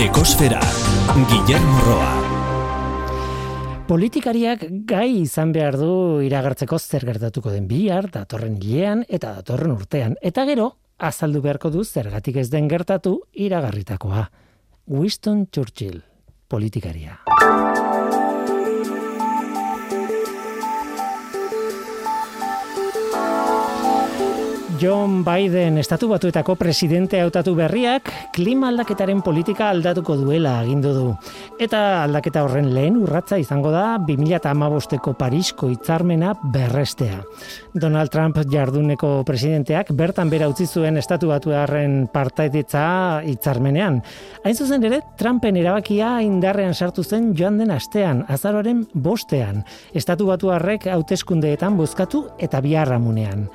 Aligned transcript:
Ekosfera, 0.00 0.58
Guillermo 1.30 1.78
Roa. 1.86 2.14
Politikariak 3.86 4.64
gai 4.90 5.20
izan 5.20 5.52
behar 5.54 5.76
du 5.78 6.18
iragartzeko 6.26 6.80
zer 6.82 7.06
gertatuko 7.06 7.52
den 7.54 7.68
bihar, 7.70 8.08
datorren 8.10 8.56
hilean 8.58 9.04
eta 9.06 9.36
datorren 9.36 9.76
urtean. 9.76 10.16
Eta 10.18 10.48
gero, 10.50 10.72
azaldu 10.98 11.44
beharko 11.46 11.70
du 11.70 11.84
zergatik 11.84 12.42
ez 12.42 12.48
den 12.50 12.66
gertatu 12.66 13.20
iragarritakoa. 13.38 14.26
Winston 14.90 15.46
Churchill, 15.54 16.02
politikaria. 16.50 17.20
John 24.80 25.22
Biden 25.24 25.78
estatu 25.78 26.08
batuetako 26.10 26.56
presidente 26.58 27.20
hautatu 27.22 27.52
berriak 27.54 28.08
klima 28.34 28.68
aldaketaren 28.72 29.20
politika 29.22 29.68
aldatuko 29.70 30.16
duela 30.18 30.56
agindu 30.64 30.94
du. 30.94 31.04
Eta 31.62 32.02
aldaketa 32.02 32.42
horren 32.42 32.72
lehen 32.74 32.96
urratza 32.98 33.38
izango 33.38 33.70
da 33.70 33.98
2008ko 34.08 35.14
Parisko 35.18 35.68
hitzarmena 35.70 36.32
berrestea. 36.54 37.20
Donald 37.74 38.10
Trump 38.10 38.40
jarduneko 38.50 39.12
presidenteak 39.28 39.92
bertan 39.94 40.32
bera 40.32 40.48
utzi 40.50 40.66
zuen 40.66 40.98
estatu 40.98 41.30
batuaren 41.30 42.08
partaidetza 42.12 43.22
hitzarmenean. 43.28 44.02
Hain 44.42 44.58
zuzen 44.58 44.88
ere, 44.90 45.02
Trumpen 45.20 45.60
erabakia 45.60 46.16
indarrean 46.26 46.74
sartu 46.74 47.04
zen 47.04 47.30
joan 47.38 47.62
den 47.62 47.70
astean, 47.70 48.24
azaroren 48.28 48.82
bostean. 48.94 49.62
Estatu 49.94 50.26
batuarrek 50.32 50.90
hauteskundeetan 50.90 51.78
bozkatu 51.78 52.26
eta 52.42 52.60
biharramunean. 52.64 53.48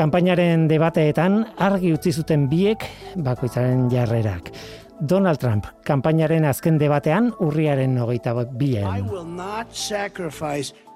Kanpainaren 0.00 0.62
debateetan 0.64 1.42
argi 1.60 1.90
utzi 1.92 2.14
zuten 2.16 2.46
biek 2.48 2.86
bakoitzaren 3.20 3.82
jarrerak. 3.92 4.48
Donald 5.12 5.42
Trump, 5.42 5.68
kanpainaren 5.84 6.48
azken 6.48 6.80
debatean 6.80 7.34
urriaren 7.44 7.98
hogeita 8.00 8.32
bian. 8.56 9.04
tens 9.04 9.10
of 9.12 10.40
millions 10.40 10.72
of 10.72 10.89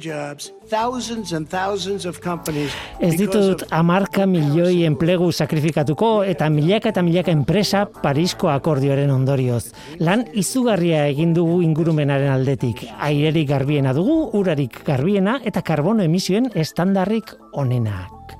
jobs, 0.00 0.52
thousands 0.68 1.32
and 1.32 1.48
thousands 1.48 2.06
of 2.06 2.20
companies. 2.20 2.72
Ez 3.00 3.16
ditut 3.16 3.64
amarka 3.70 4.26
milioi 4.26 4.84
enplegu 4.84 5.32
sakrifikatuko 5.32 6.24
eta 6.24 6.48
milaka 6.50 6.88
eta 6.88 7.02
milaka 7.02 7.30
enpresa 7.30 7.86
Parisko 7.86 8.50
akordioaren 8.50 9.10
ondorioz. 9.10 9.72
Lan 10.00 10.26
izugarria 10.32 11.06
egin 11.08 11.34
dugu 11.34 11.62
ingurumenaren 11.62 12.32
aldetik. 12.32 12.86
Airerik 12.98 13.48
garbiena 13.48 13.92
dugu, 13.92 14.30
urarik 14.32 14.82
garbiena 14.84 15.40
eta 15.44 15.62
karbono 15.62 16.02
emisioen 16.02 16.50
estandarrik 16.54 17.34
onenak. 17.52 18.36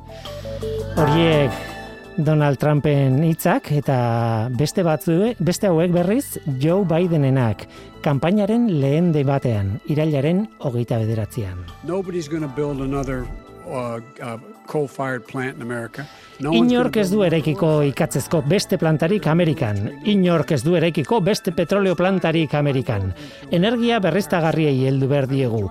Horiek 0.96 1.73
Donald 2.16 2.58
Trumpen 2.62 3.24
hitzak 3.26 3.72
eta 3.74 4.48
beste 4.54 4.84
batzu 4.86 5.32
beste 5.42 5.66
hauek 5.66 5.90
berriz 5.94 6.38
Joe 6.62 6.84
Bidenenak 6.86 7.64
kanpainaren 8.04 8.68
lehen 8.80 9.10
debatean 9.12 9.80
irailaren 9.90 10.44
hogeita 10.60 11.00
bederatzean. 11.02 11.64
Nobody's 11.82 12.28
to 12.28 12.48
build 12.54 12.80
another 12.80 13.24
uh, 13.66 13.98
uh, 14.22 14.38
coal-fired 14.66 15.26
plant 15.26 15.56
in 15.56 15.62
America. 15.62 16.04
No 16.38 16.52
Inork 16.52 16.96
ez 16.96 17.10
du 17.10 17.22
erekiko 17.22 17.82
ikatzezko 17.82 18.42
beste 18.46 18.78
plantarik 18.78 19.26
Amerikan. 19.26 19.90
Inork 20.04 20.52
ez 20.52 20.62
du 20.62 20.76
erekiko 20.76 21.20
beste 21.20 21.52
petroleo 21.52 21.96
plantarik 21.96 22.54
Amerikan. 22.54 23.12
Energia 23.50 23.98
berriztagarriei 23.98 24.86
heldu 24.86 25.08
behar 25.08 25.26
diegu. 25.26 25.66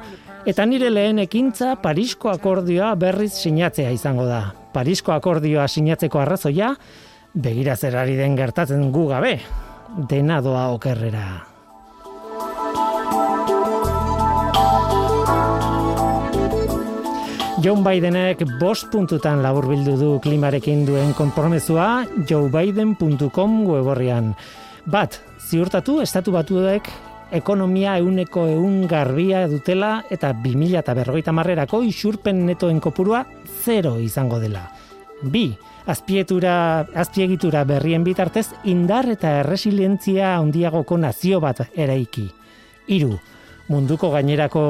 Eta 0.45 0.65
nire 0.65 0.89
lehen 0.91 1.23
ekintza 1.23 1.77
Parisko 1.79 2.33
akordioa 2.33 2.95
berriz 2.99 3.31
sinatzea 3.37 3.91
izango 3.95 4.27
da. 4.27 4.62
Parisko 4.73 5.13
akordioa 5.13 5.67
sinatzeko 5.69 6.19
arrazoia, 6.23 6.73
begira 7.33 7.75
zerari 7.77 8.17
den 8.17 8.35
gertatzen 8.35 8.89
gu 8.91 9.07
gabe, 9.11 9.33
dena 10.09 10.41
doa 10.41 10.69
okerrera. 10.73 11.25
John 17.63 17.79
Bidenek 17.85 18.41
bost 18.59 18.89
puntutan 18.91 19.39
labur 19.39 19.69
bildu 19.69 19.93
du 19.95 20.09
klimarekin 20.19 20.81
duen 20.83 21.13
konpromesua 21.15 22.03
joebiden.com 22.27 23.53
weborrian. 23.69 24.33
Bat, 24.83 25.21
ziurtatu 25.39 26.01
estatu 26.03 26.33
batuek 26.35 26.89
ekonomia 27.33 27.97
euneko 27.97 28.45
eun 28.51 28.83
garbia 28.87 29.47
dutela 29.49 30.03
eta 30.13 30.31
2000 30.37 30.79
eta 30.83 30.93
berrogeita 30.93 31.33
marrerako 31.33 31.81
isurpen 31.83 32.45
netoen 32.45 32.79
kopurua 32.79 33.25
zero 33.63 33.97
izango 33.99 34.39
dela. 34.39 34.67
Bi, 35.23 35.47
azpietura, 35.89 36.85
azpiegitura 36.93 37.63
berrien 37.65 38.03
bitartez 38.03 38.47
indar 38.69 39.09
eta 39.09 39.39
erresilientzia 39.41 40.35
handiagoko 40.37 40.97
nazio 40.97 41.39
bat 41.41 41.63
eraiki. 41.73 42.27
Hiru, 42.93 43.17
munduko 43.71 44.11
gainerako 44.13 44.63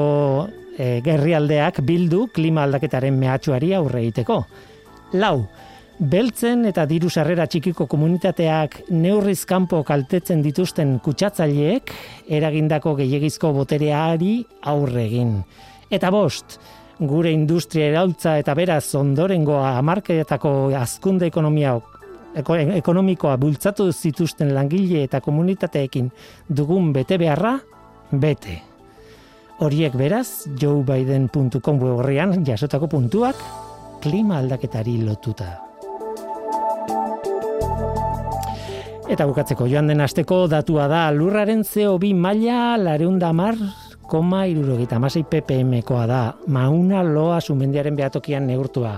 e, 0.78 1.00
gerrialdeak 1.04 1.82
bildu 1.84 2.28
klima 2.32 2.64
aldaketaren 2.64 3.18
mehatxuari 3.18 3.74
aurre 3.74 4.06
egiteko. 4.06 4.44
Lau, 5.20 5.46
beltzen 6.10 6.66
eta 6.68 6.84
diru 6.88 7.08
sarrera 7.10 7.46
txikiko 7.48 7.86
komunitateak 7.88 8.80
neurriz 8.92 9.44
kanpo 9.48 9.82
kaltetzen 9.86 10.42
dituzten 10.44 10.98
kutsatzaileek 11.04 11.92
eragindako 12.38 12.94
gehiegizko 12.98 13.52
botereari 13.56 14.36
aurre 14.72 15.04
egin. 15.06 15.38
Eta 15.90 16.10
bost, 16.12 16.58
gure 16.98 17.32
industria 17.32 17.88
erautza 17.92 18.36
eta 18.40 18.54
beraz 18.54 18.94
ondorengoa 18.98 19.76
amarkeetako 19.78 20.54
azkunde 20.78 21.30
ekonomia 21.32 21.78
ekonomikoa 22.34 23.36
bultzatu 23.38 23.92
zituzten 23.92 24.54
langile 24.54 25.04
eta 25.06 25.20
komunitateekin 25.22 26.08
dugun 26.48 26.92
bete 26.92 27.18
beharra, 27.18 27.60
bete. 28.10 28.60
Horiek 29.62 29.94
beraz, 29.94 30.48
joebiden.com 30.58 31.84
horrean 31.94 32.40
jasotako 32.44 32.90
puntuak 32.90 33.38
klima 34.02 34.40
aldaketari 34.42 34.98
lotuta. 35.06 35.63
Eta 39.04 39.26
bukatzeko 39.28 39.66
joan 39.68 39.90
den 39.90 40.00
asteko 40.00 40.46
datua 40.48 40.86
da 40.88 41.02
lurraren 41.12 41.60
CO2 41.68 42.14
maila 42.16 42.76
lareunda 42.80 43.32
mar 43.36 43.58
koma 44.08 44.44
irurogeita 44.48 44.98
masei 45.00 45.24
ppm-koa 45.28 46.06
da, 46.08 46.22
mauna 46.48 47.02
loa 47.04 47.40
sumendiaren 47.40 47.96
behatokian 47.96 48.46
neurtua. 48.48 48.96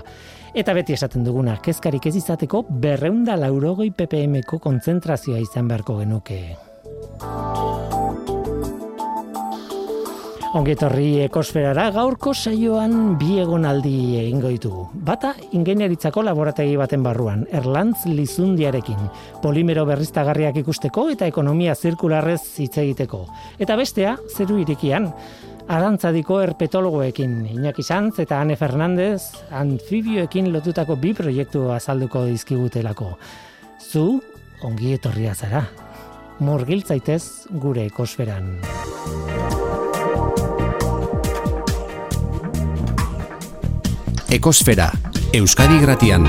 Eta 0.55 0.73
beti 0.73 0.95
esaten 0.95 1.27
duguna, 1.27 1.57
kezkarik 1.63 2.07
ez 2.07 2.15
izateko 2.21 2.63
berreunda 2.69 3.35
laurogoi 3.39 3.91
ppm-ko 3.91 4.59
kontzentrazioa 4.63 5.43
izan 5.43 5.67
beharko 5.67 5.99
genuke. 6.01 6.41
Ongetorri 10.57 11.19
ekosferara 11.21 11.83
gaurko 11.93 12.31
saioan 12.33 13.11
bi 13.19 13.35
egonaldi 13.37 13.91
egingo 14.17 14.49
ditugu. 14.49 14.85
Bata, 15.05 15.35
ingenieritzako 15.53 16.23
laborategi 16.25 16.73
baten 16.79 17.03
barruan, 17.05 17.43
Erlantz 17.53 18.07
Lizundiarekin, 18.09 19.03
polimero 19.43 19.83
berriztagarriak 19.85 20.57
ikusteko 20.63 21.03
eta 21.13 21.27
ekonomia 21.29 21.75
zirkularrez 21.75 22.41
hitz 22.63 22.73
egiteko. 22.81 23.19
Eta 23.61 23.77
bestea, 23.77 24.15
zeru 24.33 24.57
irikian, 24.63 25.11
arantzadiko 25.69 26.39
erpetologoekin, 26.47 27.37
Iñaki 27.53 27.85
Sanz 27.85 28.17
eta 28.25 28.41
Ane 28.41 28.57
Fernandez, 28.57 29.21
anfibioekin 29.51 30.49
lotutako 30.55 30.97
bi 30.97 31.13
proiektu 31.13 31.67
azalduko 31.75 32.25
dizkigutelako. 32.31 33.11
Zu, 33.91 34.07
ongi 34.65 34.95
etorria 34.97 35.37
zara. 35.37 35.67
Murgiltzaitez 36.41 37.53
gure 37.61 37.85
ekosferan. 37.91 38.55
Ekosfera, 44.27 44.89
Euskadi 45.31 45.77
Gratian. 45.79 46.25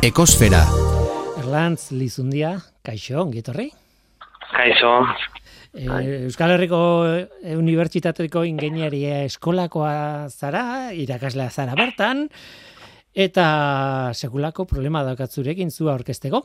Ekosfera. 0.00 0.62
Erlantz 1.42 1.90
Lizundia, 1.92 2.54
kaixo, 2.80 3.20
ongi 3.20 3.44
Kaixo. 3.44 4.94
E, 5.76 5.84
Euskal 6.24 6.54
Herriko 6.56 6.80
Unibertsitateko 7.58 8.46
Ingeniaria 8.48 9.20
Eskolakoa 9.28 10.30
zara, 10.32 10.94
irakaslea 10.96 11.50
zara 11.50 11.76
bertan, 11.76 12.30
Eta 13.10 14.12
sekulako 14.14 14.68
problema 14.70 15.02
dakatzurekin 15.02 15.72
zu 15.74 15.88
aurkezteko, 15.90 16.44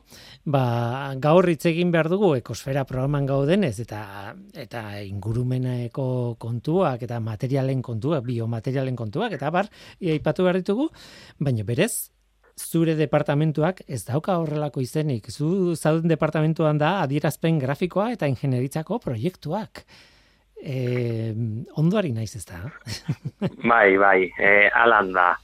ba, 0.49 1.13
gaur 1.21 1.45
hitz 1.51 1.67
egin 1.69 1.91
behar 1.93 2.09
dugu 2.09 2.31
ekosfera 2.39 2.87
programan 2.89 3.27
gaudenez 3.29 3.79
eta 3.83 4.33
eta 4.57 4.81
ingurumeneko 5.05 6.37
kontuak 6.41 7.03
eta 7.05 7.19
materialen 7.21 7.83
kontuak, 7.85 8.25
biomaterialen 8.25 8.95
kontuak 8.95 9.37
eta 9.37 9.51
bar 9.53 9.69
aipatu 10.01 10.43
behar 10.47 10.57
ditugu, 10.57 10.89
baina 11.37 11.63
berez 11.63 12.09
zure 12.57 12.95
departamentuak 12.95 13.83
ez 13.87 14.03
dauka 14.05 14.39
horrelako 14.39 14.81
izenik. 14.81 15.29
Zu 15.29 15.75
zauden 15.75 16.09
departamentuan 16.09 16.79
da 16.81 17.01
adierazpen 17.03 17.59
grafikoa 17.59 18.11
eta 18.15 18.25
ingenieritzako 18.31 18.99
proiektuak. 19.05 19.85
E, 20.61 21.33
ondoari 21.77 22.11
naiz 22.11 22.35
ez 22.35 22.45
da? 22.45 22.61
bai, 23.71 23.97
bai, 23.97 24.31
e, 24.39 24.69
alan 24.73 25.11
da 25.13 25.35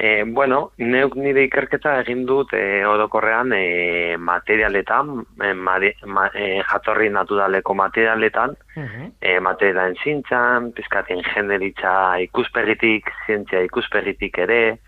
E, 0.00 0.22
bueno, 0.22 0.70
neuk 0.78 1.16
nire 1.18 1.42
ikerketa 1.48 1.96
egin 2.04 2.20
dut 2.26 2.52
e, 2.54 2.84
orokorrean 2.86 3.50
e, 3.56 4.14
materialetan, 4.22 5.08
e, 5.42 5.48
mari, 5.58 5.90
ma, 6.06 6.28
e, 6.30 6.60
jatorri 6.62 7.08
naturaleko 7.10 7.74
materialetan, 7.74 8.54
uh 8.76 8.84
-huh. 8.84 9.08
e, 9.18 9.40
materialen 9.40 9.96
zintzan, 10.04 10.70
pizkatin 10.72 11.24
generitza 11.34 12.14
ikuspegitik, 12.28 13.10
zientzia 13.26 13.64
ikuspegitik 13.66 14.38
ere, 14.38 14.78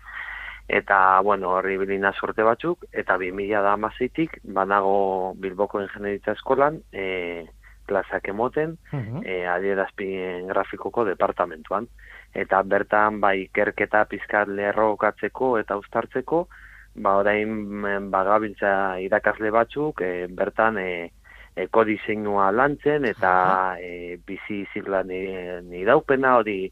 eta, 0.69 1.19
bueno, 1.19 1.57
horri 1.57 1.75
bilina 1.77 2.13
sorte 2.13 2.43
batzuk, 2.47 2.85
eta 2.93 3.17
2000 3.17 3.61
da 3.61 3.73
amazeitik, 3.73 4.39
banago 4.43 5.33
Bilboko 5.35 5.81
Ingenieritza 5.81 6.31
Eskolan, 6.31 6.79
e, 6.93 7.47
plazak 7.91 8.31
emoten, 8.31 8.77
uh 8.93 8.99
-huh. 8.99 9.21
e, 9.25 9.45
adierazpien 9.47 10.47
grafikoko 10.47 11.05
departamentuan. 11.05 11.87
Eta 12.33 12.63
bertan 12.63 13.19
bai 13.19 13.37
ikerketa 13.43 14.05
pizkat 14.05 14.47
lerrokatzeko 14.47 15.57
eta 15.59 15.77
uztartzeko 15.77 16.47
ba 16.95 17.15
orain 17.21 18.11
bagabiltza 18.11 18.99
irakasle 18.99 19.51
batzuk 19.51 20.01
e, 20.01 20.27
bertan 20.27 20.77
e, 20.77 21.11
ekodiseinua 21.55 22.51
lantzen 22.51 23.05
eta 23.05 23.75
e, 23.79 24.17
bizi 24.27 24.65
ziklan 24.73 25.07
ni 25.07 25.85
hori 25.85 26.71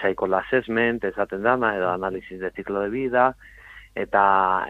cycle 0.00 0.36
assessment 0.36 1.04
esaten 1.04 1.42
dana 1.42 1.76
edo 1.76 1.90
análisis 1.90 2.40
de 2.40 2.50
ciclo 2.50 2.80
de 2.80 2.88
vida 2.88 3.34
eta 3.94 4.24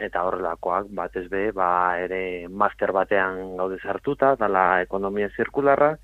eta 0.04 0.22
horrelakoak 0.28 0.90
batez 0.92 1.28
be 1.32 1.50
ba 1.52 1.96
ere 1.98 2.48
master 2.48 2.92
batean 2.92 3.56
gaude 3.56 3.78
sartuta 3.80 4.34
dala 4.36 4.82
ekonomia 4.82 5.30
zirkularra. 5.36 5.96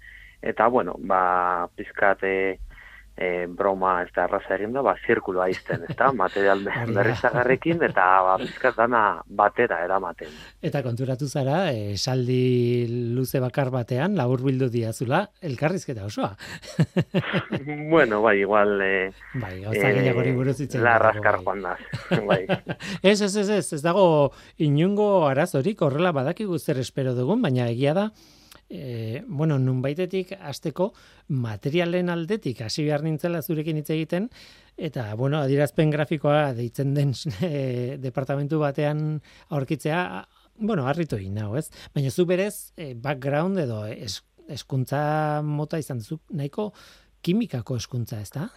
Eta 0.43 0.69
bueno 0.69 0.97
ba 0.99 1.69
pizkate 1.77 2.61
e, 3.17 3.47
broma 3.47 4.01
ez 4.05 4.11
da 4.17 4.25
erraza 4.27 4.55
egin 4.57 4.73
da, 4.75 4.83
ba, 4.85 4.95
zirkuloa 5.07 5.49
izten, 5.53 5.85
ez 5.89 5.97
da, 6.01 6.11
material 6.17 6.63
berrizagarrekin, 6.65 7.83
eta 7.91 8.07
ba, 8.27 8.37
bizkat 8.41 8.79
dana 8.79 9.03
batera 9.27 9.81
eramaten. 9.85 10.33
Eta 10.63 10.83
konturatu 10.87 11.29
zara, 11.29 11.61
e, 11.73 11.97
saldi 11.97 12.87
luze 13.17 13.43
bakar 13.43 13.73
batean, 13.75 14.17
labur 14.19 14.45
bildu 14.47 14.71
diazula, 14.73 15.25
elkarrizketa 15.43 16.07
osoa. 16.09 16.33
bueno, 17.93 18.23
bai, 18.25 18.39
igual... 18.41 18.77
E, 18.81 19.13
bai, 19.35 19.55
gauza 19.67 19.93
e, 19.93 20.13
gori 20.17 20.35
buruz 20.37 20.59
itzen. 20.61 20.85
La 20.87 20.99
raskar 21.03 21.41
joan 21.45 21.65
da. 21.67 21.77
bai. 22.31 22.43
ez, 23.03 23.21
ez, 23.21 23.35
ez, 23.37 23.49
ez, 23.61 23.65
ez 23.77 23.83
dago 23.85 24.05
inungo 24.59 25.11
arazorik, 25.29 25.83
horrela 25.83 26.15
badakigu 26.17 26.59
zer 26.59 26.81
espero 26.81 27.15
dugun, 27.17 27.43
baina 27.45 27.69
egia 27.71 27.95
da, 27.97 28.11
e, 28.71 29.23
bueno, 29.27 29.59
nun 29.59 29.83
baitetik 29.83 30.33
azteko 30.39 30.93
materialen 31.29 32.09
aldetik 32.09 32.63
hasi 32.63 32.87
behar 32.87 33.03
nintzela 33.03 33.43
zurekin 33.43 33.81
hitz 33.83 33.91
egiten, 33.91 34.31
eta, 34.79 35.11
bueno, 35.19 35.43
adirazpen 35.43 35.91
grafikoa 35.91 36.53
deitzen 36.57 36.95
den 36.95 37.13
e, 37.43 37.99
departamentu 38.01 38.63
batean 38.63 39.21
aurkitzea, 39.51 40.25
bueno, 40.61 40.87
harritu 40.87 41.19
egin 41.19 41.35
nago, 41.41 41.59
ez? 41.59 41.69
Baina 41.95 42.11
zu 42.11 42.27
berez, 42.31 42.73
e, 42.79 42.95
background 42.95 43.59
edo 43.59 43.85
es, 43.91 44.23
eskuntza 44.49 45.43
mota 45.45 45.79
izan 45.79 46.01
zu, 46.01 46.21
nahiko 46.31 46.71
kimikako 47.23 47.77
eskuntza, 47.77 48.21
ez 48.21 48.31
da? 48.33 48.49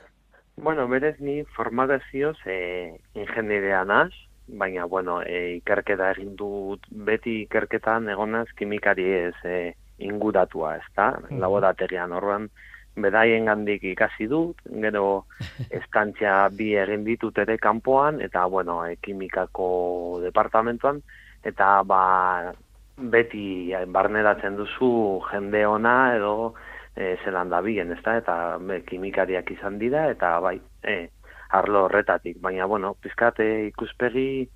Bueno, 0.56 0.86
berez 0.88 1.18
ni 1.19 1.42
formazioz 1.56 2.38
e, 2.45 3.00
ingenieria 3.18 3.83
naz, 3.89 4.12
baina, 4.48 4.86
bueno, 4.86 5.21
e, 5.24 5.57
ikerketa 5.57 6.12
egin 6.13 6.36
dut 6.38 6.86
beti 6.92 7.42
ikerketan 7.48 8.12
egonaz 8.13 8.48
kimikari 8.59 9.07
ez, 9.18 9.38
e, 9.44 9.74
inguratua, 10.00 10.78
ez 10.78 10.90
da, 10.95 11.12
mm. 11.19 11.40
laborategian 11.42 12.13
horren 12.13 12.50
bedaien 12.95 13.48
gandik 13.50 13.84
ikasi 13.90 14.28
dut, 14.30 14.60
gero 14.66 15.25
estantzia 15.80 16.50
bi 16.54 16.74
egin 16.78 17.06
ditut 17.07 17.38
ere 17.42 17.57
kanpoan, 17.57 18.22
eta, 18.22 18.45
bueno, 18.48 18.84
e, 18.86 18.98
kimikako 19.01 20.19
departamentuan, 20.25 21.01
eta, 21.44 21.81
ba, 21.88 22.54
beti 22.98 23.74
barneratzen 23.90 24.56
duzu 24.60 25.24
jende 25.31 25.66
ona 25.66 26.13
edo 26.16 26.54
e, 26.95 27.16
zelan 27.25 27.50
da 27.50 27.62
bien, 27.66 27.92
ez 27.92 28.01
da, 28.06 28.18
eta 28.22 28.36
be, 28.62 28.84
kimikariak 28.86 29.50
izan 29.56 29.80
dira, 29.81 30.07
eta, 30.13 30.38
bai, 30.44 30.60
e, 30.84 31.10
arlo 31.54 31.86
horretatik, 31.88 32.38
baina, 32.42 32.66
bueno, 32.69 32.94
pizkate 33.01 33.48
ikuspegi, 33.72 34.48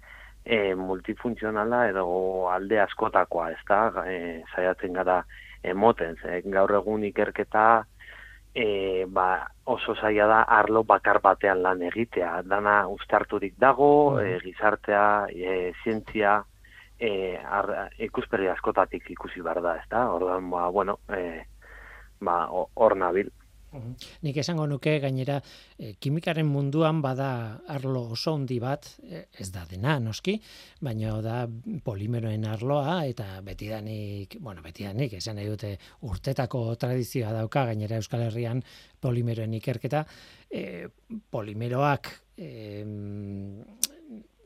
e, 0.47 0.75
multifuntzionala 0.79 1.83
edo 1.89 2.07
alde 2.47 2.79
askotakoa, 2.79 3.51
ez 3.51 3.61
da, 3.67 3.81
e, 4.07 4.44
saiatzen 4.53 4.95
gara 4.95 5.21
emoten, 5.63 6.15
ze, 6.23 6.41
gaur 6.47 6.71
egun 6.79 7.03
ikerketa 7.03 7.67
e, 8.55 9.05
ba, 9.11 9.27
oso 9.65 9.95
zaila 9.99 10.27
da 10.31 10.39
arlo 10.59 10.83
bakar 10.88 11.19
batean 11.21 11.61
lan 11.65 11.83
egitea, 11.89 12.41
dana 12.47 12.77
ustarturik 12.88 13.57
dago, 13.59 13.89
e, 14.23 14.38
gizartea, 14.45 15.27
e, 15.29 15.73
zientzia, 15.83 16.39
e, 16.97 17.11
ar, 17.38 17.91
ikusperi 18.07 18.47
askotatik 18.53 19.11
ikusi 19.13 19.43
behar 19.43 19.61
da, 19.61 19.75
ez 19.81 19.89
da, 19.91 20.07
orduan, 20.15 20.50
ba, 20.53 20.69
bueno, 20.73 21.00
e, 21.11 21.43
ba, 22.23 22.39
hor 22.53 22.97
nabil. 22.97 23.29
Nik 24.25 24.38
esango 24.41 24.65
nuke 24.68 24.97
gainera 25.03 25.38
e, 25.77 25.94
kimikaren 26.00 26.47
munduan 26.50 27.01
bada 27.01 27.29
arlo 27.74 28.03
oso 28.15 28.33
handi 28.35 28.59
bat, 28.63 28.88
e, 29.03 29.25
ez 29.39 29.50
da 29.53 29.65
dena 29.69 29.97
noski, 30.03 30.38
baina 30.81 31.15
da 31.21 31.38
polimeroen 31.83 32.45
arloa 32.45 33.00
eta 33.09 33.41
betidanik, 33.45 34.38
bueno, 34.39 34.63
betidanik 34.65 35.18
esan 35.19 35.39
nahi 35.39 35.50
dute 35.50 35.75
urtetako 36.09 36.63
tradizioa 36.75 37.33
dauka 37.35 37.65
gainera 37.71 38.00
Euskal 38.01 38.27
Herrian 38.27 38.63
polimeroen 39.01 39.53
ikerketa, 39.59 40.06
e, 40.50 40.88
polimeroak 41.31 42.13
e, 42.38 42.83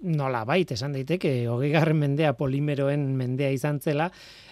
nola 0.01 0.45
bait 0.45 0.71
esan 0.71 0.93
daiteke, 0.93 1.47
hogei 1.47 1.73
mendea 1.93 2.33
polimeroen 2.33 3.15
mendea 3.15 3.51
izan 3.51 3.79
zela, 3.79 4.11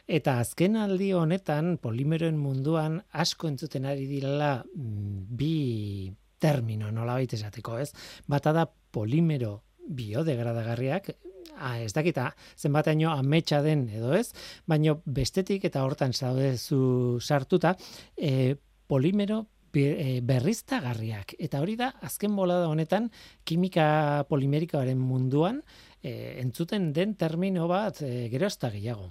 Eta 0.10 0.40
azken 0.42 0.74
aldi 0.82 1.12
honetan 1.14 1.76
polimeroen 1.78 2.38
munduan 2.42 2.96
asko 3.22 3.46
entzuten 3.52 3.86
ari 3.86 4.08
direla 4.10 4.56
mm, 4.66 5.20
bi 5.38 6.10
termino 6.42 6.90
nola 6.90 7.20
baita 7.20 7.38
esateko, 7.38 7.78
ez? 7.78 7.92
Bata 8.26 8.54
da 8.56 8.64
polimero 8.66 9.52
biodegradagarriak, 10.00 11.12
ah, 11.60 11.78
ez 11.78 11.92
dakita 11.94 12.32
zenbataino 12.58 13.12
ametsa 13.14 13.62
den 13.62 13.86
edo 13.94 14.16
ez, 14.18 14.32
baino 14.66 14.98
bestetik 15.06 15.70
eta 15.70 15.86
hortan 15.86 16.14
zaudezu 16.14 17.20
sartuta, 17.22 17.76
e, 18.18 18.56
polimero 18.90 19.44
berriztagarriak. 19.74 21.36
Eta 21.40 21.62
hori 21.62 21.76
da, 21.80 21.92
azken 22.02 22.36
bolada 22.36 22.68
honetan, 22.70 23.10
kimika 23.46 24.26
polimerikoaren 24.30 25.00
munduan, 25.00 25.62
e, 26.04 26.40
entzuten 26.42 26.92
den 26.94 27.16
termino 27.16 27.68
bat 27.68 28.02
e, 28.02 28.28
gero 28.32 28.48
ez 28.48 28.58
da 28.60 28.70
gehiago. 28.74 29.10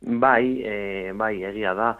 Bai, 0.00 0.62
e, 0.62 1.12
bai, 1.16 1.34
egia 1.48 1.74
da, 1.74 1.96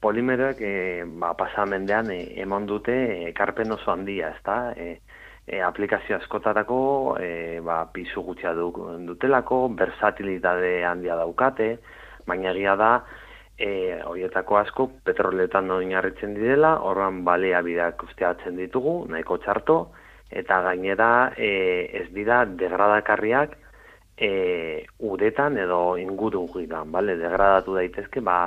polimeroek 0.00 0.60
e, 0.64 0.74
ba, 1.20 1.34
pasamendean 1.38 2.10
e, 2.14 2.20
eman 2.42 2.66
dute 2.66 2.96
ekarpen 3.30 3.72
oso 3.76 3.92
handia, 3.92 4.32
ezta? 4.36 4.72
E, 4.76 5.00
e, 5.46 5.60
aplikazio 5.62 6.16
askotarako 6.16 7.16
e, 7.20 7.60
ba, 7.64 7.82
pisu 7.92 8.24
gutxia 8.26 8.54
du, 8.56 8.70
dutelako, 9.08 9.66
versatilitate 9.76 10.80
handia 10.86 11.18
daukate, 11.20 11.74
baina 12.26 12.54
egia 12.54 12.76
da, 12.80 12.92
e, 13.60 14.00
horietako 14.08 14.56
asko 14.62 14.86
petroletan 15.04 15.70
oinarritzen 15.74 16.32
direla, 16.34 16.76
horran 16.88 17.22
balea 17.26 17.60
bideak 17.66 18.02
usteatzen 18.08 18.56
ditugu, 18.56 19.04
nahiko 19.12 19.36
txarto, 19.44 19.78
eta 20.30 20.62
gainera 20.64 21.10
e, 21.36 21.50
ez 22.00 22.06
dira 22.16 22.44
degradakarriak, 22.46 23.58
e, 24.16 24.30
uretan 25.04 25.58
edo 25.60 25.98
inguru 26.00 26.46
gidan, 26.54 26.90
bale, 26.92 27.18
degradatu 27.20 27.76
daitezke, 27.76 28.24
ba, 28.24 28.40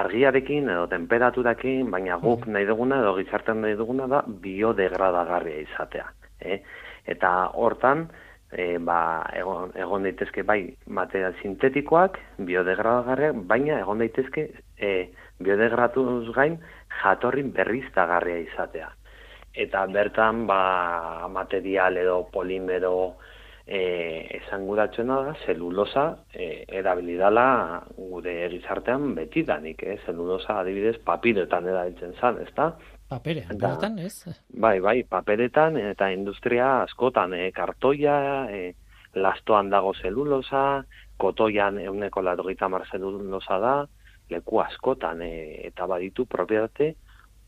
argiarekin 0.00 0.70
edo 0.70 0.86
temperaturakin, 0.90 1.90
baina 1.90 2.16
guk 2.22 2.46
nahi 2.46 2.66
duguna 2.66 3.02
edo 3.02 3.16
gizarten 3.18 3.60
nahi 3.62 3.76
duguna 3.78 4.06
da 4.10 4.22
biodegradagarria 4.46 5.66
izatea. 5.66 6.06
Eh? 6.40 6.62
Eta 7.08 7.32
hortan, 7.54 8.06
e, 8.52 8.78
ba, 8.78 8.98
egon, 9.36 9.72
egon 9.76 10.06
daitezke 10.06 10.42
bai 10.42 10.60
material 10.86 11.34
sintetikoak, 11.42 12.18
biodegradagarriak, 12.38 13.42
baina 13.50 13.80
egon 13.80 14.04
daitezke 14.04 14.48
e, 14.76 14.92
biodegradatuz 15.38 16.34
gain 16.36 16.58
jatorrin 17.02 17.52
berriztagarria 17.52 18.38
izatea. 18.46 18.92
Eta 19.54 19.86
bertan, 19.90 20.46
ba, 20.46 21.28
material 21.32 21.96
edo 21.96 22.22
polimero, 22.32 23.16
eh 23.68 24.40
esanguratzena 24.40 25.16
da 25.26 25.34
zelulosa 25.44 26.24
eh 26.32 26.64
erabilidala 26.80 27.84
gure 27.96 28.48
gizartean 28.48 29.14
beti 29.14 29.42
danik, 29.44 29.82
eh 29.82 29.98
zelulosa 30.06 30.60
adibidez 30.60 30.96
papiretan 31.04 31.68
erabiltzen 31.68 32.14
zan, 32.20 32.40
ezta? 32.46 32.70
Paperean, 33.08 33.56
bertan, 33.56 33.98
ez? 34.04 34.28
Bai, 34.52 34.78
bai, 34.84 35.02
paperetan 35.08 35.78
eta 35.80 36.10
industria 36.12 36.82
askotan, 36.82 37.32
eh 37.34 37.50
kartoia, 37.56 38.18
eh 38.52 38.74
lastoan 39.14 39.70
dago 39.70 39.94
zelulosa, 39.94 40.84
kotoian 41.16 41.78
euneko 41.80 42.22
largoita 42.22 42.68
mar 42.68 42.84
zelulosa 42.90 43.58
da, 43.58 43.74
leku 44.30 44.60
askotan 44.60 45.22
eh, 45.22 45.66
eta 45.68 45.86
baditu 45.86 46.26
propietate 46.26 46.94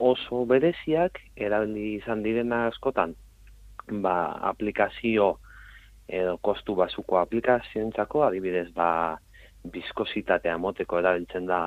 oso 0.00 0.46
bereziak 0.48 1.20
erabili 1.36 1.96
izan 1.98 2.22
direna 2.24 2.66
askotan 2.70 3.14
ba, 4.00 4.32
aplikazio 4.52 5.34
edo 6.08 6.38
kostu 6.42 6.74
basuko 6.74 7.20
aplikazioentzako, 7.20 8.24
adibidez, 8.26 8.70
ba, 8.74 9.18
bizkositatea 9.64 10.56
moteko 10.58 10.98
erabiltzen 10.98 11.46
da 11.46 11.60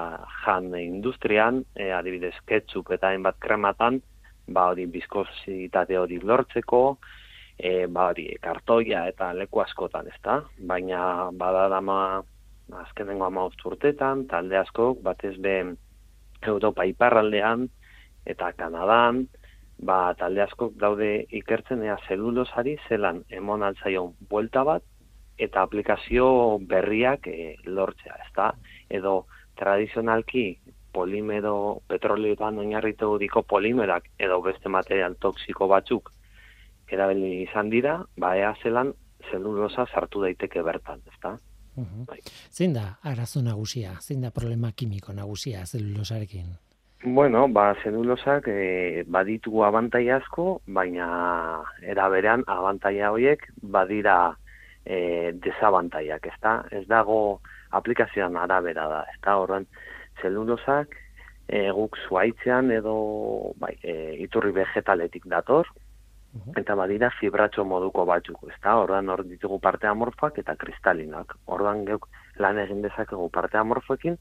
jan 0.44 0.72
industrian, 0.80 1.64
e, 1.76 1.92
adibidez, 1.94 2.34
ketchup 2.50 2.92
eta 2.96 3.12
hainbat 3.14 3.38
krematan, 3.40 4.00
ba, 4.48 4.70
hori 4.72 4.88
bizkositate 4.92 5.98
hori 5.98 6.20
lortzeko, 6.24 6.82
e, 7.58 7.86
ba, 7.88 8.10
hori, 8.10 8.28
kartoia 8.42 9.06
eta 9.12 9.32
leku 9.38 9.62
askotan, 9.62 10.10
ezta? 10.14 10.42
Baina, 10.58 11.30
bada 11.32 11.68
dama, 11.70 12.00
azkenengo 12.84 13.28
ama 13.28 13.46
urtetan, 13.46 14.26
talde 14.28 14.58
askok, 14.58 15.02
batez 15.06 15.36
be, 15.38 15.58
Europa 16.44 16.84
iparraldean, 16.84 17.70
eta 18.26 18.52
Kanadan, 18.58 19.28
ba, 19.80 20.14
talde 20.20 20.44
askok 20.44 20.76
daude 20.80 21.26
ikertzen 21.32 21.84
ea 21.84 21.98
zelulosari 22.08 22.78
zelan 22.90 23.24
emon 23.30 23.64
altzaion 23.64 24.14
buelta 24.30 24.64
bat 24.68 24.84
eta 25.38 25.64
aplikazio 25.64 26.60
berriak 26.60 27.28
e, 27.28 27.56
lortzea, 27.66 28.18
ezta? 28.28 28.54
Edo 28.90 29.26
tradizionalki 29.60 30.60
polimero 30.94 31.82
petroleoetan 31.90 32.60
oinarritu 32.62 33.18
diko 33.18 33.42
polimerak 33.44 34.10
edo 34.20 34.42
beste 34.46 34.70
material 34.70 35.16
toksiko 35.20 35.68
batzuk 35.68 36.12
erabili 36.94 37.42
izan 37.44 37.72
dira, 37.74 37.98
ba 38.18 38.36
ea 38.38 38.54
zelan 38.62 38.94
zelulosa 39.32 39.88
sartu 39.90 40.22
daiteke 40.22 40.62
bertan, 40.62 41.02
ezta? 41.14 41.38
Uh 41.76 42.06
Zein 42.52 42.74
da 42.74 43.00
arazo 43.02 43.42
nagusia? 43.42 43.96
Zein 44.02 44.22
da 44.22 44.30
problema 44.32 44.72
kimiko 44.76 45.14
nagusia 45.14 45.66
zelulosarekin? 45.66 46.54
Bueno, 47.06 47.48
ba, 47.50 47.74
zelulosak 47.84 48.48
e, 48.48 49.04
baditu 49.08 49.64
abantai 49.66 50.10
asko, 50.10 50.62
baina 50.68 51.08
era 51.82 52.08
berean 52.10 52.46
abantaia 52.48 53.10
horiek 53.12 53.44
badira 53.60 54.38
e, 54.86 55.32
desabantaiak, 55.44 56.28
ezta? 56.34 56.64
Ez 56.72 56.86
dago 56.88 57.42
aplikazioan 57.72 58.38
arabera 58.38 58.88
da, 58.92 59.02
ezta? 59.16 59.38
Horren, 59.42 59.68
zelulosak 60.22 60.96
e, 61.48 61.70
guk 61.72 61.98
zuaitzean 62.08 62.72
edo 62.72 62.96
bai, 63.62 63.76
e, 63.82 64.16
iturri 64.26 64.54
vegetaletik 64.56 65.26
dator, 65.32 65.70
eta 66.58 66.74
badira 66.74 67.12
fibratxo 67.20 67.64
moduko 67.66 68.06
batzuk, 68.10 68.40
ezta? 68.50 68.78
Horren, 68.82 69.10
hor 69.14 69.22
ditugu 69.30 69.60
parte 69.62 69.88
amorfoak 69.88 70.40
eta 70.42 70.56
kristalinak. 70.58 71.36
Horren, 71.46 71.84
geuk 71.86 72.08
lan 72.42 72.58
egin 72.58 72.82
dezakegu 72.82 73.30
parte 73.30 73.60
amorfoekin, 73.62 74.18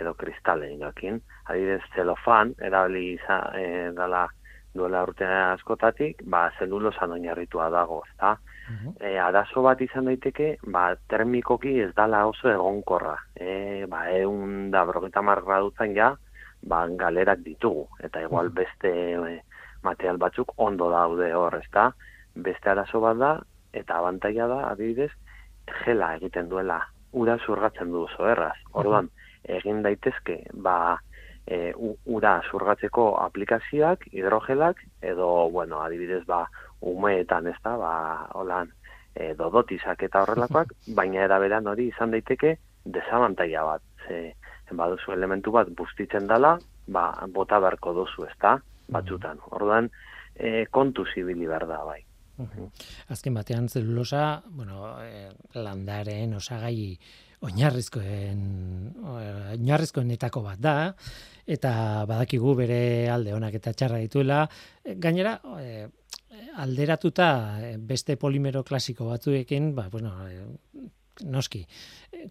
edo 0.00 0.14
kristalen 0.14 0.78
gakin. 0.80 1.20
Adibidez, 1.50 1.82
zelofan, 1.94 2.54
erabili 2.64 3.18
e, 3.58 3.90
dala 3.96 4.26
duela 4.74 5.02
urte 5.02 5.26
askotatik, 5.26 6.22
ba, 6.30 6.48
zelulosan 6.58 7.12
oinarritua 7.16 7.68
dago, 7.74 8.02
ezta? 8.08 8.36
Uh 8.70 9.18
arazo 9.20 9.62
bat 9.62 9.80
izan 9.82 10.06
daiteke, 10.08 10.56
ba, 10.74 10.94
termikoki 11.10 11.72
ez 11.82 11.90
dala 11.96 12.24
oso 12.26 12.48
egonkorra. 12.50 13.16
E, 13.34 13.86
ba, 13.90 14.04
egun 14.14 14.70
da 14.70 14.84
brogeta 14.88 15.22
marra 15.22 15.58
dutzen 15.60 15.94
ja, 15.96 16.14
ba, 16.62 16.86
galerak 17.02 17.42
ditugu. 17.44 17.86
Eta 18.00 18.22
igual 18.22 18.50
beste 18.54 18.92
e, 19.14 19.34
material 19.82 20.18
batzuk 20.22 20.54
ondo 20.56 20.90
daude 20.90 21.32
hor, 21.34 21.58
ezta? 21.60 21.90
Beste 22.34 22.70
arazo 22.70 23.00
bat 23.00 23.18
da, 23.18 23.32
eta 23.72 23.98
abantaia 23.98 24.46
da, 24.50 24.62
adibidez, 24.70 25.10
gela 25.84 26.14
egiten 26.16 26.48
duela, 26.48 26.80
ura 27.12 27.38
zurgatzen 27.46 27.92
du 27.92 28.06
oso 28.06 28.26
erraz. 28.28 28.56
Orduan, 28.72 29.10
egin 29.58 29.82
daitezke 29.82 30.42
ba 30.52 30.98
e, 31.46 31.72
ura 32.06 32.40
zurgatzeko 32.50 33.14
aplikazioak, 33.24 34.06
hidrogelak, 34.12 34.82
edo, 35.02 35.50
bueno, 35.50 35.80
adibidez, 35.82 36.24
ba, 36.26 36.44
umeetan, 36.80 37.46
ez 37.46 37.58
da, 37.64 37.76
ba, 37.76 37.92
holan, 38.38 38.72
e, 39.14 39.32
dodotizak 39.38 40.02
eta 40.06 40.24
horrelakoak, 40.24 40.74
baina 40.98 41.24
eraberan 41.26 41.66
hori 41.66 41.90
izan 41.92 42.14
daiteke 42.16 42.56
desabantaia 42.84 43.64
bat. 43.64 43.82
Ze, 44.06 44.20
baduzu 44.70 45.10
elementu 45.10 45.50
bat 45.50 45.70
bustitzen 45.74 46.28
dala, 46.30 46.54
ba, 46.86 47.08
bota 47.34 47.58
beharko 47.58 47.94
duzu, 47.94 48.28
ez 48.28 48.36
da, 48.42 48.54
batzutan. 48.88 49.40
Orduan, 49.50 49.90
e, 50.36 50.66
kontu 50.70 51.04
zibili 51.14 51.48
behar 51.50 51.66
da, 51.66 51.82
bai. 51.84 52.04
Azken 53.12 53.34
batean 53.36 53.66
zelulosa, 53.68 54.40
bueno, 54.48 54.94
e, 55.02 55.28
landaren 55.58 56.38
osagai 56.38 56.96
oinarrizkoen 57.44 58.40
oinarrizkoenetako 59.14 60.42
bat 60.44 60.60
da 60.60 60.74
eta 61.48 61.72
badakigu 62.08 62.52
bere 62.58 62.80
alde 63.12 63.32
onak 63.34 63.56
eta 63.60 63.72
txarra 63.72 64.00
dituela 64.02 64.42
gainera 64.84 65.38
e, 65.60 65.86
alderatuta 66.56 67.30
beste 67.78 68.16
polimero 68.16 68.64
klasiko 68.64 69.06
batzuekin 69.10 69.74
ba 69.74 69.88
bueno 69.90 70.12
noski 71.24 71.64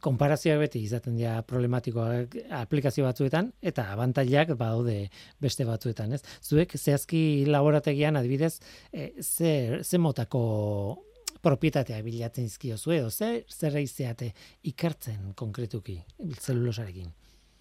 konparazioak 0.02 0.60
beti 0.64 0.82
izaten 0.86 1.18
dira 1.18 1.40
problematikoak 1.48 2.36
aplikazio 2.60 3.06
batzuetan 3.06 3.52
eta 3.62 3.90
abantailak 3.94 4.56
badaude 4.58 5.10
beste 5.42 5.66
batzuetan, 5.68 6.14
ez? 6.14 6.24
Zuek 6.42 6.76
zehazki 6.78 7.46
laborategian 7.50 8.18
adibidez 8.20 8.60
e, 8.92 9.12
ze 9.22 9.84
ze 9.84 9.98
motako 9.98 11.06
propietatea 11.42 12.02
bilatzen 12.04 12.46
izkio 12.46 12.78
zu 12.78 12.92
edo 12.92 13.10
zer 13.10 13.44
zer 13.48 13.74
reizeate 13.74 14.34
ikertzen 14.64 15.34
konkretuki 15.36 16.00
zelulosarekin. 16.40 17.12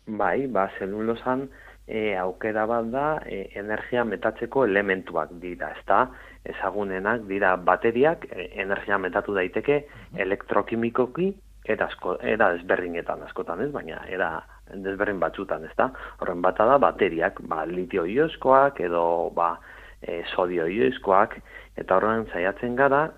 Bai, 0.06 0.46
ba 0.46 0.70
zelulosan 0.78 1.48
e, 1.86 2.16
aukera 2.16 2.66
bat 2.66 2.90
da 2.92 3.06
e, 3.26 3.48
energia 3.60 4.04
metatzeko 4.04 4.64
elementuak 4.64 5.34
dira, 5.42 5.72
ezta? 5.78 6.08
Ezagunenak 6.48 7.26
dira 7.28 7.54
bateriak 7.56 8.26
e, 8.30 8.48
energia 8.62 8.98
metatu 8.98 9.34
daiteke 9.36 9.82
elektrokimikoki 10.16 11.32
eta 11.68 11.88
asko 11.90 12.16
era 12.24 12.52
desberdinetan 12.54 13.22
askotan, 13.26 13.60
ez? 13.66 13.70
Baina 13.72 14.00
era 14.08 14.30
desberdin 14.72 15.20
batzutan, 15.20 15.64
ezta? 15.68 15.90
Horren 16.22 16.40
bata 16.42 16.64
da 16.68 16.78
bateriak, 16.80 17.42
ba 17.48 17.64
litio 17.68 18.06
ioskoak 18.08 18.80
edo 18.80 19.04
ba 19.36 19.56
e, 20.00 20.22
sodio 20.34 20.66
ioskoak 20.66 21.36
eta 21.76 21.96
horren 21.96 22.26
saiatzen 22.32 22.76
gara 22.76 23.08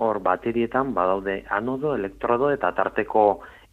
hor 0.00 0.20
baterietan 0.24 0.94
badaude 0.96 1.44
anodo, 1.50 1.94
elektrodo 1.94 2.50
eta 2.54 2.72
tarteko 2.76 3.24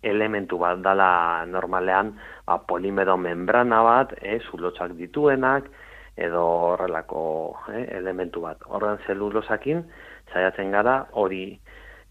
elementu 0.04 0.60
bat 0.62 0.82
dala 0.84 1.46
normalean 1.50 2.14
ba, 2.46 2.60
polimero 2.70 3.18
membrana 3.18 3.82
bat, 3.84 4.14
eh, 4.22 4.40
zulotzak 4.52 4.94
dituenak, 5.00 5.70
edo 6.18 6.44
horrelako 6.74 7.22
eh, 7.74 7.86
elementu 7.98 8.42
bat. 8.42 8.62
Horren 8.68 9.00
zelulosakin, 9.08 9.84
zaiatzen 10.34 10.72
gara 10.72 11.00
hori 11.12 11.60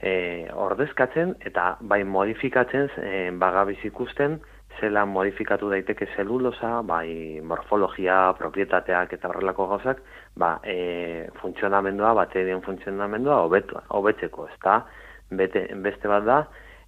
eh, 0.00 0.48
ordezkatzen 0.54 1.34
eta 1.50 1.76
bai 1.80 2.04
modifikatzen 2.04 2.90
eh, 3.02 3.30
bagabiz 3.34 3.78
ikusten 3.84 4.40
zela 4.80 5.04
modifikatu 5.06 5.70
daiteke 5.70 6.08
zelulosa, 6.16 6.82
bai 6.82 7.40
morfologia, 7.44 8.34
propietateak 8.38 9.14
eta 9.16 9.30
horrelako 9.30 9.66
gauzak, 9.72 10.02
ba, 10.36 10.56
e, 10.64 11.28
funtzionamendua, 11.40 12.12
baterien 12.18 12.62
funtzionamendua 12.64 13.40
hobetzeko, 13.46 14.48
ezta? 14.52 14.82
Bete, 15.30 15.66
beste 15.84 16.10
bat 16.12 16.26
da, 16.26 16.40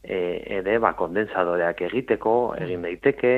e, 0.02 0.18
ere, 0.58 0.78
ba, 0.84 0.92
kondensadoreak 0.98 1.80
egiteko, 1.88 2.34
egin 2.60 2.84
daiteke, 2.86 3.34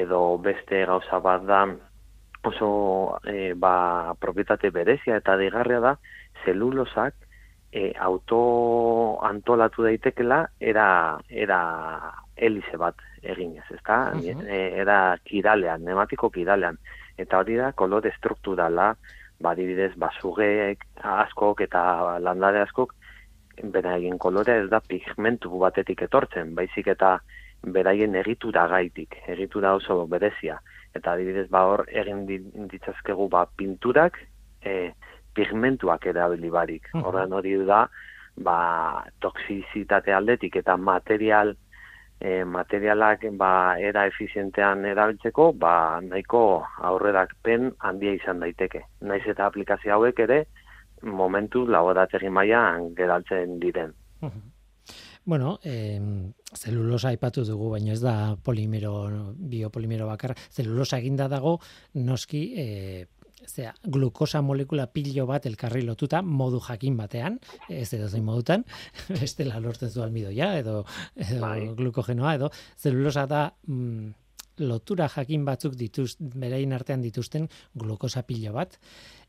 edo 0.00 0.20
beste 0.44 0.84
gauza 0.86 1.18
bat 1.24 1.46
da, 1.48 1.64
oso 2.42 3.20
e, 3.24 3.52
ba, 3.54 4.14
propietate 4.18 4.70
berezia 4.70 5.16
eta 5.20 5.36
digarria 5.36 5.80
da, 5.80 5.96
zelulosak 6.44 7.14
e, 7.72 7.92
auto 7.98 9.18
antolatu 9.26 9.84
daitekela 9.84 10.46
era, 10.58 11.18
era 11.28 11.60
helize 12.36 12.76
bat 12.76 12.96
eginez, 13.22 13.66
ezta? 13.70 14.12
Uh 14.14 14.20
-huh. 14.20 14.44
era 14.48 15.18
kiralean, 15.24 15.84
nematiko 15.84 16.30
kiralean. 16.30 16.78
Eta 17.18 17.38
hori 17.38 17.56
da, 17.56 17.72
kolore 17.72 18.08
estrukturala, 18.08 18.94
badibidez, 19.40 19.92
basugeek 19.96 20.84
askok 21.02 21.60
eta 21.60 22.18
landare 22.20 22.60
askok, 22.60 22.94
beraien 23.62 24.18
kolore 24.18 24.56
ez 24.62 24.68
da 24.70 24.80
pigmentu 24.80 25.58
batetik 25.58 26.02
etortzen, 26.02 26.54
baizik 26.54 26.86
eta 26.94 27.18
beraien 27.62 28.14
egitura 28.16 28.66
gaitik, 28.68 29.16
egitura 29.28 29.74
oso 29.74 30.06
berezia. 30.06 30.60
Eta 30.94 31.14
adibidez, 31.14 31.48
ba 31.50 31.64
hor, 31.70 31.84
egin 31.88 32.24
ditzazkegu 32.26 33.28
ba, 33.30 33.44
pinturak, 33.56 34.18
e, 34.62 34.92
pigmentuak 35.34 36.06
erabili 36.10 36.50
barik. 36.50 36.88
Horren 36.98 37.32
hori 37.32 37.56
da, 37.66 37.84
ba, 38.36 38.58
toksizitate 39.22 40.12
aldetik 40.12 40.56
eta 40.62 40.76
material 40.76 41.54
e, 42.20 42.44
materialak 42.44 43.24
ba, 43.40 43.78
era 43.78 44.04
efizientean 44.10 44.84
erabiltzeko, 44.84 45.52
ba, 45.56 45.74
nahiko 46.04 46.42
aurrerak 46.90 47.34
pen 47.42 47.70
handia 47.78 48.12
izan 48.18 48.42
daiteke. 48.44 48.84
Naiz 49.00 49.24
eta 49.26 49.46
aplikazio 49.46 49.96
hauek 49.96 50.20
ere, 50.26 50.44
momentu 51.02 51.64
laborategi 51.66 52.28
mailan 52.28 52.90
geraltzen 52.94 53.58
diren. 53.60 53.94
Bueno, 55.24 55.58
eh, 55.62 56.00
zelulosa 56.56 57.08
aipatu 57.08 57.44
dugu, 57.44 57.70
baina 57.70 57.92
ez 57.92 58.00
da 58.00 58.36
polimero, 58.42 59.34
biopolimero 59.36 60.06
bakar. 60.08 60.36
Zelulosa 60.50 60.98
eginda 60.98 61.28
dago, 61.28 61.58
noski, 61.94 62.42
eh, 62.56 63.06
zera, 63.46 63.74
glukosa 63.82 64.40
molekula 64.42 64.86
pilo 64.92 65.26
bat 65.28 65.46
elkarri 65.46 65.82
lotuta 65.82 66.22
modu 66.22 66.60
jakin 66.60 66.96
batean, 66.96 67.38
ez 67.68 67.92
edo 67.96 68.08
zein 68.08 68.24
modutan, 68.24 68.64
bestela 69.20 69.60
lortzen 69.60 69.90
zu 69.90 70.02
almidoia 70.04 70.52
edo, 70.58 70.84
edo 71.16 71.40
Bai. 71.44 71.68
glukogenoa 71.76 72.34
edo 72.40 72.50
zelulosa 72.78 73.26
da 73.26 73.46
mm, 73.66 74.19
lotura 74.60 75.08
jakin 75.08 75.44
batzuk 75.44 75.74
dituz, 75.78 76.14
berain 76.20 76.72
artean 76.72 77.02
dituzten 77.02 77.48
glukosa 77.74 78.22
pilo 78.28 78.52
bat 78.54 78.78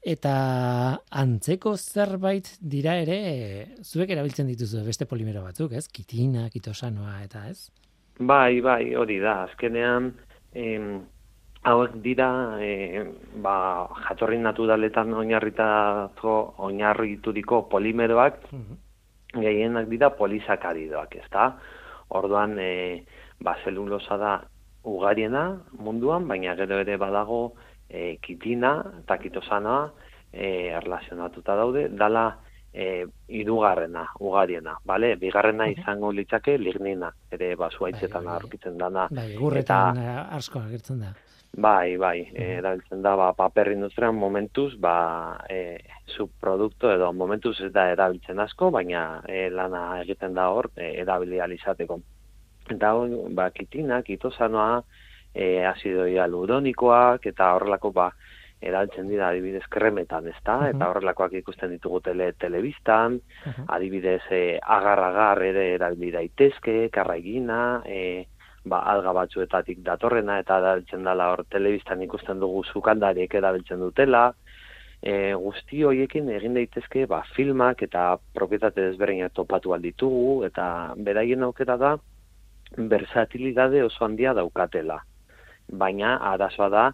eta 0.01 0.97
antzeko 1.11 1.75
zerbait 1.77 2.47
dira 2.59 2.95
ere 2.97 3.17
e, 3.21 3.65
zuek 3.83 4.09
erabiltzen 4.09 4.50
dituzu 4.50 4.83
beste 4.85 5.05
polimero 5.05 5.43
batzuk, 5.45 5.73
ez? 5.77 5.88
Kitina, 5.88 6.50
kitosanoa 6.50 7.21
eta 7.23 7.45
ez? 7.50 7.69
Bai, 8.19 8.61
bai, 8.61 8.95
hori 8.97 9.19
da. 9.21 9.43
Azkenean, 9.45 10.11
em, 10.53 11.01
hauek 11.63 12.00
dira, 12.01 12.57
e, 12.61 13.05
ba, 13.41 13.88
jatorri 14.07 14.39
naturaletan 14.41 15.13
oinarritako, 15.13 16.35
oinarrituriko 16.65 17.67
polimeroak, 17.69 18.41
gehienak 19.38 19.88
dira 19.89 20.11
polisakaridoak, 20.17 21.15
ezta? 21.21 21.51
Orduan, 22.09 22.57
e, 22.59 23.05
ba, 23.39 23.55
zelulosa 23.63 24.17
da 24.17 24.33
ugariena 24.83 25.61
munduan, 25.79 26.27
baina 26.27 26.55
gero 26.55 26.79
ere 26.81 26.97
badago 26.97 27.53
e, 27.89 28.17
kitina 28.21 28.77
eta 29.03 29.17
kitosanoa 29.21 29.91
e, 30.31 30.71
erlazionatuta 30.77 31.55
daude, 31.55 31.88
dala 31.89 32.25
e, 32.73 33.05
irugarrena, 33.27 34.05
ugariena, 34.19 34.77
bale? 34.85 35.15
Bigarrena 35.19 35.67
izango 35.71 36.11
litzake 36.11 36.57
lignina, 36.57 37.11
ere 37.31 37.55
basuaitzetan 37.59 38.23
Bai, 38.23 38.31
bai. 38.31 38.39
aurkitzen 38.39 38.77
dana. 38.79 39.09
Bai, 39.11 39.27
egurretan 39.35 40.00
eta... 40.01 40.23
asko 40.39 40.63
agertzen 40.63 41.03
da. 41.03 41.13
Bai, 41.51 41.97
bai, 42.00 42.29
eh, 42.31 42.53
erabiltzen 42.61 43.01
da, 43.03 43.11
ba, 43.19 43.33
paper 43.35 43.73
industrian 43.73 44.15
momentuz, 44.15 44.77
ba, 44.79 45.43
e, 45.51 45.83
subprodukto 46.15 46.93
edo 46.93 47.11
momentuz 47.11 47.57
ez 47.59 47.73
da 47.75 47.89
erabiltzen 47.91 48.39
asko, 48.39 48.69
baina 48.71 49.21
e, 49.27 49.50
lana 49.51 50.00
egiten 50.00 50.33
da 50.33 50.47
hor, 50.55 50.71
e, 50.77 50.93
erabili 51.03 51.41
ahal 51.41 51.51
izateko. 51.57 52.00
Eta 52.69 52.93
hor, 52.93 53.09
ba, 53.33 53.49
kitina, 53.51 54.01
kitosanoa, 54.03 54.83
e, 55.33 55.65
azido 55.65 56.05
hialuronikoak, 56.05 57.25
eta 57.25 57.53
horrelako, 57.55 57.91
ba, 57.91 58.11
erabiltzen 58.61 59.07
dira 59.09 59.29
adibidez 59.29 59.63
kremetan, 59.69 60.27
ezta? 60.27 60.57
Mhm. 60.59 60.75
Eta 60.75 60.89
horrelakoak 60.91 61.33
ikusten 61.39 61.71
ditugu 61.71 62.01
tele, 62.01 62.33
telebistan, 62.33 63.19
Mhm. 63.45 63.65
adibidez 63.67 64.21
e, 64.29 64.59
agar-agar 64.61 65.41
ere 65.41 65.73
erabili 65.75 66.11
daitezke, 66.11 66.89
karraigina, 66.91 67.81
e, 67.85 68.27
ba, 68.63 68.83
alga 68.85 69.11
batzuetatik 69.11 69.81
datorrena 69.81 70.39
eta 70.39 70.59
erabiltzen 70.59 71.03
dela 71.03 71.31
hor 71.31 71.45
telebistan 71.49 72.01
ikusten 72.01 72.39
dugu 72.39 72.63
sukandariek 72.63 73.33
erabiltzen 73.33 73.79
dutela. 73.79 74.33
E, 75.01 75.33
guzti 75.33 75.83
horiekin 75.83 76.29
egin 76.29 76.53
daitezke 76.53 77.07
ba, 77.07 77.23
filmak 77.35 77.81
eta 77.81 78.19
propietate 78.35 78.81
desberdinak 78.81 79.33
topatu 79.33 79.73
alditugu 79.73 80.43
eta 80.45 80.93
beraien 80.95 81.41
aukera 81.41 81.75
da 81.75 81.97
versatilidade 82.77 83.83
oso 83.83 84.05
handia 84.05 84.33
daukatela. 84.33 85.01
Baina 85.71 86.17
arazoa 86.33 86.69
da 86.69 86.85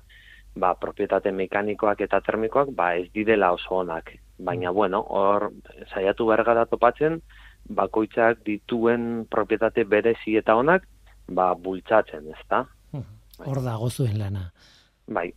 ba, 0.57 0.73
propietate 0.75 1.31
mekanikoak 1.31 2.01
eta 2.01 2.19
termikoak 2.25 2.73
ba, 2.75 2.93
ez 2.97 3.07
direla 3.13 3.51
oso 3.55 3.81
onak. 3.81 4.13
Baina, 4.37 4.71
bueno, 4.71 5.01
hor 5.09 5.51
saiatu 5.93 6.27
behar 6.29 6.43
gara 6.45 6.65
topatzen, 6.69 7.21
bakoitzak 7.69 8.43
dituen 8.45 9.25
propietate 9.29 9.83
berezi 9.83 10.37
eta 10.37 10.55
onak, 10.55 10.87
ba, 11.27 11.53
bultzatzen, 11.55 12.29
ezta? 12.37 12.65
Hor 13.45 13.61
dago 13.61 13.89
zuen 13.89 14.17
lana. 14.19 14.49
Bai, 15.07 15.29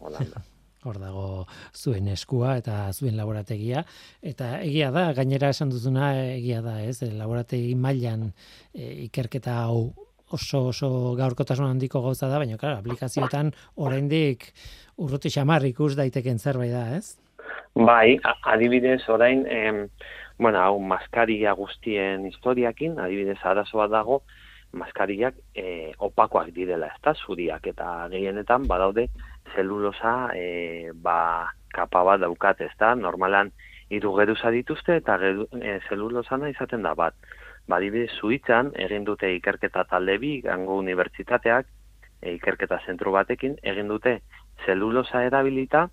hola 0.00 0.22
da. 0.34 0.44
Hor 0.88 0.98
dago 1.02 1.46
zuen 1.76 2.08
eskua 2.08 2.56
eta 2.62 2.88
zuen 2.92 3.16
laborategia 3.18 3.82
eta 4.24 4.58
egia 4.64 4.90
da 4.94 5.10
gainera 5.12 5.50
esan 5.52 5.72
duzuna 5.74 6.14
egia 6.34 6.62
da, 6.64 6.78
ez? 6.80 7.02
Laborategi 7.02 7.74
mailan 7.76 8.30
e, 8.72 9.04
ikerketa 9.08 9.58
hau 9.66 9.90
oso 10.32 10.66
oso 10.72 10.88
gaurkotasun 11.18 11.68
handiko 11.68 12.02
gauza 12.04 12.28
da, 12.28 12.40
baina 12.40 12.58
claro, 12.60 12.80
aplikazioetan 12.80 13.52
oraindik 13.76 14.50
urruti 14.96 15.32
xamar 15.32 15.64
ikus 15.68 15.94
daiteken 15.96 16.38
zerbait 16.38 16.72
da, 16.72 16.84
ez? 16.96 17.16
Bai, 17.78 18.18
adibidez 18.42 19.02
orain, 19.08 19.44
em, 19.46 19.86
bueno, 20.38 20.60
hau 20.60 20.78
maskaria 20.80 21.54
guztien 21.56 22.26
historiakin, 22.26 22.98
adibidez 23.00 23.38
arazoa 23.44 23.88
dago, 23.92 24.22
maskariak 24.72 25.36
e, 25.56 25.92
opakoak 26.04 26.50
direla, 26.52 26.90
ezta 26.96 27.14
zuriak 27.16 27.66
eta 27.70 28.08
gehienetan 28.12 28.66
badaude 28.68 29.06
zelulosa 29.54 30.30
e, 30.34 30.90
ba, 30.94 31.52
kapa 31.74 32.02
bat 32.04 32.20
daukat, 32.20 32.60
ezta 32.60 32.94
normalan 32.94 33.52
hiru 33.90 34.12
geruza 34.18 34.50
dituzte 34.52 34.98
eta 35.00 35.16
geru, 35.20 35.46
e, 35.60 35.78
zelulosana 35.88 36.50
izaten 36.52 36.82
da 36.82 36.94
bat. 36.94 37.14
Ba, 37.68 37.76
adibidez 37.76 38.12
Suitzan 38.16 38.72
egin 38.76 39.04
dute 39.04 39.30
ikerketa 39.36 39.84
talde 39.90 40.18
bi, 40.18 40.38
gango 40.44 40.78
unibertsitateak, 40.82 41.66
e, 42.20 42.34
ikerketa 42.34 42.80
zentru 42.86 43.12
batekin, 43.14 43.56
egin 43.62 43.88
dute 43.88 44.18
zelulosa 44.66 45.22
erabilita 45.24 45.88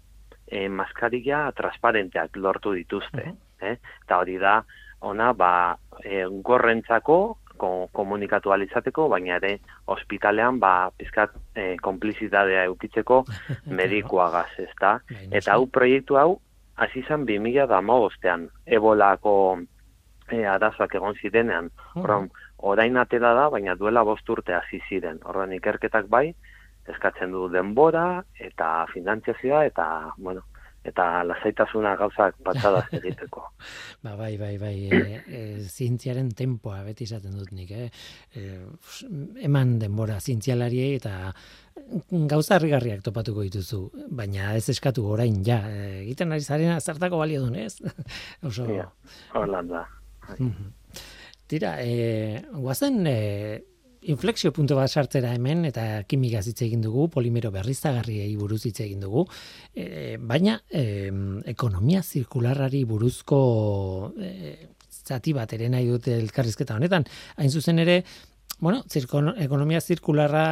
e, 0.48 0.68
maskaria 0.70 1.46
transparenteak 1.58 2.38
lortu 2.38 2.74
dituzte. 2.76 3.34
eh? 3.62 3.78
Eta 4.06 4.20
hori 4.20 4.38
da, 4.41 4.60
ona, 5.02 5.32
ba, 5.34 5.78
e, 6.04 6.26
gorrentzako, 6.44 7.38
ko, 7.58 7.89
komunikatu 7.96 8.52
ahal 8.52 8.65
izateko, 8.65 9.08
baina 9.12 9.38
ere 9.39 9.58
ospitalean, 9.91 10.60
ba, 10.60 10.89
pizkat 10.98 11.36
e, 11.56 11.76
konplizitatea 11.82 12.65
eukitzeko 12.72 13.24
medikuagaz, 13.80 14.50
ezta? 14.68 14.98
Eta 15.32 15.56
hau 15.56 15.68
proiektu 15.68 16.20
hau, 16.22 16.39
hasi 16.76 17.04
zen 17.08 17.26
2000 17.26 17.68
da 17.72 17.82
bostean, 17.82 18.50
ebolako 18.65 19.36
e, 20.30 20.44
arazoak 20.46 20.96
egon 20.96 21.15
zirenean. 21.22 21.70
Orduan, 21.96 22.30
orain 22.58 22.98
atera 22.98 23.34
da, 23.34 23.50
baina 23.50 23.76
duela 23.76 24.04
bost 24.04 24.30
urte 24.30 24.54
hasi 24.54 24.82
ziren. 24.89 25.20
Orduan 25.24 25.54
ikerketak 25.54 26.10
bai, 26.10 26.34
eskatzen 26.88 27.32
du 27.32 27.48
denbora 27.50 28.24
eta 28.39 28.86
finantziazioa 28.94 29.65
eta, 29.65 29.88
bueno, 30.18 30.44
eta 30.86 31.06
lasaitasuna 31.26 31.95
gauzak 32.00 32.38
patxadaz 32.45 32.86
egiteko. 33.00 33.43
Ba, 34.06 34.15
bai, 34.19 34.36
bai, 34.38 34.56
bai, 34.62 34.76
e, 34.86 35.02
e, 35.26 35.41
zientziaren 35.65 36.30
tempoa 36.38 36.84
beti 36.86 37.08
izaten 37.08 37.36
dut 37.39 37.52
nik, 37.58 37.71
eh? 37.74 37.89
E, 38.36 38.45
eman 39.48 39.78
denbora 39.82 40.19
zientzialariei 40.21 40.95
eta 41.00 41.34
gauza 42.32 42.56
harrigarriak 42.56 43.04
topatuko 43.06 43.43
dituzu, 43.45 43.82
baina 44.15 44.54
ez 44.56 44.67
eskatu 44.71 45.06
orain 45.12 45.41
ja, 45.45 45.60
egiten 46.06 46.32
ari 46.32 46.45
zarena 46.45 46.80
zertako 46.80 47.19
balio 47.21 47.43
duen, 47.45 47.60
ez? 47.65 47.80
Oso, 48.48 48.69
Ja, 48.71 48.89
Horrela 49.34 49.62
da. 49.67 49.86
Tira, 51.45 51.76
e, 51.84 52.41
guazen 52.54 53.04
e, 53.06 53.19
inflexio 54.12 54.52
puntu 54.54 54.78
bat 54.78 54.91
sartzera 54.91 55.34
hemen 55.36 55.65
eta 55.70 56.04
kimikaz 56.10 56.46
hitz 56.50 56.62
egin 56.65 56.84
dugu, 56.84 57.08
polimero 57.13 57.52
berriztagarriei 57.54 58.36
buruz 58.38 58.62
hitz 58.68 58.80
egin 58.86 59.02
dugu, 59.04 59.26
e, 59.74 60.18
baina 60.22 60.60
e, 60.70 61.12
ekonomia 61.52 62.04
zirkularrari 62.04 62.84
buruzko 62.89 63.39
e, 64.20 64.56
zati 65.06 65.34
bat 65.38 65.54
ere 65.58 65.70
nahi 65.70 65.89
dute 65.89 66.15
elkarrizketa 66.18 66.78
honetan. 66.78 67.06
Hain 67.38 67.52
zuzen 67.52 67.82
ere, 67.84 68.02
bueno, 68.60 68.84
zirko, 68.89 69.22
ekonomia 69.41 69.82
zirkularra 69.82 70.48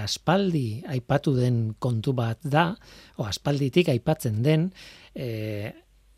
aspaldi 0.00 0.82
aipatu 0.96 1.34
den 1.36 1.64
kontu 1.78 2.14
bat 2.16 2.40
da, 2.42 2.72
o 3.18 3.26
aspalditik 3.28 3.90
aipatzen 3.94 4.42
den, 4.46 4.70
e, 5.14 5.72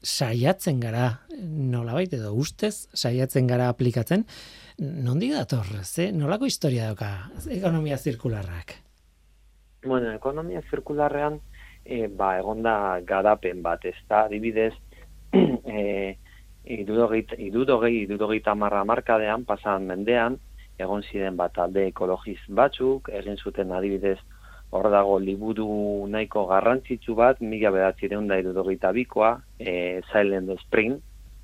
saiatzen 0.06 0.78
gara, 0.80 1.08
nolabait 1.40 2.12
edo 2.14 2.32
ustez, 2.38 2.86
saiatzen 2.94 3.48
gara 3.50 3.68
aplikatzen, 3.72 4.22
nondik 4.78 5.32
dator, 5.32 5.66
ze, 5.84 6.10
nolako 6.12 6.44
historia 6.44 6.90
dauka 6.90 7.30
ekonomia 7.50 7.96
zirkularrak? 7.96 8.74
Bueno, 9.86 10.12
ekonomia 10.12 10.60
zirkularrean, 10.70 11.40
e, 11.84 12.06
ba, 12.08 12.36
egonda 12.38 13.00
garapen 13.06 13.62
bat, 13.62 13.84
ez 13.84 13.96
da, 14.08 14.24
adibidez, 14.26 14.74
e, 15.36 16.16
irudogeit, 16.76 17.32
irudogei, 17.38 18.02
irudogeita 18.02 18.54
marra 18.54 18.84
markadean, 18.84 19.46
pasan 19.48 19.86
mendean, 19.88 20.38
egon 20.78 21.04
ziren 21.06 21.36
bat 21.38 21.56
alde 21.62 21.86
ekologiz 21.88 22.40
batzuk, 22.48 23.08
egin 23.08 23.38
zuten 23.38 23.72
adibidez, 23.72 24.18
hor 24.74 24.90
dago 24.90 25.18
liburu 25.22 26.06
nahiko 26.10 26.44
garrantzitsu 26.50 27.14
bat, 27.16 27.40
mila 27.40 27.70
bedatzireun 27.72 28.26
da 28.28 28.40
irudogeita 28.42 28.92
bikoa, 28.92 29.36
e, 29.58 30.02
Silent 30.10 30.50
Spring, 30.66 30.98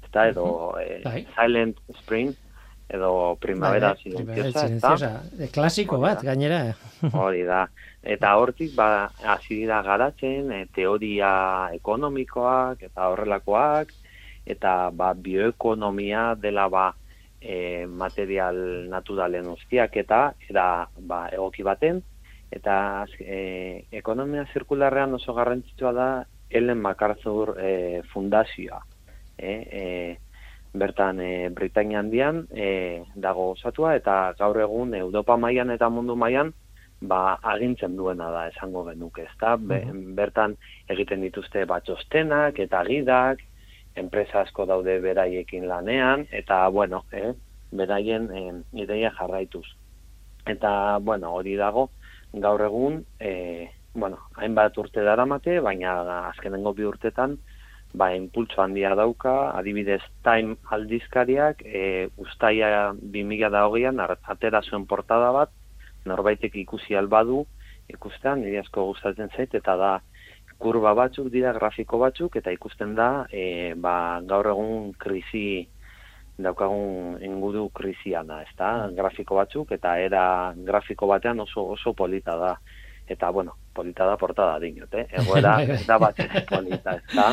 eta 0.08 0.26
edo 0.34 0.46
e. 0.82 1.22
Silent 1.36 1.78
Spring, 2.02 2.34
edo 2.92 3.36
Primavera 3.40 3.94
Bai, 3.94 4.02
Silenciosa, 4.02 4.48
ezta? 4.48 4.66
silenciosa, 4.66 5.10
e, 5.38 5.48
klasiko 5.48 5.98
bat, 6.02 6.22
gainera. 6.22 6.60
Hori 7.24 7.42
da. 7.48 7.64
Eta 8.02 8.34
hortik 8.36 8.74
ba 8.76 9.10
hasi 9.34 9.62
dira 9.62 9.80
garatzen 9.86 10.52
e, 10.52 10.64
teoria 10.74 11.32
ekonomikoak 11.76 12.82
eta 12.90 13.08
horrelakoak 13.12 13.94
eta 14.46 14.90
ba 14.90 15.12
bioekonomia 15.14 16.34
dela 16.34 16.68
ba 16.68 16.88
e, 17.40 17.86
material 17.86 18.88
naturalen 18.90 19.46
guztiak 19.50 19.96
eta 20.02 20.22
era 20.50 20.88
ba 20.98 21.28
egoki 21.32 21.62
baten 21.62 22.02
eta 22.52 23.06
e, 23.18 23.86
ekonomia 23.90 24.44
zirkularrean 24.52 25.14
oso 25.14 25.34
garrantzitsua 25.34 25.92
da 25.96 26.08
Ellen 26.52 26.82
MacArthur 26.84 27.56
e, 27.58 28.02
fundazioa. 28.12 28.82
E, 29.38 29.52
e, 29.80 30.18
bertan 30.74 31.20
e, 31.20 31.48
Britania 31.52 32.00
handian 32.00 32.46
e, 32.50 33.04
dago 33.14 33.50
osatua 33.52 33.94
eta 33.96 34.34
gaur 34.38 34.58
egun 34.60 34.94
Europa 34.94 35.36
mailan 35.36 35.70
eta 35.70 35.88
mundu 35.92 36.16
mailan 36.16 36.52
ba, 37.02 37.38
agintzen 37.54 37.96
duena 37.96 38.30
da 38.30 38.46
esango 38.48 38.84
genuke, 38.86 39.26
ezta? 39.26 39.56
Be, 39.56 39.82
bertan 40.16 40.56
egiten 40.92 41.20
dituzte 41.26 41.64
batxostenak 41.68 42.60
eta 42.62 42.82
gidak, 42.88 43.42
enpresa 43.98 44.42
asko 44.46 44.66
daude 44.66 44.98
beraiekin 45.04 45.66
lanean 45.68 46.26
eta 46.32 46.66
bueno, 46.68 47.04
eh, 47.12 47.32
beraien 47.72 48.30
eh, 48.32 48.52
ideia 48.84 49.12
jarraituz. 49.18 49.66
Eta 50.46 50.98
bueno, 50.98 51.34
hori 51.36 51.56
dago 51.56 51.90
gaur 52.32 52.62
egun 52.64 53.02
eh, 53.20 53.70
bueno, 53.94 54.18
hainbat 54.40 54.78
urte 54.78 55.04
daramate, 55.04 55.58
baina 55.60 55.98
azkenengo 56.30 56.72
bi 56.72 56.86
urtetan 56.88 57.36
ba, 57.94 58.12
impultso 58.16 58.62
handia 58.62 58.94
dauka, 58.96 59.52
adibidez 59.56 60.02
Time 60.24 60.56
aldizkariak, 60.72 61.62
e, 61.64 62.08
ustaia 62.16 62.92
2008an 62.94 64.00
atera 64.34 64.62
zuen 64.62 64.86
portada 64.86 65.32
bat, 65.32 65.52
norbaitek 66.08 66.56
ikusi 66.64 66.96
albadu, 66.96 67.44
ikustean, 67.92 68.42
nire 68.42 68.62
asko 68.62 68.86
gustatzen 68.92 69.30
zait, 69.36 69.54
eta 69.54 69.76
da, 69.76 69.92
kurba 70.62 70.94
batzuk 70.94 71.28
dira, 71.34 71.52
grafiko 71.52 71.98
batzuk, 71.98 72.36
eta 72.40 72.52
ikusten 72.54 72.94
da, 72.98 73.26
e, 73.30 73.74
ba, 73.76 73.94
gaur 74.26 74.52
egun 74.54 74.92
krisi, 74.98 75.66
daukagun 76.42 77.20
ingudu 77.22 77.68
krisiana, 77.76 78.40
ez 78.46 78.54
da, 78.58 78.88
grafiko 78.96 79.36
batzuk, 79.36 79.74
eta 79.76 79.98
era 80.00 80.24
grafiko 80.56 81.06
batean 81.10 81.44
oso, 81.44 81.66
oso 81.76 81.92
polita 81.92 82.38
da 82.40 82.56
eta 83.12 83.30
bueno, 83.30 83.54
polita 83.72 84.06
da 84.06 84.16
portada 84.16 84.58
dinot, 84.60 84.92
eh? 84.94 85.06
Egoera 85.20 85.56
bai, 85.58 85.66
bai. 85.66 85.76
ez 85.76 85.86
da 85.86 85.98
bat 85.98 86.20
polita, 86.48 86.96
ez 86.98 87.16
da? 87.16 87.28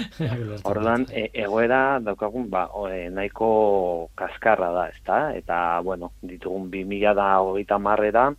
Ordan 0.69 1.05
e, 1.11 1.29
egoera 1.43 1.99
daukagun 2.03 2.49
ba, 2.51 2.67
e, 2.91 3.09
nahiko 3.13 4.09
kaskarra 4.19 4.71
da, 4.75 4.87
ez 4.89 5.01
da? 5.05 5.19
Eta, 5.35 5.59
bueno, 5.85 6.13
ditugun 6.21 6.69
2000 6.71 7.15
da 7.17 7.29
hogeita 7.43 7.79
marrera, 7.79 8.29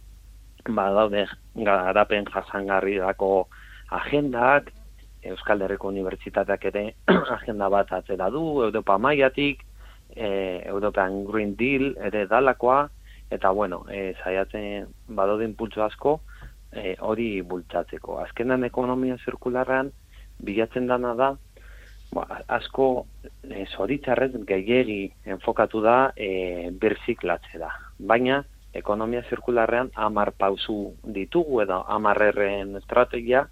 ba, 0.68 0.90
daude 0.96 1.26
garapen 1.55 2.29
jasangarri 2.33 2.98
dako 3.00 3.48
agendak, 3.90 4.72
Euskal 5.20 5.61
Herriko 5.61 5.90
Unibertsitateak 5.90 6.64
ere 6.70 6.85
agenda 7.37 7.68
bat 7.68 7.92
atzera 7.92 8.31
du, 8.33 8.62
Europa 8.64 8.96
maiatik, 8.98 9.66
e, 10.16 10.62
European 10.66 11.24
Green 11.29 11.55
Deal 11.57 11.92
ere 12.09 12.26
dalakoa, 12.26 12.87
eta 13.31 13.50
bueno, 13.55 13.85
e, 13.92 14.14
zaiatzen 14.24 14.88
badode 15.09 15.44
impulso 15.46 15.85
asko, 15.85 16.20
e, 16.72 16.94
hori 17.00 17.42
bultzatzeko. 17.42 18.18
Azkenan 18.24 18.64
ekonomia 18.64 19.16
zirkularrean 19.24 19.90
bilatzen 20.44 20.87
dana 20.88 21.14
da, 21.14 21.30
ba, 22.14 22.26
asko 22.48 22.88
e, 23.44 23.66
zoritzarrez 23.76 24.33
gehiegi 24.48 25.02
enfokatu 25.26 25.83
da 25.85 26.12
e, 26.16 26.70
da. 27.59 27.70
Baina, 27.98 28.42
ekonomia 28.74 29.22
zirkularrean 29.28 29.90
amar 29.94 30.33
pausu 30.33 30.94
ditugu 31.04 31.62
edo 31.62 31.83
amarrerren 31.88 32.76
estrategia, 32.76 33.48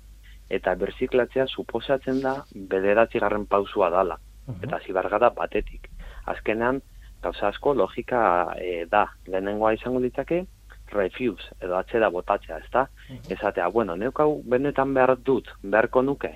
eta 0.49 0.75
berziklatzea 0.81 1.47
suposatzen 1.47 2.23
da 2.23 2.45
bederatzi 2.55 3.19
garren 3.21 3.47
pausua 3.47 3.91
dala. 3.91 4.19
Eta 4.63 4.79
zibargada 4.87 5.29
batetik. 5.37 5.91
Azkenan, 6.25 6.81
gauza 7.23 7.49
asko 7.49 7.75
logika 7.75 8.55
e, 8.57 8.87
da. 8.89 9.05
Lehenengoa 9.27 9.75
izango 9.77 10.01
ditzake, 10.01 10.47
refuse, 10.93 11.55
edo 11.61 11.77
atzera 11.79 12.09
botatzea, 12.11 12.59
ez 12.59 12.71
da? 12.73 12.87
Ezatea, 13.29 13.69
bueno, 13.69 13.97
neukau 13.97 14.43
benetan 14.45 14.95
behar 14.95 15.17
dut, 15.25 15.51
beharko 15.63 16.03
nuke? 16.03 16.35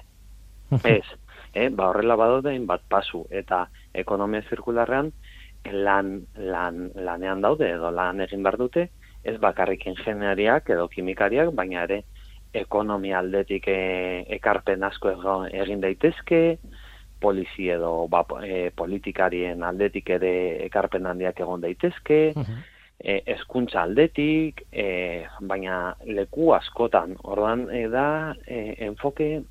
Ez, 0.85 1.05
eh? 1.55 1.69
ba 1.69 1.91
horrela 1.91 2.17
badodein 2.17 2.67
bat 2.67 2.83
pasu, 2.89 3.27
eta 3.31 3.67
ekonomia 3.93 4.43
zirkularrean 4.49 5.13
lan, 5.71 6.15
lan, 6.37 6.89
lanean 6.95 7.43
daude, 7.45 7.69
edo 7.77 7.91
lan 7.91 8.21
egin 8.25 8.43
behar 8.43 8.59
dute, 8.59 8.89
ez 9.23 9.37
bakarrik 9.39 9.87
ingeniariak 9.87 10.71
edo 10.75 10.89
kimikariak, 10.91 11.53
baina 11.55 11.85
ere 11.87 12.03
ekonomia 12.53 13.21
aldetik 13.23 13.69
e, 13.71 13.77
ekarpen 14.37 14.83
asko 14.85 15.13
egin 15.53 15.81
daitezke, 15.81 16.43
polizi 17.23 17.69
edo 17.71 18.09
ba, 18.11 18.25
e, 18.43 18.71
politikarien 18.75 19.63
aldetik 19.63 20.11
ere 20.19 20.33
ekarpen 20.67 21.07
handiak 21.07 21.41
egon 21.41 21.63
daitezke, 21.63 22.21
e, 23.03 23.23
eskuntza 23.35 23.83
aldetik, 23.83 24.63
e, 24.71 25.27
baina 25.41 25.95
leku 26.07 26.53
askotan, 26.55 27.17
ordan 27.23 27.67
e, 27.75 27.87
da, 27.91 28.35
e, 28.47 28.77
enfoke, 28.87 29.43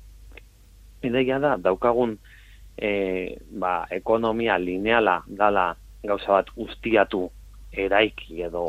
ideia 1.02 1.38
da, 1.42 1.56
daukagun 1.60 2.16
e, 2.76 3.36
ba, 3.50 3.86
ekonomia 3.90 4.56
lineala 4.58 5.20
dala 5.26 5.72
gauza 6.02 6.38
bat 6.40 6.50
ustiatu 6.56 7.28
eraiki 7.72 8.42
edo 8.48 8.64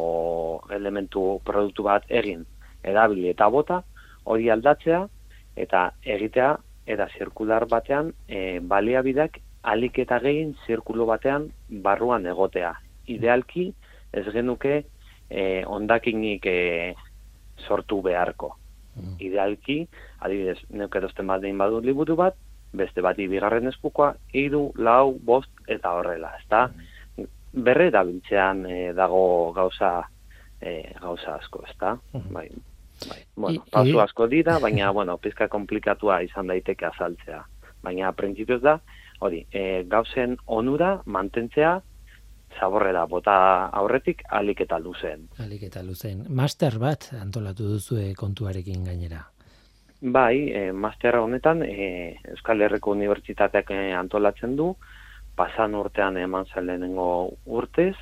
elementu 0.72 1.40
produktu 1.46 1.88
bat 1.88 2.06
egin 2.10 2.46
erabili 2.84 3.30
eta 3.32 3.50
bota, 3.50 3.82
hori 4.26 4.50
aldatzea 4.50 5.02
eta 5.60 5.90
egitea 6.04 6.54
eta 6.94 7.08
zirkular 7.18 7.66
batean 7.72 8.12
e, 8.28 8.60
baliabideak 8.60 9.40
alik 9.64 10.00
eta 10.04 10.20
gehien 10.20 10.54
zirkulo 10.66 11.06
batean 11.08 11.48
barruan 11.84 12.26
egotea. 12.28 12.74
Idealki, 13.08 13.72
ez 14.14 14.26
genuke 14.34 14.84
eh, 15.30 15.64
ondakinik 15.68 16.46
eh, 16.46 16.96
sortu 17.68 18.02
beharko. 18.06 18.54
Mm. 18.94 19.16
Idealki, 19.26 19.78
adibidez, 20.22 20.60
neuke 20.70 21.00
erosten 21.02 21.28
bat 21.28 21.42
dein 21.42 21.58
badu 21.58 21.82
liburu 21.82 22.16
bat, 22.20 22.38
beste 22.74 23.02
bat 23.06 23.18
bigarren 23.18 23.70
eskukoa, 23.70 24.14
iru, 24.38 24.68
lau, 24.78 25.14
bost, 25.26 25.50
eta 25.68 25.94
horrela, 25.98 26.34
ezta? 26.42 26.68
Mm. 26.70 27.30
Berre 27.66 27.90
da 27.94 28.04
bintzean 28.06 28.66
eh, 28.70 28.92
dago 28.98 29.54
gauza 29.54 29.96
eh, 30.62 30.94
gauza 31.02 31.38
asko, 31.38 31.64
ezta? 31.70 31.96
Mm. 32.14 32.34
Bai, 32.34 32.48
bai. 33.10 33.22
Bueno, 33.36 33.66
pasu 33.72 34.02
asko 34.02 34.28
dira, 34.28 34.60
baina, 34.60 34.92
bueno, 34.98 35.18
pizka 35.18 35.50
komplikatua 35.50 36.22
izan 36.26 36.50
daiteke 36.54 36.90
azaltzea. 36.90 37.44
Baina, 37.84 38.14
printzipioz 38.16 38.62
da, 38.64 38.78
hori, 39.20 39.44
eh, 39.52 39.84
gauzen 39.90 40.38
onura 40.46 41.00
mantentzea, 41.06 41.80
zaborrera 42.60 43.06
bota 43.06 43.36
aurretik 43.74 44.24
alik 44.30 44.62
eta 44.66 44.80
luzen. 44.80 45.28
Alik 45.44 45.64
eta 45.70 45.84
luzen. 45.84 46.26
Master 46.30 46.80
bat 46.80 47.12
antolatu 47.20 47.68
duzu 47.76 48.02
kontuarekin 48.18 48.84
gainera. 48.84 49.24
Bai, 50.04 50.52
e, 50.52 50.72
master 50.74 51.16
honetan 51.16 51.62
e, 51.64 52.20
Euskal 52.28 52.60
Herriko 52.62 52.92
Unibertsitateak 52.92 53.70
eh, 53.72 53.94
antolatzen 53.96 54.58
du, 54.60 54.74
pasan 55.38 55.78
urtean 55.80 56.18
eman 56.20 56.44
zelenengo 56.52 57.38
urtez, 57.46 57.96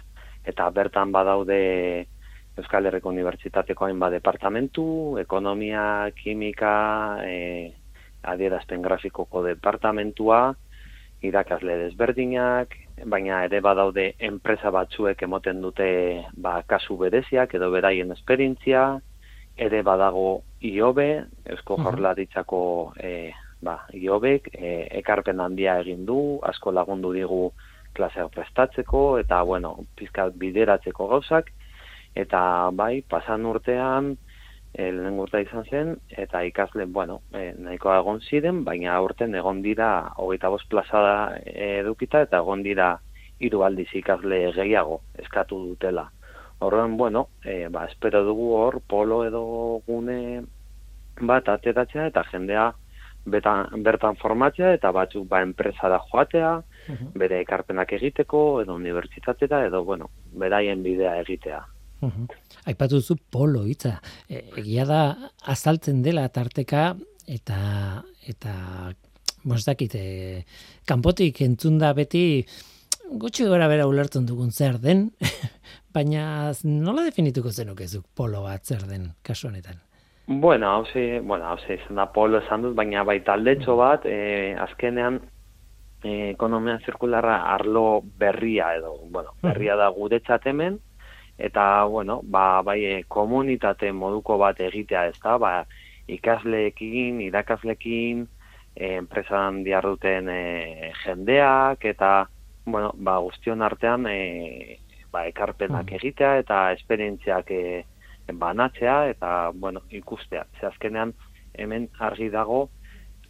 eta 0.44 0.70
bertan 0.74 1.12
badaude 1.14 2.08
Euskal 2.58 2.90
Herriko 2.90 3.14
Unibertsitateko 3.14 3.86
hainbat 3.86 4.16
departamentu, 4.18 4.86
ekonomia, 5.22 6.10
kimika, 6.18 6.74
e, 7.22 7.70
adierazpen 8.34 8.82
grafikoko 8.82 9.46
departamentua, 9.46 10.42
irakasle 11.22 11.78
desberdinak, 11.86 12.74
baina 13.06 13.44
ere 13.46 13.62
badaude 13.62 14.14
enpresa 14.20 14.72
batzuek 14.72 15.22
emoten 15.24 15.62
dute 15.62 15.88
ba, 16.34 16.62
kasu 16.68 16.98
bereziak 16.98 17.56
edo 17.56 17.72
beraien 17.72 18.12
esperientzia, 18.12 19.00
ere 19.58 19.82
badago 19.84 20.44
IOBE, 20.62 21.10
Eusko 21.54 21.78
Jorlaritzako 21.82 22.62
e, 22.98 23.32
ba, 23.62 23.82
IOBek, 23.94 24.50
e, 24.54 24.72
ekarpen 25.02 25.40
handia 25.40 25.78
egin 25.82 26.06
du, 26.06 26.40
asko 26.48 26.72
lagundu 26.72 27.14
digu 27.14 27.52
klaseak 27.94 28.32
prestatzeko, 28.34 29.20
eta 29.20 29.42
bueno, 29.44 29.76
pizkat 30.00 30.38
bideratzeko 30.40 31.08
gauzak, 31.12 31.52
eta 32.16 32.42
bai, 32.74 33.02
pasan 33.08 33.46
urtean, 33.46 34.16
e, 34.74 34.88
lehen 34.92 35.20
urta 35.20 35.42
izan 35.44 35.66
zen, 35.70 35.94
eta 36.10 36.44
ikasle, 36.48 36.86
bueno, 36.86 37.22
e, 37.34 37.52
nahiko 37.58 37.94
egon 37.94 38.22
ziren, 38.22 38.64
baina 38.68 38.96
aurten 38.96 39.36
egon 39.36 39.62
dira, 39.66 39.92
hogeita 40.18 40.52
bost 40.54 40.70
plazada 40.72 41.38
edukita, 41.46 42.24
eta 42.28 42.42
egon 42.44 42.64
dira 42.64 42.94
hiru 43.42 43.64
aldiz 43.66 43.90
ikasle 43.98 44.44
gehiago 44.56 45.02
eskatu 45.20 45.60
dutela. 45.68 46.10
Horren, 46.62 46.96
bueno, 46.98 47.28
e, 47.44 47.68
ba, 47.74 47.88
espero 47.90 48.24
dugu 48.24 48.52
hor, 48.58 48.82
polo 48.88 49.24
edo 49.26 49.44
gune 49.88 50.44
bat 51.20 51.50
ateratzea, 51.50 52.08
eta 52.12 52.24
jendea 52.30 52.72
betan, 53.26 53.84
bertan 53.86 54.18
formatzea, 54.22 54.76
eta 54.78 54.92
batzuk 54.94 55.28
ba, 55.30 55.42
enpresa 55.46 55.90
da 55.90 56.00
joatea, 56.10 56.54
bere 57.18 57.42
ekarpenak 57.42 57.94
egiteko, 57.98 58.62
edo 58.64 58.78
unibertsitatera, 58.78 59.66
edo, 59.68 59.84
bueno, 59.86 60.10
beraien 60.44 60.84
bidea 60.86 61.18
egitea. 61.22 61.62
Uhum. 62.02 62.28
Aipatu 62.66 63.02
zu 63.02 63.16
polo 63.18 63.64
hitza. 63.70 64.00
E, 64.28 64.44
egia 64.58 64.86
da 64.90 65.02
azaltzen 65.54 66.02
dela 66.02 66.28
tarteka 66.30 66.96
eta 67.28 68.02
eta 68.28 68.54
mostakite 69.46 70.02
kanpotik 70.86 71.42
entzunda 71.42 71.94
beti 71.98 72.46
gutxi 73.12 73.46
gora 73.50 73.68
bera 73.68 73.88
ulertzen 73.90 74.26
dugun 74.26 74.52
zer 74.52 74.78
den, 74.80 75.10
baina 75.96 76.52
nola 76.64 77.06
definituko 77.08 77.52
zenuk 77.52 77.82
ezuk 77.84 78.06
polo 78.16 78.44
bat 78.46 78.66
zer 78.66 78.86
den 78.88 79.12
kasu 79.24 79.50
honetan? 79.50 79.82
Bueno, 80.28 80.70
hau 80.70 80.86
ze, 80.86 81.20
bueno, 81.20 81.46
hau 81.50 81.58
ze, 81.60 81.76
izan 81.76 82.00
da 82.00 82.06
polo 82.14 82.40
esan 82.40 82.62
dut, 82.64 82.76
baina 82.78 83.04
bai 83.04 83.20
taldetxo 83.26 83.76
bat, 83.76 84.06
e, 84.06 84.54
azkenean, 84.64 85.20
e, 86.04 86.32
ekonomia 86.32 86.78
zirkularra 86.86 87.42
arlo 87.52 88.02
berria 88.22 88.70
edo, 88.78 88.96
bueno, 89.12 89.34
berria 89.44 89.76
da 89.76 89.90
guretzat 89.92 90.48
hemen, 90.48 90.80
eta, 91.42 91.84
bueno, 91.90 92.20
ba, 92.24 92.62
bai, 92.62 92.80
e, 92.86 93.04
komunitate 93.08 93.92
moduko 93.92 94.38
bat 94.42 94.60
egitea 94.62 95.08
ez 95.10 95.18
da, 95.24 95.38
ba, 95.42 95.54
ikasleekin, 96.08 97.22
irakasleekin, 97.28 98.28
e, 98.76 98.96
enpresan 99.00 99.64
diarduten 99.66 100.30
e, 100.30 100.92
jendeak, 101.04 101.86
eta, 101.94 102.12
bueno, 102.66 102.94
ba, 102.96 103.18
guztion 103.26 103.66
artean, 103.66 104.06
e, 104.08 104.78
ba, 105.12 105.26
ekarpenak 105.28 105.92
egitea, 106.00 106.38
eta 106.46 106.62
esperientziak 106.78 107.52
e, 107.52 107.64
banatzea 108.34 109.10
eta 109.10 109.52
bueno, 109.54 109.82
ikustea. 109.90 110.46
Ze 110.60 110.68
azkenean 110.68 111.14
hemen 111.54 111.90
argi 112.00 112.30
dago 112.30 112.70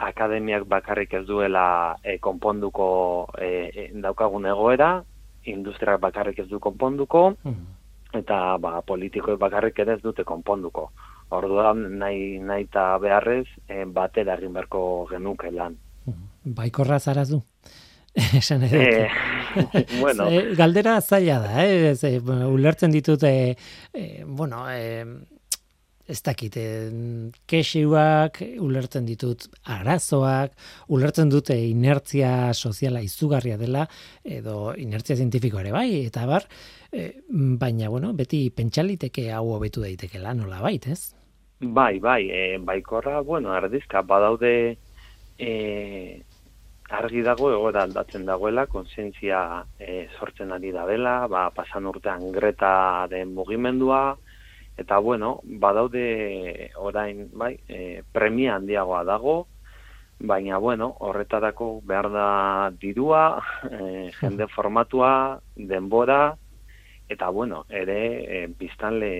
akademiak 0.02 0.66
bakarrik 0.68 1.14
ez 1.14 1.26
duela 1.26 1.98
e, 2.04 2.18
konponduko 2.18 2.88
e, 3.38 3.90
daukagun 4.02 4.46
egoera, 4.50 5.04
industriak 5.46 6.02
bakarrik 6.02 6.40
ez 6.40 6.48
du 6.50 6.60
konponduko, 6.60 7.36
hmm. 7.44 7.66
Eta 8.18 8.58
ba, 8.62 8.82
politikoek 8.88 9.40
bakarrik 9.40 9.80
ere 9.80 9.96
ez 9.98 10.02
dute 10.04 10.24
konponduko. 10.28 10.90
Orduan 11.32 11.86
nahi, 12.00 12.40
nahi 12.44 12.68
eta 12.68 12.98
beharrez 13.00 13.48
e, 13.68 13.86
batera 13.86 14.36
egin 14.40 14.54
beharko 14.58 15.08
genuke 15.12 15.52
lan. 15.52 15.78
Hmm. 16.06 16.28
Baikorra 16.58 17.00
zara 17.00 17.24
du? 17.26 17.42
Esan 18.40 18.64
edo. 18.68 18.82
bueno. 20.02 20.28
galdera 20.58 21.00
zaila 21.02 21.40
da, 21.46 21.66
eh? 21.66 21.92
Ez, 21.92 22.04
ulertzen 22.24 22.92
ditut, 22.92 23.24
eh, 23.24 23.56
bueno, 24.28 24.66
eh, 24.70 25.06
ez 26.12 26.20
dakit, 26.26 26.58
kexeuak, 27.48 28.42
ulertzen 28.60 29.06
ditut 29.08 29.46
arazoak, 29.78 30.58
ulertzen 30.92 31.32
dute 31.32 31.56
inertzia 31.56 32.52
soziala 32.54 33.00
izugarria 33.06 33.56
dela, 33.62 33.86
edo 34.24 34.74
inertzia 34.76 35.16
zientifiko 35.16 35.62
ere 35.62 35.72
bai, 35.72 35.88
eta 36.10 36.26
bar, 36.28 36.48
baina, 36.92 37.90
bueno, 37.90 38.14
beti 38.14 38.50
pentsaliteke 38.56 39.30
hau 39.32 39.54
hobetu 39.56 39.82
daitekela, 39.86 40.34
nola 40.36 40.62
bait, 40.62 40.88
ez? 40.88 41.14
Bai, 41.62 42.00
bai, 42.00 42.30
e, 42.32 42.58
baikorra, 42.58 43.22
bueno, 43.22 43.52
ardizka, 43.54 44.02
badaude, 44.02 44.78
e, 45.38 45.52
argi 46.92 47.22
dago 47.24 47.52
egoera 47.54 47.86
aldatzen 47.86 48.26
dagoela, 48.26 48.66
konsientzia 48.68 49.64
e, 49.80 50.08
sortzen 50.18 50.52
ari 50.52 50.72
da 50.76 50.88
dela, 50.90 51.16
ba, 51.32 51.46
pasan 51.56 51.88
urtean 51.88 52.32
greta 52.34 53.08
den 53.12 53.34
mugimendua, 53.38 54.18
eta 54.82 54.98
bueno, 55.00 55.40
badaude 55.46 56.72
orain, 56.76 57.28
bai, 57.38 57.56
e, 57.70 58.02
premia 58.12 58.58
handiagoa 58.58 59.04
dago, 59.06 59.38
baina 60.20 60.58
bueno, 60.58 60.96
horretarako 61.00 61.82
behar 61.86 62.12
da 62.12 62.28
dirua, 62.82 63.42
e, 63.72 64.12
jende 64.20 64.50
formatua, 64.52 65.40
denbora, 65.56 66.38
eta 67.12 67.30
bueno, 67.30 67.66
ere 67.70 68.00
e, 68.24 68.46
biztanle 68.60 69.12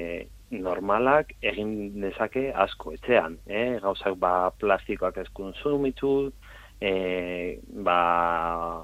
normalak 0.52 1.34
egin 1.42 1.74
dezake 2.02 2.50
asko 2.66 2.94
etxean, 2.96 3.38
eh? 3.48 3.80
gauzak 3.84 4.18
ba 4.20 4.52
plastikoak 4.60 5.18
ez 5.24 5.28
konsumitu, 5.34 6.32
e, 6.82 7.60
ba, 7.88 7.98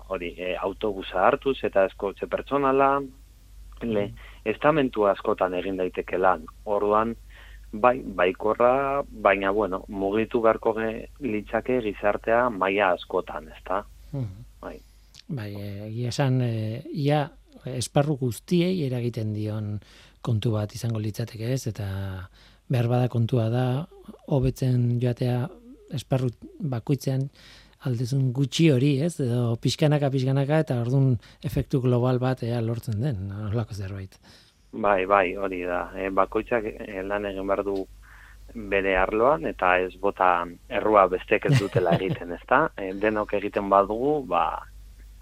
hori, 0.08 0.34
e, 0.38 0.56
autobusa 0.56 1.26
hartuz 1.28 1.58
eta 1.67 1.86
eskotxe 1.89 2.28
pertsonala, 2.32 2.91
le, 3.82 4.04
mm. 4.08 4.28
estamentu 4.54 5.08
askotan 5.10 5.56
egin 5.60 5.80
daiteke 5.80 6.20
lan. 6.20 6.46
Orduan, 6.65 7.15
bai, 7.72 7.98
baikorra, 8.02 9.04
baina, 9.08 9.52
bueno, 9.52 9.84
mugitu 9.88 10.41
beharko 10.46 10.76
litzake 11.24 11.82
gizartea 11.86 12.48
maila 12.50 12.93
askotan, 12.96 13.52
ezta? 13.58 13.84
Mm. 14.12 14.46
Bai. 14.62 14.78
Bai, 15.28 15.52
egia 15.89 16.13
esan, 16.15 16.39
e, 16.41 16.84
ia 16.96 17.26
esparru 17.76 18.18
guztiei 18.22 18.86
eragiten 18.86 19.34
dion 19.36 19.78
kontu 20.22 20.52
bat 20.56 20.74
izango 20.76 21.00
litzateke 21.00 21.54
ez, 21.54 21.68
eta 21.68 21.88
behar 22.68 22.90
bada 22.92 23.08
kontua 23.12 23.48
da, 23.50 23.68
hobetzen 24.34 24.98
joatea 25.02 25.46
esparru 25.96 26.30
bakoitzean 26.60 27.30
aldezun 27.88 28.32
gutxi 28.36 28.72
hori, 28.74 28.98
ez? 29.06 29.14
Edo 29.24 29.56
pixkanaka, 29.62 30.10
pixkanaka, 30.14 30.64
eta 30.66 30.80
orduan 30.82 31.14
efektu 31.46 31.82
global 31.84 32.20
bat 32.20 32.44
ea 32.44 32.60
lortzen 32.62 33.00
den, 33.04 33.30
horlako 33.48 33.78
zerbait. 33.78 34.18
Bai, 34.72 35.06
bai, 35.10 35.36
hori 35.38 35.62
da. 35.66 35.88
E, 35.96 36.10
bakoitzak 36.14 36.68
e, 36.68 37.04
lan 37.06 37.30
egin 37.30 37.48
behar 37.48 37.64
du 37.68 37.78
bere 38.72 38.96
arloan, 38.98 39.46
eta 39.50 39.78
ez 39.84 39.94
bota 40.02 40.32
errua 40.70 41.06
bestek 41.12 41.48
ez 41.50 41.58
dutela 41.60 41.96
egiten, 42.00 42.34
ezta? 42.36 42.68
E, 42.76 42.92
denok 43.00 43.38
egiten 43.40 43.70
badugu, 43.72 44.20
ba, 44.28 44.48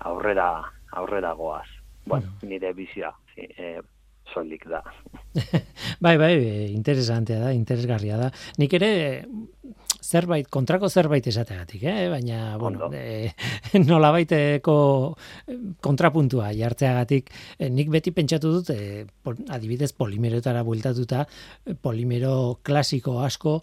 aurrera, 0.10 0.50
aurrera 0.96 1.34
goaz. 1.38 1.68
Bueno, 2.06 2.38
nire 2.44 2.74
bizia, 2.74 3.12
zi, 3.34 3.48
e, 3.58 3.82
solik 4.34 4.68
da. 4.70 4.82
bai, 6.06 6.18
bai, 6.18 6.34
interesantea 6.74 7.40
da, 7.42 7.54
interesgarria 7.56 8.18
da. 8.20 8.30
Nik 8.62 8.76
ere, 8.78 8.92
zerbait, 10.06 10.48
kontrako 10.54 10.90
zerbait 10.90 11.26
esategatik, 11.28 11.84
eh? 11.90 12.08
baina, 12.14 12.58
bueno, 12.62 12.92
e, 12.94 13.32
nola 13.90 14.12
baiteko 14.14 14.76
kontrapuntua 15.86 16.52
jartzeagatik, 16.58 17.32
nik 17.74 17.90
beti 17.94 18.14
pentsatu 18.16 18.54
dut, 18.60 18.72
e, 18.76 19.06
adibidez, 19.56 19.92
polimerotara 19.98 20.64
bueltatuta, 20.68 21.26
polimero 21.82 22.60
klasiko 22.66 23.20
asko, 23.26 23.60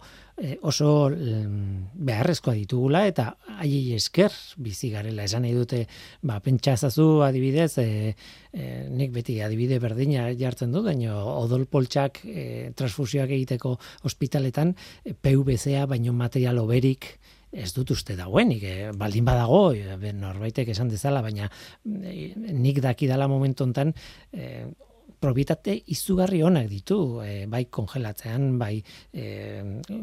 oso 0.65 1.09
beharrezkoa 1.13 2.55
ditugula 2.57 3.03
eta 3.07 3.27
haiei 3.59 3.93
esker 3.97 4.33
bizi 4.57 4.89
garela. 4.89 5.27
Esan 5.27 5.45
nahi 5.45 5.53
dute 5.53 5.83
ba 6.25 6.39
pentsazazu 6.43 7.21
adibidez 7.25 7.77
e, 7.77 8.15
e, 8.51 8.63
nik 8.89 9.13
beti 9.13 9.39
adibide 9.45 9.79
berdina 9.79 10.29
jartzen 10.39 10.73
du 10.73 10.81
daino 10.83 11.19
odol 11.37 11.67
poltsak 11.69 12.23
e, 12.25 12.71
transfusioak 12.75 13.29
egiteko 13.29 13.77
ospitaletan 14.09 14.73
PVCa 15.21 15.85
baino 15.85 16.13
material 16.17 16.59
oberik 16.63 17.13
ez 17.53 17.69
dut 17.75 17.91
uste 17.93 18.15
dagoenik, 18.17 18.63
e, 18.65 18.91
baldin 18.97 19.25
badago, 19.27 19.67
norbaitek 20.17 20.71
esan 20.73 20.89
dezala, 20.89 21.21
baina 21.21 21.51
nik 21.85 22.81
daki 22.81 23.05
dala 23.07 23.27
momentu 23.29 23.67
hontan, 23.67 23.93
e, 24.33 24.65
probietate 25.23 25.75
izugarri 25.93 26.41
onak 26.43 26.67
ditu, 26.71 26.97
e, 27.23 27.45
bai 27.49 27.63
kongelatzean, 27.71 28.57
bai 28.59 28.75
e, 29.13 29.27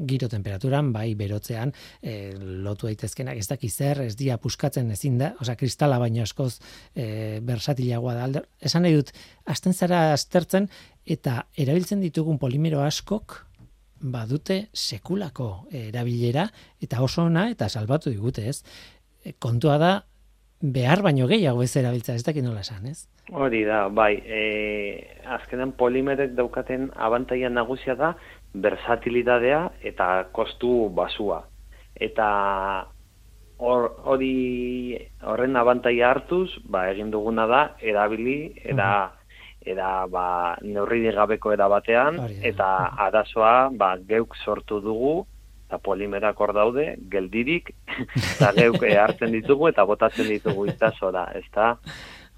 giro 0.08 0.30
temperaturan, 0.32 0.92
bai 0.94 1.12
berotzean, 1.18 1.74
e, 2.00 2.32
lotu 2.64 2.88
daitezkenak 2.88 3.40
ez 3.40 3.46
daki 3.50 3.68
zer, 3.68 4.00
ez 4.06 4.16
dia 4.16 4.38
puskatzen 4.40 4.90
ezin 4.94 5.18
da, 5.20 5.34
osea 5.42 5.58
kristala 5.60 6.00
baino 6.00 6.24
askoz 6.24 6.54
e, 6.94 7.38
bersatilagoa 7.44 8.16
da 8.16 8.24
alder. 8.28 8.48
Esan 8.70 8.86
nahi 8.86 8.96
dut, 8.96 9.12
azten 9.50 9.76
zara 9.76 10.10
aztertzen, 10.14 10.70
eta 11.04 11.44
erabiltzen 11.60 12.00
ditugun 12.04 12.40
polimero 12.40 12.80
askok, 12.86 13.42
badute 14.00 14.62
sekulako 14.72 15.50
erabilera, 15.76 16.46
eta 16.80 17.02
oso 17.04 17.26
ona, 17.28 17.50
eta 17.52 17.68
salbatu 17.68 18.08
digute 18.08 18.48
ez. 18.48 18.62
kontua 19.38 19.76
da, 19.76 19.90
behar 20.60 21.00
baino 21.02 21.26
gehiago 21.26 21.62
ez 21.64 21.72
erabiltza, 21.76 22.14
ez 22.14 22.24
dakit 22.24 22.44
nola 22.44 22.60
esan, 22.60 22.86
ez? 22.86 23.06
Hori 23.32 23.62
da, 23.64 23.86
bai, 23.88 24.12
e, 24.20 24.40
azkenen 25.24 25.72
polimerek 25.72 26.34
daukaten 26.36 26.90
abantaia 26.96 27.48
nagusia 27.48 27.96
da 27.96 28.14
versatilidadea 28.52 29.62
eta 29.92 30.10
kostu 30.36 30.90
basua. 30.94 31.44
Eta 31.94 32.26
hori 33.60 34.98
horren 35.22 35.56
abantaia 35.56 36.10
hartuz, 36.10 36.50
ba, 36.64 36.88
egin 36.92 37.10
duguna 37.12 37.46
da, 37.46 37.62
erabili, 37.80 38.52
eta 38.64 38.90
era 39.60 40.06
ba, 40.08 40.56
neurri 40.62 41.02
gabeko 41.12 41.52
era 41.52 41.68
batean, 41.68 42.20
eta 42.42 42.66
arazoa 43.08 43.70
ba, 43.72 43.96
geuk 44.08 44.36
sortu 44.44 44.80
dugu, 44.80 45.26
eta 45.70 45.78
polimerak 45.78 46.40
hor 46.42 46.50
daude, 46.50 46.96
geldirik, 47.12 47.70
eta 48.34 48.50
geuk 48.56 48.82
eh, 48.82 48.96
hartzen 48.98 49.30
ditugu, 49.30 49.68
eta 49.70 49.84
botatzen 49.86 50.26
ditugu 50.26 50.66
itazora, 50.66 51.28
ez 51.38 51.46
da? 51.54 51.76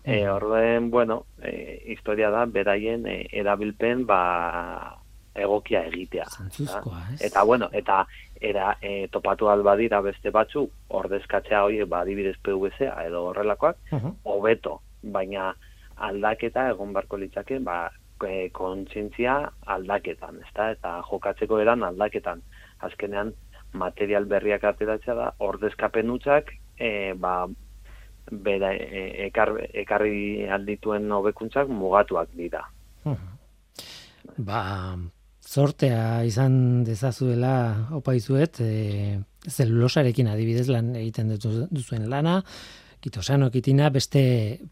E, 0.05 0.27
orduen, 0.29 0.91
bueno, 0.91 1.23
e, 1.41 1.81
historia 1.95 2.29
da, 2.35 2.45
beraien 2.45 3.07
e, 3.09 3.23
erabilpen, 3.33 4.05
ba, 4.05 4.99
egokia 5.33 5.87
egitea. 5.89 6.27
Zantzuzkoa, 6.29 7.01
ez? 7.15 7.23
Eta, 7.31 7.47
bueno, 7.49 7.71
eta 7.73 8.03
era 8.37 8.75
e, 8.83 9.09
topatu 9.09 9.49
albadira 9.49 10.03
beste 10.05 10.29
batzu, 10.35 10.67
ordezkatzea 11.01 11.65
hori, 11.65 11.81
ba, 11.89 12.05
dibidez 12.05 12.37
PVC 12.45 12.91
edo 13.07 13.25
horrelakoak, 13.31 13.81
hobeto, 14.29 14.83
baina 15.01 15.55
aldaketa 15.97 16.69
egon 16.75 16.93
barko 16.93 17.17
litzake, 17.17 17.63
ba, 17.65 17.87
e, 18.27 18.51
kontzientzia 18.53 19.39
aldaketan, 19.67 20.43
ezta? 20.47 20.73
Eta 20.77 20.99
jokatzeko 21.09 21.63
eran 21.63 21.87
aldaketan. 21.87 22.43
Azkenean, 22.83 23.33
material 23.73 24.27
berriak 24.31 24.65
ateratzea 24.69 25.15
da, 25.17 25.31
ordezkapen 25.39 26.11
utzak, 26.13 26.53
e, 26.77 27.13
ba, 27.19 27.47
bera 28.31 28.73
e, 28.75 29.07
ekar, 29.29 29.55
ekarri 29.85 30.47
aldituen 30.51 31.11
hobekuntzak 31.13 31.71
mugatuak 31.73 32.31
dira. 32.39 32.67
Ba, 34.37 34.61
zortea 35.43 36.23
izan 36.29 36.85
dezazuela 36.87 37.55
opaizuet, 37.99 38.61
e, 38.61 39.19
zelulosarekin 39.49 40.31
adibidez 40.31 40.69
lan 40.71 40.95
egiten 40.97 41.35
duzuen 41.35 42.09
lana, 42.11 42.41
kitosano 43.03 43.51
kitina 43.51 43.91
beste 43.91 44.23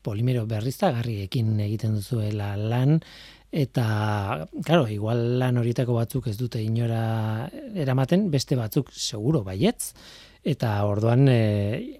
polimero 0.06 0.46
berriztagarriekin 0.46 1.58
egiten 1.66 1.96
duzuela 1.98 2.54
lan, 2.56 3.00
eta, 3.50 4.46
claro, 4.62 4.86
igual 4.88 5.40
lan 5.42 5.58
horietako 5.58 5.98
batzuk 5.98 6.30
ez 6.30 6.36
dute 6.38 6.62
inora 6.62 7.48
eramaten, 7.74 8.28
beste 8.30 8.58
batzuk 8.58 8.92
seguro 8.94 9.42
baietz, 9.46 9.92
eta 10.46 10.76
orduan 10.86 11.26
e, 11.28 11.40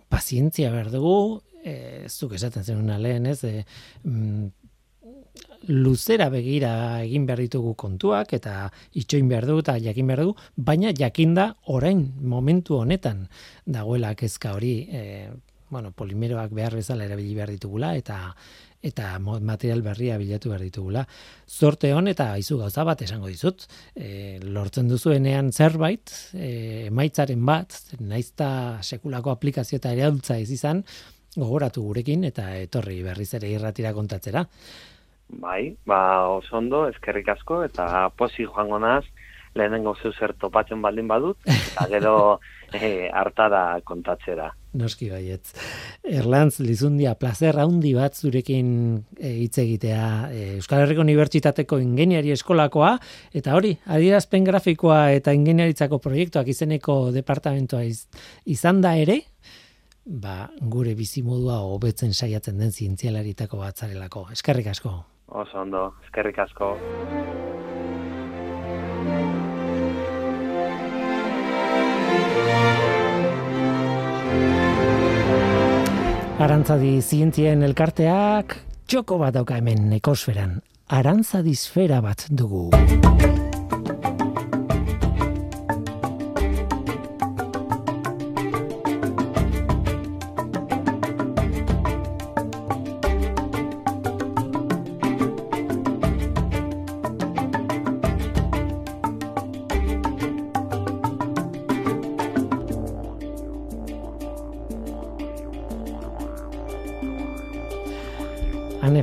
pazientzia 0.09 0.71
behar 0.71 0.93
dugu, 0.95 1.43
e, 1.65 2.07
zuk 2.09 2.39
esaten 2.39 2.65
zenuna 2.65 2.99
lehen, 3.03 3.27
ez, 3.27 3.43
e, 3.45 3.67
mm, 4.07 4.49
luzera 5.69 6.31
begira 6.33 6.73
egin 7.03 7.27
behar 7.29 7.43
ditugu 7.43 7.75
kontuak 7.77 8.33
eta 8.33 8.71
itxoin 8.97 9.29
behar 9.29 9.45
dugu 9.51 9.61
eta 9.67 9.77
jakin 9.83 10.09
behar 10.09 10.25
dugu, 10.25 10.39
baina 10.57 10.95
jakinda 10.97 11.51
orain 11.67 12.07
momentu 12.23 12.79
honetan 12.79 13.27
dagoela 13.67 14.15
kezka 14.15 14.55
hori, 14.57 14.75
e, 14.89 15.03
bueno, 15.71 15.93
polimeroak 15.93 16.53
behar 16.53 16.75
bezala 16.75 17.07
erabili 17.07 17.35
behar 17.35 17.51
ditugula 17.55 17.95
eta 17.97 18.35
eta 18.83 19.19
material 19.21 19.83
berria 19.85 20.17
bilatu 20.19 20.49
behar 20.49 20.63
ditugula. 20.65 21.05
Zorte 21.47 21.93
hon 21.93 22.09
eta 22.09 22.31
aizu 22.33 22.57
gauza 22.59 22.85
bat 22.89 23.03
esango 23.05 23.29
dizut, 23.29 23.67
e, 23.95 24.39
lortzen 24.41 24.89
duzuenean 24.89 25.53
zerbait, 25.53 26.11
e, 26.33 26.87
emaitzaren 26.89 27.45
bat, 27.45 27.77
naizta 28.01 28.81
sekulako 28.81 29.35
aplikazio 29.35 29.77
eta 29.77 29.93
eraultza 29.93 30.39
ez 30.41 30.49
izan, 30.51 30.85
gogoratu 31.37 31.83
gurekin 31.85 32.25
eta 32.25 32.55
etorri 32.59 33.03
berriz 33.05 33.35
ere 33.39 33.53
irratira 33.53 33.93
kontatzera. 33.93 34.47
Bai, 35.29 35.77
ba, 35.87 36.29
oso 36.33 36.57
ondo, 36.59 36.87
eskerrik 36.89 37.29
asko, 37.37 37.63
eta 37.69 38.09
posi 38.17 38.49
joango 38.49 38.81
naz, 38.83 39.05
lehenengo 39.55 39.95
zeu 40.01 40.13
zer 40.13 40.35
topatzen 40.41 40.83
baldin 40.83 41.07
badut, 41.11 41.39
eta 41.47 41.87
gero 41.93 42.15
eh, 42.73 43.11
hartara 43.13 43.81
kontatzera. 43.85 44.51
Noski 44.79 45.09
baietz. 45.11 45.51
Erlantz, 46.07 46.61
Lizundia, 46.63 47.17
plazer 47.19 47.59
handi 47.59 47.91
bat 47.97 48.15
zurekin 48.15 48.69
eh, 49.19 49.33
hitz 49.43 49.59
egitea 49.59 50.05
e, 50.31 50.45
Euskal 50.61 50.85
Herriko 50.85 51.03
Unibertsitateko 51.03 51.81
ingeniari 51.83 52.31
eskolakoa, 52.37 52.93
eta 53.35 53.57
hori, 53.59 53.75
adierazpen 53.91 54.47
grafikoa 54.47 55.01
eta 55.17 55.35
ingeniaritzako 55.35 55.99
proiektuak 56.05 56.53
izeneko 56.55 57.01
departamentoa 57.17 57.83
iz, 57.89 58.05
izan 58.47 58.81
da 58.85 58.95
ere, 59.01 59.21
ba, 60.07 60.49
gure 60.61 60.95
bizimodua 60.95 61.61
hobetzen 61.67 62.15
saiatzen 62.15 62.63
den 62.63 62.71
zientzialaritako 62.71 63.65
bat 63.65 63.83
zarelako. 63.83 64.29
Eskerrik 64.37 64.71
asko. 64.71 65.01
Oso 65.31 65.63
ondo, 65.63 65.89
eskerrik 66.07 66.39
asko. 66.47 66.77
Arantzadi 76.41 77.03
zientzien 77.05 77.61
elkarteak 77.67 78.55
txoko 78.89 79.19
bat 79.21 79.35
dauka 79.37 79.59
hemen 79.61 79.93
ekosferan. 79.99 80.57
Arantzadi 80.89 81.53
sfera 81.53 82.01
bat 82.01 82.25
dugu. 82.33 82.71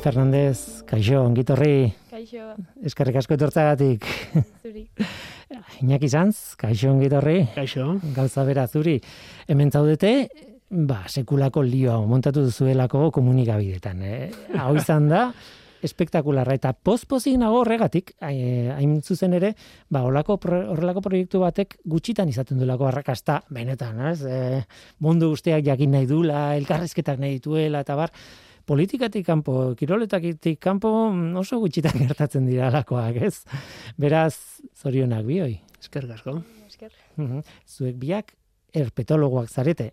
Fernandez, 0.07 0.83
kaixo, 0.87 1.19
ongitorri, 1.27 1.89
Kaixo, 2.07 2.53
eskerrik 2.87 3.17
asko 3.19 3.35
etortzagatik. 3.35 4.05
zuri. 4.63 4.85
Iñaki 5.83 6.07
Sanz, 6.07 6.55
kaixo 6.55 6.93
ongitorri, 6.93 7.41
Kaixo. 7.55 7.97
gauza 8.15 8.45
bera 8.47 8.63
zuri. 8.71 8.93
Hemen 9.51 9.67
zaudete, 9.75 10.13
ba, 10.69 11.01
sekulako 11.11 11.59
lioa 11.67 11.99
montatu 12.07 12.45
duzuelako 12.47 13.09
komunikabidetan. 13.11 14.01
Eh? 14.07 14.31
Hau 14.55 14.77
izan 14.79 15.09
da, 15.11 15.25
espektakularra 15.83 16.55
eta 16.55 16.71
pozpozik 16.71 17.35
nago 17.37 17.59
horregatik, 17.65 18.15
ai- 18.23 18.71
hain 18.79 19.01
zuzen 19.03 19.35
ere, 19.35 19.53
ba, 19.91 20.05
horrelako, 20.07 20.39
pro- 20.39 20.63
horrelako 20.71 21.03
proiektu 21.03 21.43
batek 21.43 21.81
gutxitan 21.83 22.31
izaten 22.31 22.63
duelako 22.63 22.87
arrakasta, 22.93 23.41
benetan, 23.51 23.99
ez? 24.13 24.21
E, 24.23 24.63
mundu 25.03 25.33
guztiak 25.35 25.67
jakin 25.67 25.91
nahi 25.99 26.07
dula, 26.07 26.53
elkarrizketak 26.55 27.19
nahi 27.19 27.41
dituela, 27.41 27.83
eta 27.83 27.99
bar, 27.99 28.15
politikatik 28.67 29.25
kanpo, 29.25 29.73
kiroletatik 29.79 30.59
kanpo 30.63 30.91
mm, 31.09 31.37
oso 31.39 31.59
gutxitan 31.63 31.95
gertatzen 32.03 32.47
dira 32.49 32.67
alakoak, 32.71 33.21
ez? 33.29 33.41
Beraz, 33.99 34.35
zorionak 34.75 35.25
bioi. 35.27 35.55
Esker. 36.67 36.91
Mhm. 37.15 37.41
Zuek 37.65 37.97
biak 38.01 38.35
herpetologoak 38.75 39.49
zarete. 39.49 39.91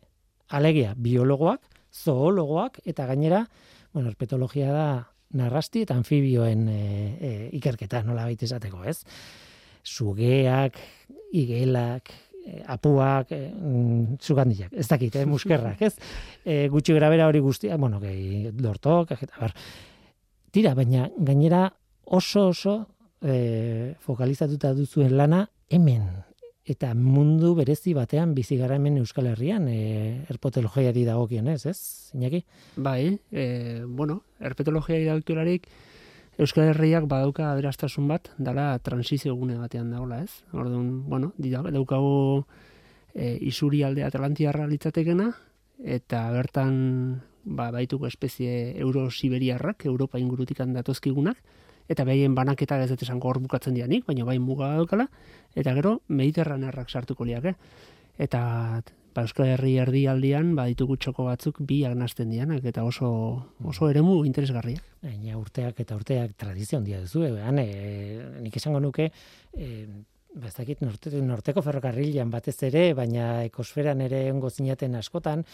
Alegia, 0.54 0.92
biologoak, 1.00 1.62
zoologoak 1.94 2.80
eta 2.84 3.06
gainera, 3.08 3.44
bueno, 3.94 4.10
herpetologia 4.10 4.72
da 4.74 4.88
narrasti 5.34 5.84
eta 5.86 5.96
anfibioen 5.98 6.68
e, 6.68 6.80
e, 7.18 7.32
ikerketa, 7.58 8.02
nola 8.06 8.26
baita 8.28 8.46
esateko, 8.46 8.82
ez? 8.90 9.00
Sugeak, 9.84 10.78
igelak, 11.34 12.12
apuak, 12.66 13.32
e, 13.32 13.50
mm, 13.52 14.18
sugandiak, 14.20 14.72
ez 14.72 14.86
dakit, 14.88 15.16
eh, 15.16 15.26
muskerrak, 15.26 15.80
ez? 15.82 15.94
E, 16.44 16.68
gutxi 16.68 16.92
grabera 16.92 17.26
hori 17.26 17.40
guztia, 17.40 17.76
bueno, 17.80 17.98
gehi, 18.00 18.50
lortok, 18.60 19.14
eta 19.16 19.40
bar. 19.40 19.54
Tira, 20.52 20.74
baina 20.76 21.08
gainera 21.16 21.72
oso 22.04 22.48
oso 22.48 22.74
e, 23.22 23.94
fokalizatuta 24.04 24.74
duzuen 24.76 25.16
lana 25.16 25.46
hemen, 25.70 26.04
eta 26.64 26.92
mundu 26.94 27.54
berezi 27.56 27.94
batean 27.96 28.34
bizi 28.34 28.58
gara 28.60 28.76
hemen 28.76 28.98
Euskal 29.00 29.30
Herrian, 29.32 29.68
e, 29.68 30.20
erpotologiari 30.28 31.06
dagokionez, 31.08 31.64
ez? 31.66 31.80
Iñaki? 32.12 32.44
Bai, 32.76 33.18
e, 33.32 33.84
bueno, 33.88 34.20
herpetologia 34.40 35.00
irauturarik 35.00 35.66
Euskal 36.34 36.72
Herriak 36.72 37.04
badauka 37.06 37.52
aberastasun 37.52 38.08
bat, 38.10 38.32
dala 38.42 38.72
transizio 38.82 39.36
gune 39.38 39.54
batean 39.54 39.92
dagoela, 39.92 40.18
ez? 40.24 40.42
Orduan, 40.50 41.04
bueno, 41.08 41.30
dira, 41.38 41.60
daukagu 41.70 42.44
e, 43.14 43.36
isuri 43.46 43.84
alde 43.86 44.02
atlantiarra 44.02 44.66
litzatekena, 44.66 45.28
eta 45.78 46.24
bertan 46.34 46.74
ba, 47.44 47.68
baituko 47.70 48.08
espezie 48.10 48.74
euro-siberiarrak, 48.82 49.86
Europa 49.86 50.18
ingurutikan 50.18 50.74
datozkigunak, 50.74 51.38
eta 51.86 52.02
behien 52.08 52.34
banaketa 52.34 52.80
ez 52.82 52.90
dut 52.90 53.06
esango 53.06 53.30
hor 53.30 53.38
bukatzen 53.44 53.78
dianik, 53.78 54.02
baina 54.08 54.26
bai 54.26 54.40
muga 54.42 54.72
daukala, 54.74 55.06
eta 55.54 55.74
gero 55.78 56.00
mediterranearrak 56.08 56.90
sartuko 56.90 57.28
liake. 57.28 57.54
Eta 58.18 58.82
ba, 59.14 59.22
Euskal 59.22 59.52
Herri 59.52 59.76
erdialdian 59.82 60.54
baditugu 60.58 60.96
txoko 60.98 61.28
batzuk 61.28 61.60
bi 61.66 61.82
agnasten 61.86 62.32
dianak, 62.32 62.64
eta 62.66 62.84
oso, 62.84 63.10
oso 63.62 63.90
eremu 63.90 64.22
interesgarria. 64.28 64.82
Baina 65.04 65.38
urteak 65.38 65.80
eta 65.84 65.96
urteak 65.98 66.34
tradizio 66.40 66.80
handia 66.80 67.00
duzu, 67.04 67.24
ean, 67.28 67.60
e, 67.62 68.18
nik 68.42 68.56
esango 68.58 68.80
nuke, 68.82 69.10
e, 69.54 69.68
ba, 70.34 70.48
ez 70.48 70.54
dakit 70.56 70.82
norte, 70.82 71.12
norteko 71.22 71.62
ferrokarrilan 71.62 72.32
batez 72.32 72.56
ere, 72.66 72.88
baina 72.98 73.44
ekosferan 73.46 74.02
ere 74.04 74.26
ongo 74.32 74.50
zinaten 74.50 74.98
askotan, 74.98 75.44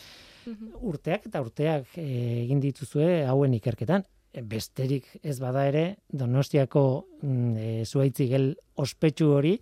urteak 0.81 1.29
eta 1.29 1.43
urteak 1.45 1.99
e, 2.01 2.07
egin 2.47 2.65
dituzue 2.65 3.27
hauen 3.29 3.55
ikerketan. 3.61 4.07
Besterik 4.47 5.09
ez 5.27 5.41
bada 5.43 5.65
ere, 5.67 5.85
Donostiako 6.15 6.85
mm, 7.21 7.55
e, 7.59 7.71
zuaitzigel 7.85 8.53
ospetsu 8.79 9.33
hori, 9.35 9.57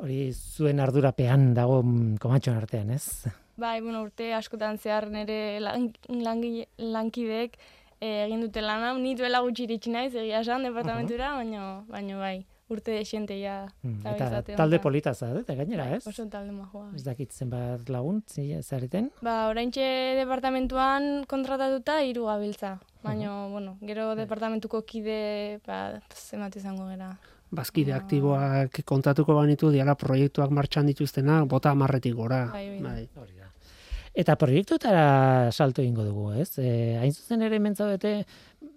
hori 0.00 0.32
zuen 0.32 0.80
ardurapean 0.80 1.52
dago 1.54 1.82
mm, 1.82 2.16
komatxoen 2.22 2.56
artean, 2.60 2.90
ez? 2.96 3.26
Bai, 3.60 3.80
bueno, 3.84 4.02
urte 4.06 4.32
askotan 4.32 4.78
zehar 4.80 5.10
nire 5.12 5.58
lan, 5.60 5.90
lankideek 6.78 7.58
eh, 8.00 8.24
egin 8.26 8.40
dute 8.46 8.62
lana, 8.64 8.94
ni 8.96 9.14
duela 9.18 9.42
gutxi 9.44 9.66
iritsi 9.68 9.90
naiz, 9.92 10.14
egia 10.16 10.40
esan, 10.40 10.64
departamentura, 10.64 11.34
baino, 11.36 11.84
baino 11.90 12.18
bai, 12.22 12.38
urte 12.72 12.94
desente 12.96 13.36
ja. 13.40 13.66
Mm, 13.82 13.98
Eta 14.06 14.14
bizate 14.30 14.54
talde 14.56 14.76
honetan. 14.78 14.84
polita 14.86 15.12
zarete, 15.14 15.56
gainera, 15.58 15.90
ez? 15.96 16.06
Oso 16.08 16.24
talde 16.32 16.54
majoa. 16.56 16.86
Ez 16.96 17.02
dakit 17.04 17.32
zenbat 17.36 17.88
lagun, 17.92 18.22
zi- 18.30 18.62
zareten? 18.62 19.10
Ba, 19.20 19.48
oraintxe 19.50 19.84
departamentuan 20.22 21.26
kontratatuta 21.28 21.98
hiru 22.06 22.24
gabiltza. 22.30 22.78
Baina, 23.04 23.46
bueno, 23.52 23.76
gero 23.84 24.14
departamentuko 24.16 24.82
kide, 24.88 25.60
ba, 25.66 26.00
zenbat 26.14 26.56
izango 26.56 26.88
gera. 26.88 27.10
Bazkide 27.50 27.94
aktiboak 27.96 28.82
kontatuko 28.86 29.34
banitu 29.34 29.72
diala 29.74 29.96
proiektuak 29.98 30.52
martxan 30.54 30.86
dituztenak 30.86 31.48
bota 31.50 31.72
amarretik 31.74 32.14
gora. 32.14 32.44
Bai, 32.52 32.66
bai. 32.76 32.80
Bai. 32.84 33.08
Hori 33.18 33.38
da. 33.38 33.50
Eta 34.20 34.34
proiektuetara 34.38 35.50
salto 35.50 35.82
egingo 35.82 36.04
dugu, 36.06 36.30
ez? 36.42 36.52
E, 36.58 36.96
hain 36.98 37.12
zuzen 37.14 37.42
ere 37.46 37.60
mentzaudete, 37.62 38.14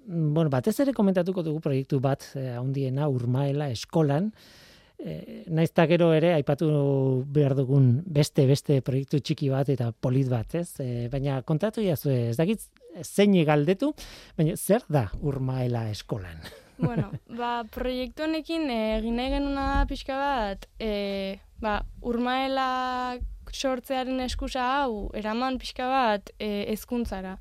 bueno, 0.05 0.49
batez 0.53 0.75
ere 0.85 0.93
komentatuko 0.93 1.41
dugu 1.45 1.61
proiektu 1.61 1.99
bat, 2.01 2.27
e, 2.37 2.51
handiena 2.57 3.09
urmaela 3.09 3.71
eskolan, 3.73 4.29
E, 5.03 5.43
naizta 5.51 5.83
gero 5.89 6.13
ere 6.15 6.29
aipatu 6.31 6.67
behar 7.35 7.57
dugun 7.57 7.89
beste 8.15 8.45
beste 8.47 8.77
proiektu 8.87 9.19
txiki 9.19 9.49
bat 9.51 9.67
eta 9.73 9.89
polit 9.91 10.29
bat, 10.31 10.55
ez? 10.55 10.79
E, 10.79 11.09
baina 11.11 11.41
kontatu 11.43 11.83
jazu 11.83 12.13
ez 12.13 12.37
dakit 12.39 12.63
zein 13.03 13.35
galdetu, 13.43 13.91
baina 14.37 14.55
zer 14.55 14.85
da 14.87 15.09
urmaela 15.19 15.89
eskolan? 15.91 16.39
Bueno, 16.77 17.11
ba, 17.29 17.63
proiektu 17.71 18.25
honekin 18.25 18.69
eh, 18.71 18.97
egin 18.97 19.17
nahi 19.19 19.33
genuna 19.35 19.67
pixka 19.89 20.17
bat, 20.17 20.67
e, 20.81 21.39
ba, 21.61 21.81
urmaela 22.01 23.19
sortzearen 23.53 24.19
eskusa 24.25 24.63
hau, 24.79 25.09
eraman 25.13 25.59
pixka 25.61 25.85
bat 25.87 26.31
e, 26.39 26.65
ezkuntzara. 26.73 27.35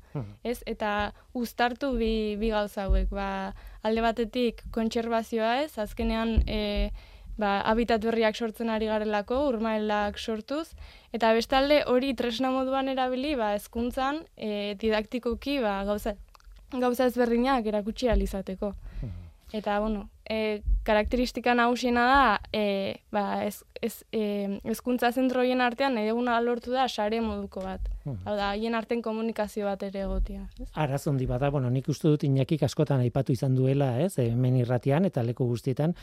Ez? 0.45 0.59
Eta 0.69 1.13
uztartu 1.33 1.93
bi, 1.97 2.35
bi 2.37 2.51
gauza 2.53 2.85
hauek. 2.85 3.09
Ba, 3.09 3.53
alde 3.81 4.03
batetik 4.05 4.61
kontserbazioa 4.75 5.63
ez, 5.63 5.71
azkenean 5.81 6.35
e, 6.45 6.91
ba, 7.37 7.61
habitat 7.71 8.05
berriak 8.05 8.37
sortzen 8.37 8.69
ari 8.69 8.89
garelako, 8.91 9.47
urmaelak 9.49 10.19
sortuz, 10.19 10.67
eta 11.13 11.33
bestalde 11.33 11.81
hori 11.89 12.13
tresna 12.13 12.53
moduan 12.53 12.91
erabili, 12.93 13.33
ba, 13.39 13.53
ezkuntzan 13.57 14.21
e, 14.37 14.75
didaktikoki 14.79 15.59
ba, 15.65 15.79
gauza, 15.89 16.15
gauza 16.77 17.09
ezberdinak 17.09 17.65
erakutsi 17.73 18.09
alizateko. 18.13 18.73
Eta, 19.53 19.79
bueno, 19.79 20.09
e, 20.25 20.63
karakteristika 20.81 21.53
nagusiena 21.53 22.03
da, 22.09 22.41
e, 22.51 23.03
ba, 23.13 23.43
ez, 23.45 23.59
ez, 23.85 23.99
e, 24.11 24.59
ezkuntza 24.73 25.11
zentroien 25.13 25.61
artean 25.61 25.99
edeguna 26.01 26.39
lortu 26.41 26.73
da 26.73 26.87
sare 26.89 27.19
moduko 27.21 27.61
bat. 27.61 27.85
Hau 28.03 28.33
da, 28.33 28.49
haien 28.49 28.73
arten 28.73 29.03
komunikazio 29.05 29.67
bat 29.69 29.85
ere 29.85 30.01
egotia. 30.07 30.47
ez? 30.59 30.67
Araz 30.73 31.05
handi 31.07 31.27
bada, 31.29 31.51
bueno, 31.53 31.69
nik 31.69 31.87
uste 31.93 32.09
dut 32.09 32.25
Iñakik 32.25 32.65
askotan 32.65 33.05
aipatu 33.05 33.31
izan 33.31 33.53
duela, 33.55 33.99
ez, 34.01 34.17
hemen 34.17 34.57
irratian 34.57 35.05
eta 35.05 35.21
leku 35.23 35.45
guztietan, 35.45 35.93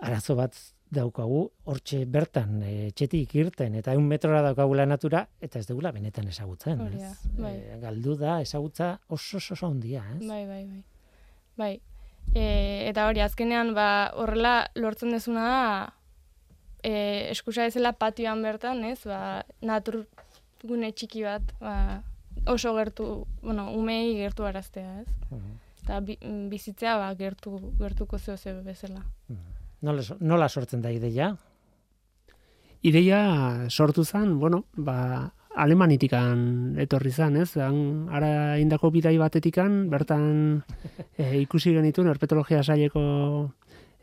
arazo 0.00 0.38
bat 0.38 0.54
daukagu, 0.88 1.42
hortxe 1.66 2.04
bertan, 2.06 2.62
e, 2.62 2.92
txetik 2.94 3.34
irten, 3.34 3.74
eta 3.74 3.96
un 3.98 4.06
metrora 4.06 4.44
daukagula 4.46 4.86
natura, 4.86 5.24
eta 5.42 5.58
ez 5.58 5.66
dugula 5.66 5.90
benetan 5.90 6.28
ezagutzen, 6.30 6.80
Hori 6.86 7.02
da, 7.02 7.10
ez? 7.10 7.34
bai. 7.34 7.56
E, 7.58 7.80
galdu 7.82 8.14
da, 8.14 8.38
ezagutza 8.46 8.92
oso 9.08 9.42
oso 9.42 9.66
handia, 9.66 10.04
ez? 10.14 10.22
Bai, 10.22 10.44
bai, 10.46 10.62
bai. 10.70 10.82
Bai. 11.56 11.74
E, 12.34 12.88
eta 12.88 13.06
hori, 13.08 13.22
azkenean, 13.24 13.74
ba, 13.76 14.10
horrela 14.14 14.68
lortzen 14.76 15.14
dezuna 15.14 15.44
da, 15.46 15.62
e, 16.82 17.30
eskusa 17.30 17.66
ezela 17.66 17.94
patioan 17.96 18.42
bertan, 18.44 18.84
ez, 18.84 19.00
ba, 19.08 19.44
natur 19.60 20.04
gune 20.66 20.92
txiki 20.92 21.24
bat, 21.26 21.54
ba, 21.60 22.02
oso 22.52 22.74
gertu, 22.76 23.26
bueno, 23.42 23.70
umei 23.74 24.16
gertu 24.18 24.46
araztea, 24.46 25.02
ez? 25.02 25.40
Eta 25.82 26.00
bi, 26.02 26.18
bizitzea, 26.50 26.96
ba, 27.00 27.12
gertu, 27.18 27.58
gertuko 27.80 28.18
zeo 28.18 28.36
zeo 28.36 28.62
bezala. 28.66 29.04
Nola, 29.86 30.02
nola 30.20 30.48
sortzen 30.48 30.82
da 30.82 30.90
ideia? 30.90 31.34
Ideia 32.86 33.20
sortu 33.70 34.04
zen, 34.04 34.38
bueno, 34.38 34.64
ba, 34.76 35.32
Alemanitikan 35.56 36.76
etorri 36.82 37.10
zen, 37.10 37.38
ez? 37.40 37.56
Han, 37.56 38.08
ara 38.12 38.58
indako 38.60 38.90
bidai 38.92 39.16
batetikan, 39.16 39.86
bertan 39.88 40.26
e, 41.18 41.38
ikusi 41.40 41.72
genituen 41.72 42.10
herpetologia 42.12 42.62
saileko 42.62 43.02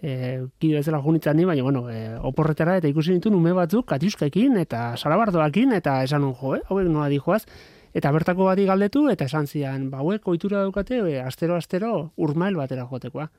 e, 0.01 0.41
kide 0.59 0.81
bezala 0.81 0.99
junitzen 1.05 1.37
ni, 1.37 1.45
baina, 1.45 1.63
bueno, 1.63 1.85
e, 1.89 2.17
oporretara 2.31 2.79
eta 2.81 2.89
ikusi 2.89 3.13
nituen 3.13 3.37
ume 3.37 3.53
batzuk 3.53 3.85
katiuskaekin 3.93 4.57
eta 4.63 4.91
salabardoakin 4.97 5.77
eta 5.79 6.01
esan 6.03 6.25
jo, 6.33 6.57
eh? 6.57 6.63
hauek 6.69 6.89
nola 6.89 7.07
dijoaz. 7.13 7.45
Eta 7.93 8.09
bertako 8.09 8.49
bati 8.49 8.65
galdetu 8.65 9.05
eta 9.11 9.29
esan 9.29 9.45
zian, 9.45 9.91
ba, 9.91 10.01
hauek 10.01 10.27
ohitura 10.27 10.65
daukate, 10.65 10.99
e, 11.05 11.21
astero 11.21 11.55
astero 11.55 12.11
urmael 12.17 12.57
batera 12.57 12.87
jotekoa. 12.89 13.29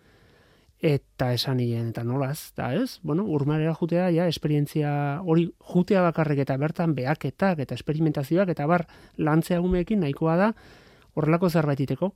Eta 0.85 1.31
esan 1.33 1.57
nien, 1.63 1.87
eta 1.95 2.03
nolaz, 2.05 2.53
da 2.59 2.67
ez? 2.77 2.99
Bueno, 3.01 3.23
urmaelera 3.33 3.73
jutea, 3.79 4.11
ja, 4.13 4.27
esperientzia 4.29 4.91
hori 5.25 5.47
jutea 5.73 6.03
bakarrik 6.05 6.43
eta 6.45 6.59
bertan 6.61 6.93
behaketak 6.93 7.63
eta 7.65 7.79
esperimentazioak 7.79 8.53
eta 8.53 8.67
bar 8.69 8.85
lantzea 9.17 9.63
umeekin 9.65 10.05
nahikoa 10.05 10.37
da 10.37 10.51
horrelako 11.15 11.49
zerbaititeko. 11.49 12.13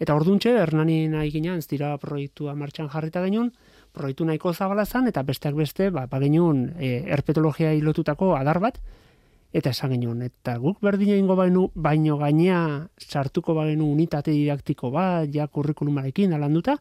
Eta 0.00 0.16
orduntxe, 0.16 0.54
Hernani 0.56 0.96
nahi 1.12 1.28
ginen, 1.34 1.60
ez 1.60 1.68
dira 1.68 1.92
proiektua 2.00 2.54
martxan 2.56 2.88
jarrita 2.88 3.20
genuen, 3.24 3.50
proiektu 3.92 4.24
nahiko 4.24 4.54
zabala 4.54 4.86
zen, 4.86 5.10
eta 5.12 5.20
besteak 5.22 5.56
beste, 5.56 5.90
ba, 5.92 6.06
ba 6.08 6.20
genuen 6.20 6.70
e, 6.78 7.02
herpetologia 7.12 7.74
lotutako 7.84 8.34
adar 8.36 8.60
bat, 8.64 8.80
eta 9.52 9.74
esan 9.76 9.92
genuen, 9.92 10.22
eta 10.24 10.56
guk 10.60 10.80
berdina 10.80 11.16
ingo 11.20 11.36
bainu, 11.36 11.68
baino 11.74 12.16
gainea 12.16 12.60
sartuko 12.96 13.52
bagenu 13.60 13.92
unitate 13.92 14.32
didaktiko 14.32 14.90
bat, 14.90 15.28
ja 15.32 15.48
kurrikulumarekin 15.52 16.32
alanduta, 16.32 16.78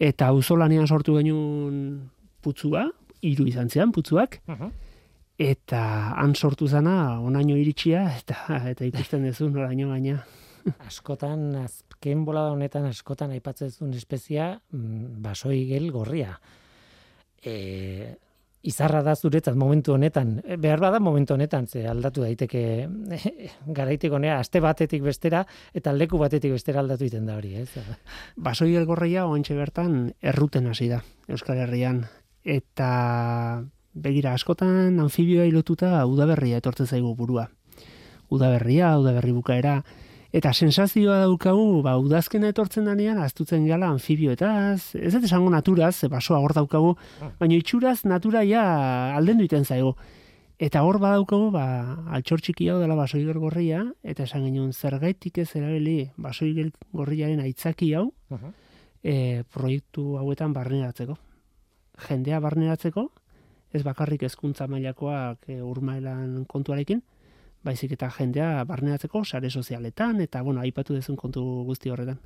eta 0.00 0.30
auzolanean 0.32 0.88
sortu 0.88 1.18
genuen 1.18 2.10
putzua, 2.40 2.86
hiru 3.20 3.46
izan 3.50 3.68
zian 3.68 3.92
putzuak, 3.92 4.40
eta 5.40 5.80
han 6.16 6.34
sortu 6.34 6.68
zana 6.68 7.20
onaino 7.20 7.56
iritsia, 7.60 8.06
eta, 8.16 8.62
eta 8.72 8.88
ikusten 8.88 9.26
duzu 9.28 9.50
noraino 9.52 9.90
gaina. 9.92 10.22
askotan, 10.88 11.54
azken 11.64 12.24
bolada 12.24 12.52
honetan 12.52 12.88
askotan 12.88 13.32
aipatzen 13.36 13.70
duzun 13.70 13.94
espezia, 13.96 14.54
mm, 14.72 15.20
basoigel 15.24 15.90
gorria. 15.92 16.34
E, 17.40 18.16
izarra 18.62 19.00
da 19.02 19.14
zuretzat 19.16 19.56
momentu 19.56 19.94
honetan, 19.94 20.40
E, 20.44 20.56
behar 20.56 20.80
bada 20.80 21.00
momentu 21.00 21.34
honetan, 21.34 21.66
ze 21.66 21.86
aldatu 21.88 22.22
daiteke 22.22 22.88
garaitik 23.78 24.12
honea, 24.12 24.38
aste 24.38 24.60
batetik 24.60 25.02
bestera, 25.02 25.46
eta 25.74 25.92
leku 25.92 26.18
batetik 26.18 26.52
bestera 26.52 26.80
aldatu 26.80 27.04
iten 27.04 27.26
da 27.26 27.36
hori, 27.36 27.54
ez? 27.56 27.70
Basoi 28.36 28.74
elgorria 28.76 29.26
oantxe 29.26 29.54
bertan 29.54 30.12
erruten 30.20 30.66
hasi 30.66 30.88
da 30.88 31.02
Euskal 31.28 31.58
Herrian. 31.58 32.04
Eta 32.44 33.62
begira 33.94 34.34
askotan 34.34 35.00
anfibioa 35.00 35.48
lotuta 35.52 36.04
udaberria 36.06 36.60
etortzen 36.60 36.86
zaigu 36.86 37.14
burua. 37.16 37.48
Udaberria, 38.30 38.96
udaberri 38.98 39.32
bukaera, 39.34 39.80
Eta 40.30 40.52
sensazioa 40.54 41.16
daukagu, 41.24 41.80
ba, 41.82 41.96
udazkena 41.98 42.52
etortzen 42.52 42.86
danean, 42.86 43.18
aztutzen 43.18 43.64
gala 43.66 43.88
anfibioetaz, 43.90 44.94
ez 44.94 45.10
dut 45.16 45.26
esango 45.26 45.50
naturaz, 45.50 45.96
basoa 46.12 46.38
hor 46.38 46.54
daukagu, 46.54 46.92
baina 47.40 47.56
itxuraz 47.58 48.04
natura 48.06 48.44
ja 48.46 48.62
alden 49.16 49.42
duiten 49.42 49.66
zaigu. 49.66 49.96
Eta 50.60 50.84
hor 50.86 51.00
badaukagu, 51.02 51.50
ba, 51.50 51.64
altxor 52.14 52.44
txiki 52.46 52.68
hau 52.70 52.78
dela 52.78 52.94
basoiger 52.94 53.40
gorria, 53.42 53.82
eta 54.06 54.22
esan 54.28 54.44
genuen 54.46 54.70
zergaitik 54.72 55.40
ez 55.42 55.48
erabili 55.58 56.12
basoiger 56.20 56.70
gorriaren 56.94 57.42
aitzaki 57.42 57.94
hau, 57.98 58.10
e, 59.02 59.42
proiektu 59.50 60.14
hauetan 60.20 60.54
barneratzeko. 60.54 61.16
Jendea 62.06 62.38
barneratzeko, 62.44 63.08
ez 63.74 63.82
bakarrik 63.82 64.28
hezkuntza 64.28 64.68
mailakoak 64.70 65.50
e, 65.50 65.58
urmailan 65.64 66.44
kontuarekin, 66.46 67.02
baizik 67.64 67.94
eta 67.96 68.10
jendea 68.16 68.64
barneratzeko 68.68 69.24
sare 69.24 69.50
sozialetan, 69.50 70.20
eta, 70.24 70.42
bueno, 70.42 70.60
aipatu 70.60 70.94
dezun 70.96 71.16
kontu 71.16 71.42
guzti 71.68 71.90
horretan. 71.90 72.20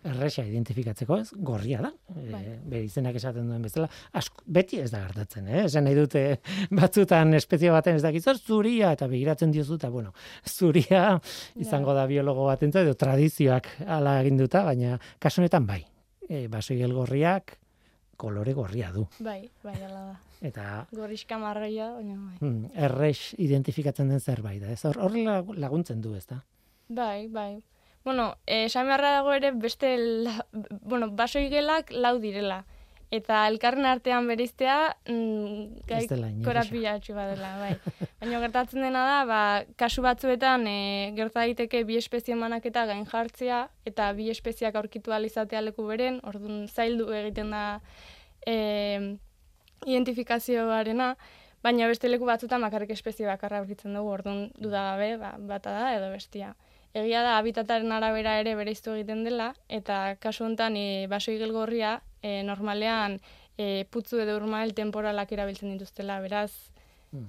Erresa 0.00 0.46
identifikatzeko, 0.48 1.18
ez? 1.20 1.34
Gorria 1.44 1.82
da. 1.84 1.90
E, 2.14 2.22
Bai. 2.30 2.42
bere 2.72 2.86
izenak 2.86 3.18
esaten 3.20 3.50
duen 3.50 3.60
bezala. 3.66 3.88
Asko, 4.16 4.40
beti 4.48 4.78
ez 4.80 4.88
da 4.94 5.02
gertatzen, 5.02 5.48
eh? 5.50 5.66
Esan 5.66 5.84
nahi 5.84 5.98
dute 5.98 6.22
batzutan 6.80 7.36
espezie 7.36 7.72
baten 7.74 8.00
ez 8.00 8.04
dakit, 8.06 8.24
zer 8.24 8.40
zuria, 8.40 8.94
eta 8.96 9.10
begiratzen 9.10 9.52
diozu, 9.52 9.76
eta 9.76 9.90
bueno, 9.92 10.14
zuria 10.56 11.18
izango 11.60 11.94
da 11.96 12.06
biologo 12.08 12.48
batentzat, 12.48 12.88
edo 12.88 12.96
tradizioak 12.96 13.68
ala 13.86 14.16
eginduta, 14.24 14.64
baina 14.64 14.96
kasu 15.20 15.44
honetan 15.44 15.68
bai. 15.68 15.82
E, 16.30 16.46
basoigel 16.48 16.96
gorriak 16.96 17.58
kolore 18.20 18.52
gorria 18.56 18.90
du. 18.92 19.06
Bai, 19.24 19.48
bai, 19.64 19.76
ala 19.86 20.02
da. 20.10 20.18
Eta 20.44 20.64
Gorriska 20.96 21.36
marroia, 21.40 21.90
baina 21.96 22.14
bai. 22.18 22.36
hmm, 22.40 22.70
errex 22.86 23.34
identifikatzen 23.40 24.08
den 24.12 24.20
zerbait 24.20 24.62
da. 24.62 24.70
Ez 24.72 24.84
hor 24.88 24.96
laguntzen 25.56 26.00
du, 26.04 26.14
ez 26.16 26.26
da? 26.28 26.42
Bai, 26.88 27.28
bai. 27.28 27.62
Bueno, 28.04 28.30
esan 28.48 28.86
beharra 28.88 29.10
dago 29.18 29.32
ere 29.36 29.50
beste, 29.52 29.90
la, 30.24 30.38
bueno, 30.80 31.10
basoigelak 31.12 31.92
lau 31.92 32.14
direla. 32.22 32.62
Eta 33.10 33.40
elkarren 33.50 33.88
artean 33.90 34.28
bereiztea, 34.30 34.94
mm, 35.10 35.82
gai, 35.88 36.04
Ez 36.04 36.10
dela 36.12 36.28
korapilatxu 36.44 37.14
badela, 37.16 37.48
bai. 37.58 37.72
Baina 38.20 38.38
gertatzen 38.44 38.84
dena 38.86 39.02
da, 39.02 39.16
ba, 39.26 39.40
kasu 39.76 40.04
batzuetan 40.04 40.66
e, 40.70 41.10
gerta 41.16 41.42
daiteke 41.42 41.82
bi 41.88 41.96
espezie 41.98 42.36
manaketa 42.38 42.84
gain 42.86 43.02
jartzea, 43.10 43.64
eta 43.90 44.12
bi 44.14 44.28
espeziak 44.30 44.78
aurkitu 44.78 45.10
ahal 45.10 45.26
izatea 45.26 45.62
leku 45.66 45.88
beren, 45.88 46.20
orduan 46.22 46.68
zaildu 46.68 47.08
egiten 47.18 47.50
da 47.50 47.64
e, 48.46 49.16
identifikazioarena, 49.90 51.16
baina 51.66 51.88
beste 51.90 52.08
leku 52.08 52.28
batzutan 52.30 52.62
bakarrik 52.62 52.92
espezie 52.94 53.26
bakarra 53.26 53.58
aurkitzen 53.58 53.98
dugu, 53.98 54.12
orduan 54.20 54.52
dudagabe, 54.54 55.16
ba, 55.18 55.32
bata 55.50 55.74
da 55.74 55.96
edo 55.96 56.12
bestia. 56.14 56.54
Egia 56.94 57.24
da, 57.26 57.34
habitataren 57.38 57.90
arabera 57.90 58.36
ere 58.38 58.54
bereiztu 58.54 58.94
egiten 58.94 59.26
dela, 59.26 59.50
eta 59.66 60.14
kasu 60.22 60.46
honetan 60.46 60.78
e, 60.78 60.86
basoigel 61.10 61.50
gorria 61.50 61.98
e, 62.22 62.42
normalean 62.42 63.20
e, 63.58 63.84
putzu 63.90 64.18
edo 64.20 64.36
urmael 64.36 64.74
temporalak 64.74 65.32
erabiltzen 65.32 65.72
dituztela, 65.76 66.20
beraz, 66.20 66.52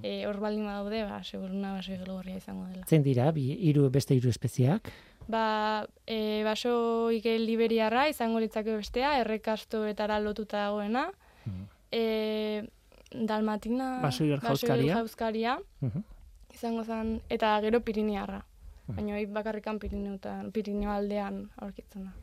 e, 0.04 0.26
hor 0.28 0.38
baldin 0.40 0.66
badaude, 0.66 1.04
ba, 1.10 1.24
seguruna 1.24 1.74
basoigel 1.74 2.06
gorria 2.06 2.38
izango 2.38 2.68
dela. 2.68 2.86
Zein 2.88 3.04
dira, 3.04 3.32
bi, 3.32 3.50
hiru 3.70 3.90
beste 3.90 4.14
hiru 4.16 4.30
espeziak? 4.30 4.92
Ba, 5.28 5.88
e, 6.08 6.44
basoigel 6.44 7.46
liberiarra 7.46 8.08
izango 8.10 8.40
litzake 8.40 8.76
bestea, 8.76 9.20
errekastoetara 9.22 10.20
lotuta 10.20 10.58
dagoena, 10.68 11.08
e, 11.92 12.64
Dalmatina, 13.12 14.00
Basoiger 14.02 14.40
jauzkaria. 14.40 14.96
jauzkaria, 14.96 15.60
Mhm. 15.82 16.04
izango 16.54 16.84
zen, 16.86 17.22
eta 17.30 17.60
gero 17.62 17.82
Pirinearra. 17.82 18.46
Mhm. 18.88 18.96
Baina 18.96 19.34
bakarrikan 19.34 19.80
Pirineutan, 19.80 20.52
Pirineo 20.52 20.92
aldean 20.92 21.50
aurkitzen 21.58 22.06
da. 22.06 22.14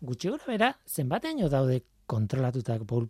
Gutxi 0.00 0.30
gora 0.30 0.46
bera, 0.46 0.72
zenbateino 0.86 1.48
daude 1.50 1.82
kontrolatuta, 2.06 2.78
pol- 2.86 3.08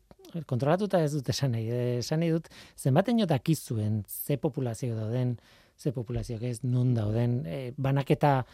kontrolatuta 0.49 1.03
ez 1.05 1.13
dut 1.13 1.29
esan 1.29 1.53
nahi, 1.53 1.69
esan 2.01 2.21
nahi 2.23 2.33
dut, 2.33 2.49
zenbateino 2.77 3.27
dakizuen 3.29 4.03
ze 4.09 4.37
populazio 4.41 4.97
dauden, 4.97 5.37
ze 5.79 5.93
populazioak 5.93 6.43
ez 6.43 6.63
nun 6.65 6.95
dauden, 6.97 7.43
e, 7.47 7.73
banaketa, 7.77 8.45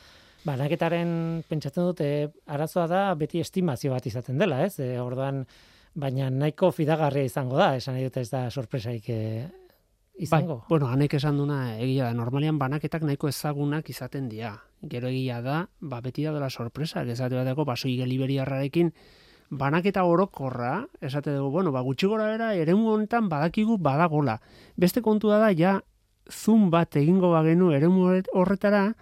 banaketaren 0.44 1.44
pentsatzen 1.48 1.86
dut, 1.88 2.00
e, 2.04 2.28
arazoa 2.46 2.86
da 2.90 3.04
beti 3.14 3.40
estimazio 3.40 3.94
bat 3.94 4.06
izaten 4.06 4.38
dela, 4.38 4.64
ez? 4.66 4.78
E, 4.82 4.98
orduan, 5.00 5.44
baina 5.94 6.28
nahiko 6.30 6.72
fidagarria 6.74 7.24
izango 7.24 7.56
da, 7.56 7.76
esan 7.78 7.94
nahi 7.96 8.10
dut 8.10 8.18
ez 8.20 8.28
da 8.30 8.50
sorpresaik 8.50 9.08
e, 9.08 9.20
izango. 10.18 10.58
Bai, 10.60 10.68
bueno, 10.68 10.90
hanek 10.90 11.14
esan 11.14 11.38
duna 11.38 11.78
egia 11.78 12.10
da. 12.10 12.14
Normalian 12.18 12.58
banaketak 12.58 13.02
nahiko 13.06 13.30
ezagunak 13.30 13.88
izaten 13.90 14.28
dira. 14.28 14.56
Gero 14.88 15.08
egia 15.08 15.40
da, 15.42 15.68
ba 15.80 16.00
beti 16.04 16.24
da 16.24 16.32
dela 16.34 16.50
sorpresa, 16.50 17.02
esate 17.02 17.34
bateko 17.38 17.64
basoi 17.64 17.96
liberiarrarekin 18.06 18.92
banaketa 19.50 20.02
orokorra, 20.04 20.86
esate 21.00 21.32
dugu, 21.36 21.50
bueno, 21.50 21.72
ba 21.72 21.80
gutxi 21.80 22.06
gora 22.10 22.26
bera 22.30 22.54
eremu 22.54 22.90
honetan 22.92 23.28
badakigu 23.28 23.78
badagola. 23.78 24.40
Beste 24.76 25.00
kontua 25.02 25.38
da 25.38 25.52
ja 25.56 25.80
zoom 26.30 26.70
bat 26.70 26.96
egingo 26.96 27.30
bagenu 27.32 27.70
eremu 27.72 28.06
horret- 28.08 28.30
horretara 28.32 28.94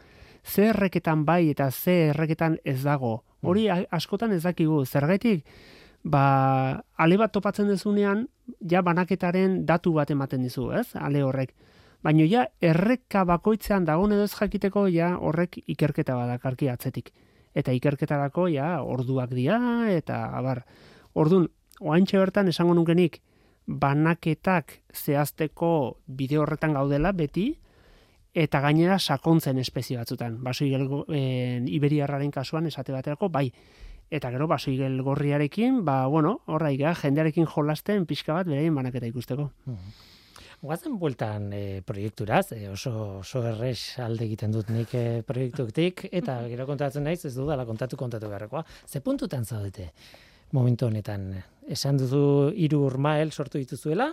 ze 0.44 0.68
erreketan 0.70 1.24
bai 1.24 1.50
eta 1.50 1.70
ze 1.70 2.08
erreketan 2.10 2.58
ez 2.64 2.82
dago. 2.82 3.24
Hori 3.42 3.68
a- 3.68 3.86
askotan 3.90 4.32
ez 4.32 4.42
dakigu. 4.42 4.84
Zergaitik 4.86 5.44
ba 6.04 6.84
ale 6.96 7.16
bat 7.16 7.32
topatzen 7.32 7.68
dezunean 7.68 8.28
ja 8.60 8.82
banaketaren 8.82 9.64
datu 9.66 9.92
bat 9.92 10.10
ematen 10.10 10.42
dizu, 10.42 10.70
ez? 10.72 10.94
Ale 10.96 11.22
horrek. 11.22 11.54
Baina 12.02 12.26
ja 12.26 12.46
erreka 12.60 13.22
bakoitzean 13.24 13.84
dagoen 13.86 14.12
edo 14.16 14.24
ez 14.26 14.34
jakiteko 14.34 14.88
ja 14.90 15.14
horrek 15.18 15.60
ikerketa 15.70 16.16
badakarki 16.18 16.68
atzetik. 16.68 17.12
Eta 17.54 17.72
ikerketarako 17.76 18.48
ja 18.50 18.82
orduak 18.82 19.30
dira 19.30 19.58
eta 19.92 20.24
abar. 20.34 20.64
Ordun, 21.14 21.46
oaintxe 21.80 22.18
bertan 22.18 22.48
esango 22.48 22.74
nukenik 22.74 23.20
banaketak 23.66 24.80
zehazteko 24.92 25.98
bide 26.06 26.38
horretan 26.42 26.74
gaudela 26.74 27.12
beti 27.12 27.52
eta 28.34 28.60
gainera 28.64 28.98
sakontzen 28.98 29.58
espezie 29.58 29.98
batzutan. 30.00 30.40
Basoigel 30.42 30.88
e, 31.12 31.60
iberiarraren 31.68 32.32
kasuan 32.32 32.66
esate 32.66 32.92
baterako 32.92 33.28
bai. 33.28 33.50
Eta 34.12 34.28
gero 34.32 34.48
basoigel 34.48 34.98
gorriarekin, 35.02 35.84
ba 35.84 36.06
bueno, 36.06 36.40
horra 36.46 36.72
jendearekin 36.72 37.46
jolasten 37.46 38.06
pixka 38.06 38.34
bat 38.34 38.46
beraien 38.46 38.74
banaketa 38.74 39.06
ikusteko. 39.06 39.50
Guazen 40.62 40.94
bueltan 40.94 41.48
e, 41.50 41.82
proiekturaz, 41.82 42.52
e, 42.54 42.68
oso, 42.70 42.92
oso 43.18 43.40
errex 43.50 43.98
alde 43.98 44.28
egiten 44.28 44.52
dut 44.54 44.68
nik 44.70 44.92
e, 44.94 45.22
proiektuktik, 45.26 46.04
eta 46.14 46.36
gero 46.52 46.68
kontatzen 46.68 47.02
naiz, 47.02 47.24
ez 47.26 47.32
dudala 47.34 47.64
kontatu 47.66 47.98
kontatu 47.98 48.30
beharrekoa. 48.30 48.62
Ze 48.86 49.00
puntutan 49.02 49.42
zaudete 49.44 49.88
momentu 50.54 50.86
honetan? 50.86 51.32
Esan 51.66 51.98
duzu 51.98 52.52
hiru 52.54 52.84
urmael 52.86 53.32
sortu 53.32 53.58
dituzuela? 53.58 54.12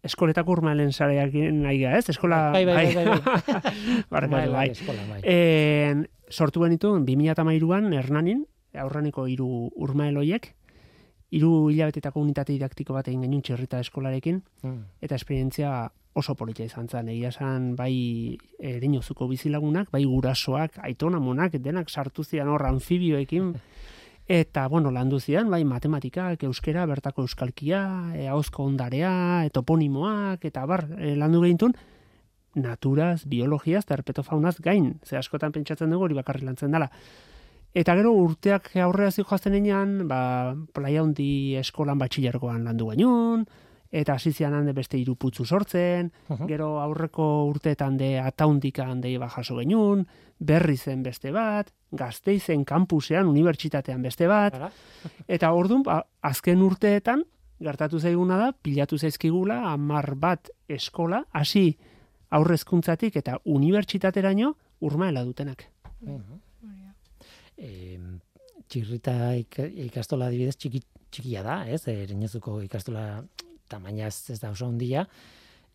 Eskoletako 0.00 0.54
urmalen 0.56 0.94
sareak 0.96 1.36
nahi 1.36 1.84
ez? 1.84 2.06
Eskola... 2.08 2.38
Bai, 2.56 2.64
bai, 2.64 2.86
bai, 2.94 3.04
bai, 3.04 3.18
bai. 3.20 3.60
Barkatu, 4.14 4.30
Urmael 4.30 4.54
bai. 4.54 4.66
eskola, 4.72 5.04
bai. 5.10 5.20
En, 5.28 6.06
sortu 6.30 6.64
benitu, 6.64 6.94
2008an 7.04 7.92
Hernanin, 7.98 8.46
aurreneko 8.80 9.26
hiru 9.28 9.68
urmael 9.76 10.16
hoiek, 10.22 10.54
hiru 11.30 11.70
hilabetetako 11.70 12.20
unitate 12.20 12.52
didaktiko 12.52 12.94
bat 12.94 13.08
egin 13.08 13.22
genuen 13.22 13.42
txerrita 13.42 13.80
eskolarekin, 13.80 14.42
Mm. 14.62 14.84
eta 15.00 15.14
esperientzia 15.14 15.90
oso 16.14 16.34
polita 16.34 16.64
izan 16.64 16.88
zen. 16.88 17.08
Egia 17.08 17.28
esan 17.28 17.76
bai 17.76 18.36
erinozuko 18.58 19.28
bizilagunak, 19.28 19.90
bai 19.90 20.04
gurasoak, 20.04 20.78
aitonamonak, 20.82 21.52
denak 21.62 21.88
sartu 21.90 22.24
zian 22.24 22.48
hor 22.48 22.66
anfibioekin, 22.66 23.54
eta, 24.40 24.66
bueno, 24.68 24.90
landu 24.90 25.20
zian, 25.20 25.50
bai 25.50 25.64
matematikak, 25.64 26.42
euskera, 26.44 26.86
bertako 26.86 27.22
euskalkia, 27.22 28.12
e, 28.14 28.28
ahozko 28.28 28.64
ondarea, 28.64 29.44
e, 29.46 29.50
toponimoak, 29.50 30.44
eta 30.44 30.66
bar, 30.66 30.88
e, 30.98 31.16
landu 31.16 31.42
gehintun, 31.42 31.74
naturaz, 32.54 33.24
biologiaz, 33.26 33.84
eta 33.84 33.94
herpetofaunaz 33.94 34.56
gain, 34.60 35.00
ze 35.04 35.16
askotan 35.16 35.52
pentsatzen 35.52 35.90
dugu 35.90 36.04
hori 36.08 36.14
bakarri 36.14 36.44
lantzen 36.46 36.70
dela. 36.70 36.90
Eta 37.74 37.94
gero 37.94 38.10
urteak 38.18 38.72
aurrera 38.82 39.10
zijoazten 39.14 39.54
enean, 39.54 40.08
ba, 40.10 40.56
playa 40.74 41.02
hundi 41.04 41.54
eskolan 41.60 41.98
batxilergoan 42.00 42.64
landu 42.66 42.88
gainun, 42.90 43.44
eta 43.92 44.14
hasi 44.14 44.32
zian 44.32 44.54
hande 44.54 44.72
beste 44.74 44.98
hiru 44.98 45.14
putzu 45.16 45.44
sortzen, 45.44 46.10
Mhm. 46.28 46.46
gero 46.48 46.80
aurreko 46.80 47.44
urteetan 47.46 47.96
de 47.96 48.18
ataundika 48.20 48.84
handei 48.86 49.16
ba 49.18 49.28
jaso 49.28 49.56
genuen, 49.58 50.06
berri 50.38 50.76
zen 50.76 51.02
beste 51.02 51.30
bat, 51.32 51.70
gazteizen 51.92 52.64
kampusean, 52.64 53.26
unibertsitatean 53.28 54.02
beste 54.02 54.26
bat, 54.26 54.54
Ara? 54.54 54.70
eta 55.28 55.52
orduan, 55.52 55.82
ba, 55.82 56.04
azken 56.22 56.62
urteetan, 56.62 57.24
gertatu 57.60 57.98
zaiguna 58.00 58.36
da, 58.38 58.52
pilatu 58.52 58.96
zaizkigula, 58.98 59.72
amar 59.72 60.14
bat 60.16 60.50
eskola, 60.68 61.24
hasi 61.32 61.76
aurrezkuntzatik 62.30 63.16
eta 63.16 63.38
unibertsitateraino 63.44 64.54
urmaela 64.80 65.24
dutenak. 65.24 65.66
Hori 66.02 66.16
da. 66.18 66.38
E, 67.60 67.98
txirrita 68.70 69.34
ik, 69.36 69.58
ikastola 69.88 70.30
adibidez 70.30 70.56
txiki, 70.56 70.80
txikia 71.12 71.44
da, 71.44 71.60
ez? 71.68 71.82
Ereñozuko 71.90 72.60
ikastola 72.64 73.22
tamaina 73.70 74.08
ez, 74.08 74.38
da 74.40 74.50
oso 74.54 74.68
handia. 74.70 75.04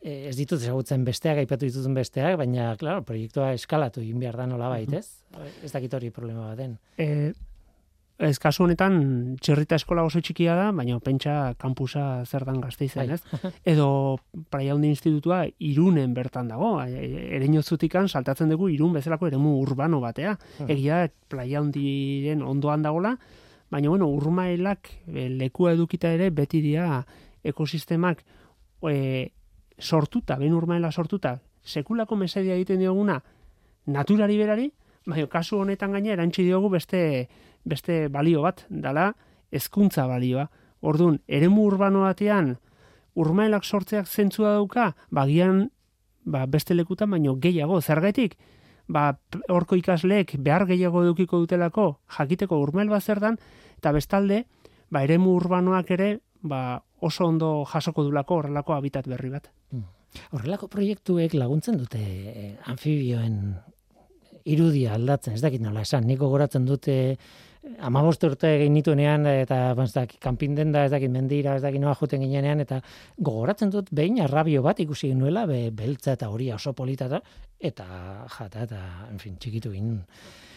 E, 0.02 0.28
ez 0.30 0.36
ditut 0.38 0.62
ezagutzen 0.62 1.06
besteak, 1.08 1.42
aipatu 1.44 1.68
dituzun 1.68 1.96
besteak, 1.98 2.38
baina, 2.42 2.72
claro, 2.82 3.04
proiektua 3.08 3.54
eskalatu 3.58 4.04
egin 4.04 4.22
behar 4.22 4.38
da 4.42 4.48
nola 4.50 4.72
ez? 4.80 5.08
Ez 5.64 5.72
dakit 5.72 5.94
hori 5.94 6.12
problema 6.12 6.50
bat 6.50 6.58
den. 6.58 6.78
E, 6.98 7.34
ez 8.18 8.38
kasu 8.40 8.64
honetan 8.64 9.36
txerrita 9.44 9.76
eskola 9.76 10.06
oso 10.08 10.22
txikia 10.24 10.56
da, 10.56 10.70
baina 10.76 10.98
pentsa 11.04 11.54
kampusa 11.60 12.24
zer 12.24 12.46
dan 12.48 12.62
gazteizen, 12.64 13.10
Bai. 13.12 13.18
ez? 13.18 13.54
Edo 13.76 14.18
Praia 14.50 14.74
Handi 14.74 14.88
Institutua 14.94 15.44
irunen 15.60 16.14
bertan 16.16 16.48
dago, 16.48 16.78
ereñozutikan 16.86 18.08
saltatzen 18.08 18.54
dugu 18.54 18.70
irun 18.72 18.94
bezalako 18.96 19.28
eremu 19.28 19.58
urbano 19.60 20.00
batea. 20.00 20.38
Mhm. 20.60 20.72
Egia 20.72 21.02
da, 21.04 21.12
Praia 21.28 21.60
Handiren 21.60 22.42
ondoan 22.42 22.86
dagola, 22.86 23.18
baina 23.70 23.90
bueno, 23.90 24.08
urmaelak 24.08 24.90
e, 25.08 25.28
lekua 25.30 25.74
edukita 25.74 26.14
ere 26.14 26.30
beti 26.32 26.62
dira 26.64 27.04
ekosistemak 27.44 28.24
e, 28.88 29.32
sortuta, 29.78 30.38
behin 30.40 30.56
urmaela 30.56 30.92
sortuta, 30.92 31.42
sekulako 31.66 32.16
mesedia 32.16 32.56
egiten 32.56 32.80
dioguna 32.80 33.20
naturari 33.92 34.38
berari, 34.38 34.70
baina 35.06 35.28
kasu 35.28 35.60
honetan 35.60 35.92
gaina 35.92 36.14
erantzi 36.14 36.46
diogu 36.46 36.70
beste 36.70 37.28
beste 37.66 38.08
balio 38.14 38.44
bat, 38.46 38.66
dala 38.70 39.12
hezkuntza 39.52 40.08
balioa. 40.08 40.48
Ordun 40.86 41.20
eremu 41.28 41.66
urbano 41.66 42.06
batean 42.06 42.56
urmaelak 43.16 43.64
sortzeak 43.64 44.08
zentzua 44.08 44.54
dauka, 44.58 44.92
bagian 45.10 45.70
ba, 46.26 46.46
beste 46.46 46.76
lekutan 46.76 47.10
baino 47.12 47.38
gehiago, 47.42 47.80
zergaitik, 47.82 48.36
ba, 48.88 49.16
horko 49.50 49.78
ikasleek 49.80 50.36
behar 50.44 50.68
gehiago 50.70 51.04
edukiko 51.06 51.40
dutelako 51.42 51.88
jakiteko 52.18 52.60
urmael 52.62 52.92
bat 52.92 53.04
zer 53.04 53.22
dan, 53.24 53.40
eta 53.80 53.94
bestalde, 53.96 54.44
ba, 54.92 55.04
eremu 55.04 55.36
urbanoak 55.40 55.92
ere 55.96 56.10
ba, 56.42 56.82
oso 57.02 57.28
ondo 57.28 57.52
jasoko 57.72 58.04
dulako 58.06 58.42
horrelako 58.42 58.76
habitat 58.76 59.08
berri 59.10 59.32
bat. 59.34 59.50
Horrelako 60.32 60.70
proiektuek 60.72 61.34
laguntzen 61.36 61.80
dute 61.80 62.02
eh, 62.02 62.52
anfibioen 62.72 63.56
irudia 64.46 64.94
aldatzen, 64.96 65.36
ez 65.36 65.42
dakit 65.42 65.64
nola 65.64 65.82
esan, 65.82 66.06
niko 66.08 66.30
goratzen 66.30 66.68
dute 66.70 67.18
amabost 67.86 68.24
urte 68.28 68.52
egin 68.58 68.76
nituenean 68.78 69.26
eta 69.30 69.60
ba, 69.78 69.86
ez 69.86 69.94
dakit, 69.96 70.20
kanpin 70.24 70.56
denda, 70.58 70.86
ez 70.86 70.92
dakit 70.94 71.12
mendira, 71.12 71.56
ez 71.58 71.64
dakit 71.64 71.82
noa 71.82 71.96
joten 72.00 72.24
ginenean, 72.24 72.62
eta 72.64 72.82
gogoratzen 73.18 73.74
dut 73.74 73.92
behin 73.96 74.22
arrabio 74.24 74.64
bat 74.66 74.80
ikusi 74.84 75.12
genuela, 75.12 75.46
be, 75.50 75.70
beltza 75.76 76.16
eta 76.16 76.30
horia 76.34 76.60
oso 76.60 76.74
polita 76.78 77.10
eta, 77.10 77.22
eta 77.60 77.88
jata 78.38 78.66
eta, 78.68 78.82
en 79.12 79.22
fin, 79.22 79.38
txikitu 79.42 79.74
ginen. 79.74 80.04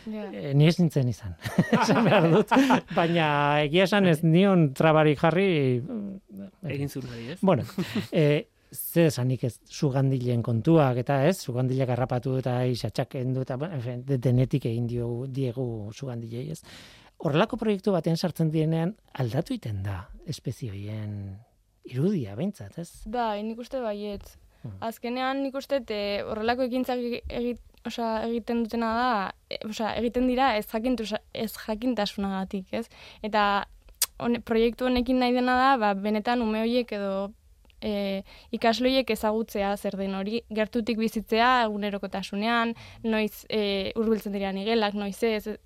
Ja. 0.08 0.28
E, 0.32 0.52
ni 0.56 0.68
ez 0.68 0.78
nintzen 0.78 1.08
izan, 1.10 1.34
esan 1.82 2.04
behar 2.06 2.28
dut, 2.32 2.52
baina 2.96 3.26
egia 3.64 3.88
esan 3.88 4.08
ez 4.08 4.20
nion 4.24 4.70
trabarik 4.76 5.20
jarri, 5.20 5.48
Egin 6.68 6.88
zuen 6.88 7.10
hori, 7.10 7.26
ez? 7.34 7.40
Bueno, 7.42 7.64
e, 8.12 8.46
ze 8.72 9.06
esanik 9.06 9.44
ez 9.44 9.58
sugandilen 9.64 10.42
kontuak 10.42 11.00
eta 11.02 11.22
ez, 11.26 11.36
sugandilek 11.40 11.90
harrapatu 11.94 12.36
eta 12.38 12.60
isatxak 12.66 13.14
endu 13.20 13.42
eta 13.46 13.56
bueno, 13.56 13.80
en 13.86 14.04
denetik 14.06 14.66
egin 14.66 14.86
diogu, 14.86 15.26
diegu 15.26 15.66
sugandilei 15.92 16.50
ez. 16.50 16.62
Horrelako 17.18 17.56
proiektu 17.58 17.92
batean 17.92 18.16
sartzen 18.16 18.50
dienean 18.50 18.94
aldatu 19.14 19.54
iten 19.54 19.82
da 19.82 20.04
espezioien 20.26 21.38
irudia 21.88 22.36
behintzat, 22.36 22.78
ez? 22.78 22.90
Bai, 23.06 23.42
nik 23.42 23.58
uste 23.58 23.80
baiet. 23.80 24.36
Mhm. 24.62 24.76
Azkenean 24.90 25.42
nik 25.42 25.56
uste 25.58 25.80
te, 25.86 26.22
horrelako 26.26 26.66
ekintzak 26.68 27.00
egit, 27.00 27.60
osea, 27.86 28.22
egiten 28.28 28.64
dutena 28.64 28.92
da, 28.94 29.10
e, 29.48 29.58
osea, 29.66 29.94
egiten 30.00 30.28
dira 30.28 30.52
ez, 30.58 30.66
jakintu, 30.70 31.06
ez 31.32 31.52
jakintasunagatik, 31.56 32.72
ez? 32.72 32.86
Eta 33.22 33.42
hone, 34.18 34.40
proiektu 34.40 34.88
honekin 34.88 35.20
nahi 35.22 35.34
dena 35.36 35.56
da, 35.58 35.68
ba, 35.80 35.92
benetan 35.94 36.42
ume 36.42 36.62
horiek 36.64 36.92
edo 36.98 37.30
e, 37.80 38.22
ikasloiek 38.56 39.10
ezagutzea 39.10 39.76
zer 39.76 39.96
den 40.00 40.14
hori, 40.18 40.42
gertutik 40.50 40.98
bizitzea 40.98 41.64
egunerokotasunean, 41.66 42.74
noiz 43.04 43.44
e, 43.48 43.92
urbiltzen 43.96 44.34
direan 44.34 44.58
igelak, 44.60 44.94
noiz 44.98 45.18
ez, 45.22 45.58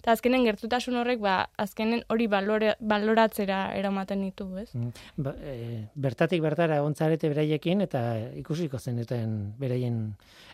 eta 0.00 0.14
azkenen 0.16 0.46
gertutasun 0.46 0.96
horrek, 0.96 1.20
ba, 1.20 1.34
azkenen 1.60 2.02
hori 2.08 2.26
balore, 2.32 2.74
baloratzera 2.80 3.60
eramaten 3.76 4.24
ditu, 4.24 4.48
ez? 4.60 4.70
Mm, 4.72 4.92
Ba, 5.26 5.34
e, 5.44 5.84
bertatik 5.94 6.40
bertara 6.44 6.80
egontzarete 6.80 7.28
beraiekin 7.32 7.84
eta 7.84 8.02
ikusiko 8.40 8.80
zenuten 8.80 9.54
beraien 9.60 10.02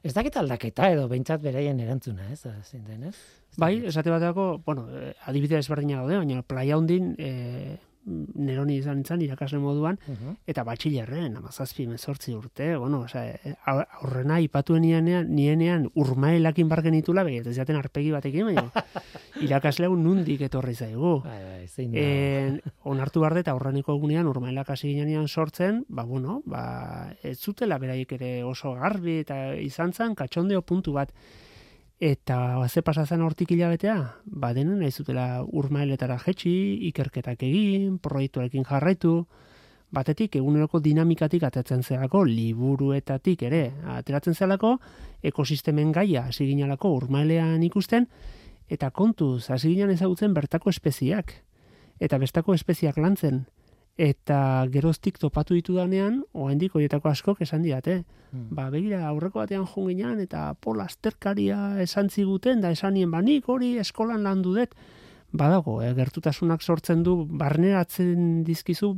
ez 0.02 0.14
dakit 0.14 0.36
aldaketa 0.42 0.90
edo 0.94 1.06
behintzat 1.10 1.42
beraien 1.42 1.78
erantzuna, 1.80 2.30
ez? 2.32 2.42
Zein 2.66 2.84
den, 2.86 3.10
ez? 3.12 3.16
Bai, 3.56 3.86
esate 3.88 4.10
baterako, 4.12 4.58
bueno, 4.66 4.84
eh, 4.92 5.14
adibide 5.30 5.56
ezberdina 5.62 6.02
daude, 6.02 6.18
baina 6.20 6.42
playa 6.44 6.76
hundin 6.76 7.14
eh, 7.16 7.78
neroni 8.06 8.76
izan 8.78 8.96
nintzen 9.00 9.20
irakasle 9.22 9.58
moduan, 9.58 9.98
Mhm. 10.06 10.36
eta 10.46 10.62
batxilerren, 10.64 11.36
amazazpi, 11.36 11.86
mezortzi 11.86 12.34
urte, 12.34 12.76
bueno, 12.76 13.04
eh, 13.14 13.54
aur- 13.66 13.86
aurrena 14.00 14.40
ipatuen 14.40 14.82
nienean, 14.82 15.26
nienean 15.34 15.90
urmaelakin 15.94 16.68
bargen 16.68 16.94
itula, 16.94 17.24
begiet, 17.24 17.46
ez 17.48 17.56
jaten 17.56 17.76
arpegi 17.76 18.12
batekin, 18.12 18.46
baina 18.46 18.70
irakasle 19.42 19.86
hau 19.86 19.96
nundik 19.96 20.40
etorri 20.46 20.74
zaigu. 20.74 21.20
Bai, 21.24 21.42
bai, 21.44 21.66
zein 21.68 21.92
da. 21.92 21.98
En, 21.98 22.60
onartu 22.84 23.20
behar 23.20 23.34
dut 23.34 23.48
aurreneko 23.48 23.96
egunean 23.98 24.26
urmaelak 24.30 24.70
hasi 24.70 24.92
ginean 24.94 25.26
sortzen, 25.28 25.84
ba, 25.88 26.04
bueno, 26.04 26.42
ba, 26.46 27.12
ez 27.22 27.38
zutela 27.40 27.78
beraiek 27.78 28.12
ere 28.12 28.44
oso 28.44 28.72
garbi 28.74 29.18
eta 29.24 29.54
izan 29.56 29.92
zen 29.92 30.14
katxondeo 30.14 30.62
puntu 30.62 30.92
bat. 30.92 31.12
Eta 31.98 32.60
ze 32.68 32.82
pasa 32.82 33.06
zen 33.06 33.22
hortik 33.22 33.50
hilabetea, 33.50 34.20
ba 34.24 34.52
denen 34.52 34.80
nahi 34.80 34.92
zutela 34.92 35.42
urmaeletara 35.48 36.18
jetxi, 36.20 36.52
ikerketak 36.90 37.42
egin, 37.42 37.96
proiektuarekin 38.04 38.66
jarraitu, 38.68 39.26
batetik 39.90 40.36
eguneroko 40.36 40.80
dinamikatik 40.84 41.46
atetzen 41.48 41.82
zelako, 41.82 42.24
liburuetatik 42.28 43.42
ere, 43.48 43.72
ateratzen 43.96 44.34
zelako, 44.34 44.76
ekosistemen 45.22 45.92
gaia 45.92 46.26
hasi 46.28 46.44
ginalako 46.50 46.92
urmaelean 46.98 47.62
ikusten, 47.62 48.10
eta 48.68 48.90
kontuz, 48.90 49.48
hasi 49.48 49.72
ginen 49.72 49.94
ezagutzen 49.96 50.34
bertako 50.34 50.68
espeziak, 50.68 51.32
eta 51.98 52.18
bestako 52.18 52.52
espeziak 52.52 52.98
lantzen, 52.98 53.46
eta 53.96 54.66
geroztik 54.70 55.18
topatu 55.18 55.54
ditudanean, 55.54 56.22
oraindik 56.32 56.74
horietako 56.74 57.08
askok 57.08 57.40
esan 57.40 57.62
didate, 57.62 58.04
Mm. 58.32 58.48
ba 58.50 58.70
begira 58.70 59.06
aurreko 59.08 59.38
batean 59.38 59.66
joan 59.70 59.88
ginean 59.88 60.20
eta 60.20 60.54
pol 60.60 60.80
azterkaria 60.82 61.80
esan 61.80 62.10
ziguten 62.10 62.60
da 62.60 62.72
esanien 62.74 63.10
ba 63.10 63.22
nik 63.22 63.48
hori 63.48 63.76
eskolan 63.78 64.24
landu 64.26 64.54
dut 64.54 64.74
badago, 65.32 65.80
eh, 65.82 65.92
gertutasunak 65.94 66.62
sortzen 66.62 67.02
du 67.02 67.26
barneratzen 67.26 68.42
dizkizu 68.44 68.96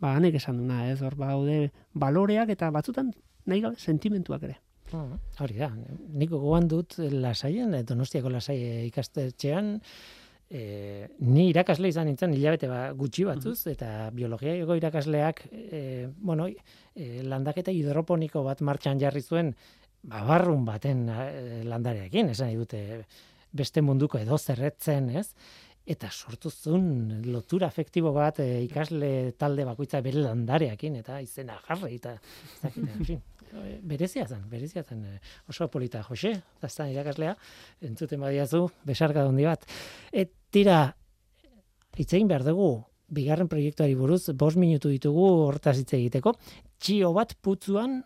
ba 0.00 0.14
hanek 0.16 0.34
esan 0.34 0.58
duna, 0.58 0.90
ez 0.90 1.02
hor 1.02 1.16
baude 1.16 1.72
baloreak 1.94 2.48
eta 2.50 2.70
batzutan 2.70 3.12
nahi 3.46 3.60
gabe 3.60 3.76
sentimentuak 3.78 4.42
ere. 4.42 4.58
Mm, 4.92 5.18
Hori 5.40 5.58
da, 5.58 5.68
nik 6.14 6.30
gogoan 6.30 6.68
dut 6.68 6.94
lasaien, 6.98 7.74
eh, 7.74 7.82
donostiako 7.82 8.30
lasai 8.30 8.86
ikastetxean, 8.86 9.80
e, 10.50 11.08
ni 11.20 11.48
irakasle 11.50 11.90
izan 11.92 12.08
nintzen 12.08 12.34
hilabete 12.34 12.68
ba, 12.70 12.80
gutxi 12.96 13.26
batzuz, 13.28 13.58
eta 13.70 14.08
biologiako 14.16 14.78
irakasleak, 14.78 15.44
e, 15.52 16.08
bueno, 16.16 16.48
e, 16.48 17.22
landaketa 17.22 17.74
hidroponiko 17.74 18.42
bat 18.46 18.62
martxan 18.64 19.00
jarri 19.00 19.22
zuen, 19.22 19.54
ba, 20.02 20.24
barrun 20.28 20.64
baten 20.68 21.06
e, 21.12 21.62
landareekin, 21.68 22.32
esan 22.34 22.54
dute 22.56 22.82
beste 23.52 23.82
munduko 23.82 24.20
edo 24.20 24.38
zerretzen, 24.38 25.10
ez? 25.16 25.30
Eta 25.88 26.10
sortu 26.12 26.50
zuen 26.52 27.22
lotura 27.32 27.68
afektibo 27.72 28.12
bat 28.12 28.40
e, 28.44 28.48
ikasle 28.66 29.32
talde 29.40 29.64
bakoitza 29.68 30.02
bere 30.04 30.24
landareekin, 30.24 30.98
eta 31.00 31.20
izena 31.24 31.56
jarri, 31.68 31.96
eta 31.96 32.16
ez 32.18 32.60
dakit, 32.62 32.88
en 32.88 33.04
fin, 33.12 33.22
berezia 33.82 34.26
zen, 34.26 34.44
berezia 34.50 34.82
zen, 34.82 35.04
e, 35.04 35.20
oso 35.48 35.68
polita, 35.70 36.02
Jose, 36.06 36.34
da 36.60 36.68
zen 36.68 36.92
irakaslea, 36.92 37.34
entzuten 37.88 38.20
badiazu, 38.20 38.66
besarka 38.88 39.24
handi 39.26 39.46
bat. 39.48 39.64
Et 40.12 40.32
tira, 40.50 40.94
hitz 41.96 42.12
egin 42.12 42.28
behar 42.30 42.44
dugu, 42.46 42.70
bigarren 43.08 43.48
proiektuari 43.48 43.96
buruz, 43.96 44.28
bost 44.36 44.60
minutu 44.60 44.92
ditugu 44.92 45.26
hortaz 45.46 45.78
hitz 45.80 45.92
egiteko, 45.96 46.34
txio 46.78 47.12
bat 47.16 47.34
putzuan 47.42 48.02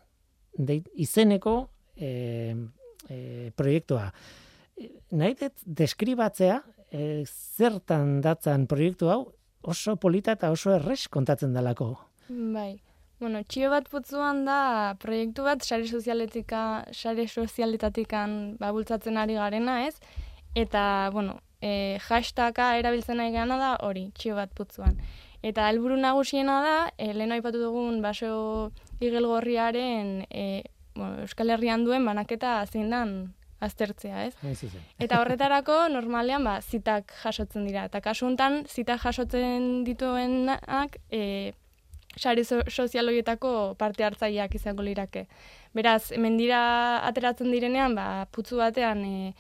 deit, 0.55 0.86
izeneko 0.95 1.57
e, 1.97 2.55
e, 3.09 3.51
proiektua. 3.57 4.09
Nahi 5.18 5.36
dut 5.40 5.66
deskribatzea, 5.82 6.62
e, 6.93 7.24
zertan 7.26 8.20
datzan 8.24 8.68
proiektu 8.70 9.11
hau, 9.12 9.22
oso 9.62 9.97
polita 9.97 10.36
eta 10.36 10.51
oso 10.55 10.72
erres 10.74 11.07
kontatzen 11.12 11.53
dalako. 11.55 11.95
Bai. 12.28 12.76
Bueno, 13.23 13.45
txio 13.47 13.68
bat 13.70 13.85
putzuan 13.87 14.41
da 14.43 14.97
proiektu 14.99 15.45
bat 15.47 15.62
sare 15.62 15.87
sozialetika, 15.87 16.83
sare 16.91 17.29
sozialetatikan 17.31 18.57
ba, 18.59 18.73
bultzatzen 18.75 19.20
ari 19.20 19.37
garena, 19.39 19.77
ez? 19.87 19.95
Eta, 20.59 20.83
bueno, 21.14 21.37
e, 21.62 22.01
hashtaga 22.03 22.73
erabiltzen 22.81 23.23
nahi 23.23 23.31
gana 23.31 23.61
da 23.61 23.68
hori, 23.87 24.09
txio 24.18 24.35
bat 24.41 24.51
putzuan. 24.59 24.99
Eta 25.39 25.68
helburu 25.70 26.01
nagusiena 26.03 26.59
da, 26.66 26.75
e, 26.99 27.12
lehen 27.14 27.37
aipatu 27.39 27.62
dugun 27.62 28.03
baso 28.03 28.73
igelgorriaren 28.99 30.27
e, 30.27 30.64
bueno, 30.97 31.23
Euskal 31.23 31.55
Herrian 31.55 31.87
duen 31.87 32.05
banaketa 32.11 32.59
zein 32.66 32.91
dan 32.91 33.16
aztertzea, 33.62 34.27
ez? 34.27 34.35
Eta 34.99 35.18
horretarako 35.23 35.85
normalean 35.95 36.43
ba 36.43 36.59
zitak 36.61 37.14
jasotzen 37.23 37.70
dira 37.70 37.87
eta 37.87 38.03
kasu 38.03 38.27
hontan 38.27 38.64
zitak 38.66 39.07
jasotzen 39.07 39.85
dituenak 39.87 40.99
e, 41.07 41.53
sare 42.16 42.44
so, 42.44 42.60
sozial 42.68 43.08
horietako 43.08 43.74
parte 43.78 44.04
hartzaileak 44.04 44.54
izango 44.54 44.82
lirake. 44.82 45.26
Beraz, 45.74 46.10
hemen 46.12 46.36
dira 46.36 47.00
ateratzen 47.06 47.50
direnean, 47.52 47.94
ba, 47.94 48.26
putzu 48.30 48.58
batean 48.60 49.04
e, 49.04 49.34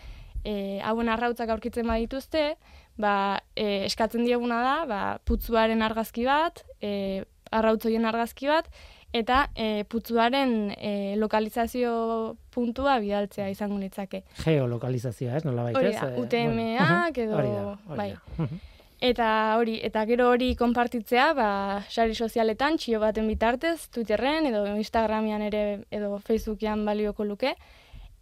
e, 0.44 0.80
hauen 0.84 1.08
arrautzak 1.12 1.48
aurkitzen 1.52 1.86
badituzte, 1.86 2.56
ba, 2.96 3.40
e, 3.56 3.84
eskatzen 3.86 4.24
dieguna 4.24 4.62
da, 4.62 4.76
ba, 4.88 5.02
putzuaren 5.28 5.82
argazki 5.82 6.24
bat, 6.24 6.64
e, 6.80 7.22
arrautzoien 7.52 8.04
argazki 8.08 8.48
bat, 8.48 8.68
eta 9.12 9.50
e, 9.54 9.84
putzuaren 9.84 10.72
e, 10.80 11.14
lokalizazio 11.20 12.36
puntua 12.50 12.98
bidaltzea 12.98 13.50
izango 13.52 13.76
litzake. 13.78 14.22
Geolokalizazioa, 14.44 15.36
ez, 15.36 15.44
nola 15.44 15.66
Hori 15.68 15.74
baitez? 15.92 16.00
da, 16.00 16.08
UTM-ak 16.22 17.18
edo- 17.26 17.36
hori 17.38 17.50
da, 17.52 17.64
hori 17.88 17.98
bai. 17.98 18.10
da. 18.14 18.20
Mhm. 18.46 18.60
Eta 19.02 19.56
hori, 19.58 19.80
eta 19.82 20.04
gero 20.06 20.28
hori 20.30 20.52
konpartitzea, 20.54 21.32
ba, 21.34 21.46
sari 21.90 22.14
sozialetan, 22.14 22.76
txio 22.78 23.00
baten 23.02 23.26
bitartez, 23.26 23.88
Twitterren, 23.90 24.46
edo 24.46 24.62
Instagramian 24.78 25.42
ere, 25.42 25.62
edo 25.90 26.20
Facebookian 26.22 26.84
balioko 26.86 27.26
luke, 27.26 27.56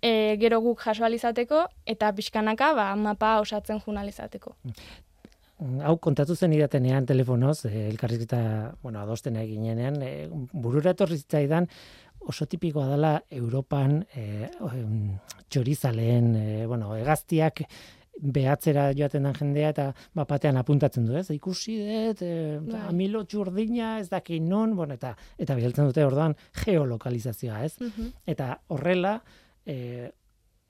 e, 0.00 0.12
gero 0.40 0.62
guk 0.64 0.80
jaso 0.80 1.04
alizateko, 1.04 1.66
eta 1.84 2.08
pixkanaka, 2.16 2.72
ba, 2.78 2.88
mapa 2.96 3.36
osatzen 3.44 3.84
junalizateko. 3.84 4.56
hau 5.84 5.98
kontatu 6.00 6.34
zen 6.34 6.54
idatenean 6.56 7.04
telefonoz, 7.04 7.66
eh, 7.66 7.88
elkarrizketa, 7.90 8.76
bueno, 8.82 9.00
adosten 9.00 9.36
eginenean, 9.36 10.00
eh, 10.00 10.28
burura 10.52 10.94
etorri 10.96 11.18
zitzaidan 11.18 11.68
oso 12.20 12.46
tipikoa 12.46 12.86
dela 12.88 13.22
Europan 13.30 14.06
em, 14.14 15.18
txorizaleen, 15.48 16.34
eh, 16.36 16.66
bueno, 16.66 16.94
hegaztiak 16.96 17.64
behatzera 18.20 18.90
joaten 18.96 19.24
den 19.24 19.34
jendea 19.34 19.70
eta 19.72 19.86
bapatean 20.14 20.56
apuntatzen 20.60 21.06
du, 21.08 21.16
ez? 21.16 21.30
Ikusi 21.32 21.78
dut, 21.80 22.22
e, 22.22 22.58
Bai. 22.60 22.80
amilo 22.92 23.24
txurdina, 23.24 23.98
ez 24.00 24.08
daki 24.12 24.40
non, 24.44 24.76
bueno, 24.76 24.94
eta 24.94 25.14
eta 25.38 25.56
bidaltzen 25.56 25.86
dute 25.90 26.04
orduan 26.04 26.36
geolokalizazioa, 26.64 27.64
ez? 27.64 27.76
Eta 28.26 28.58
horrela, 28.68 29.20
e, 29.66 30.10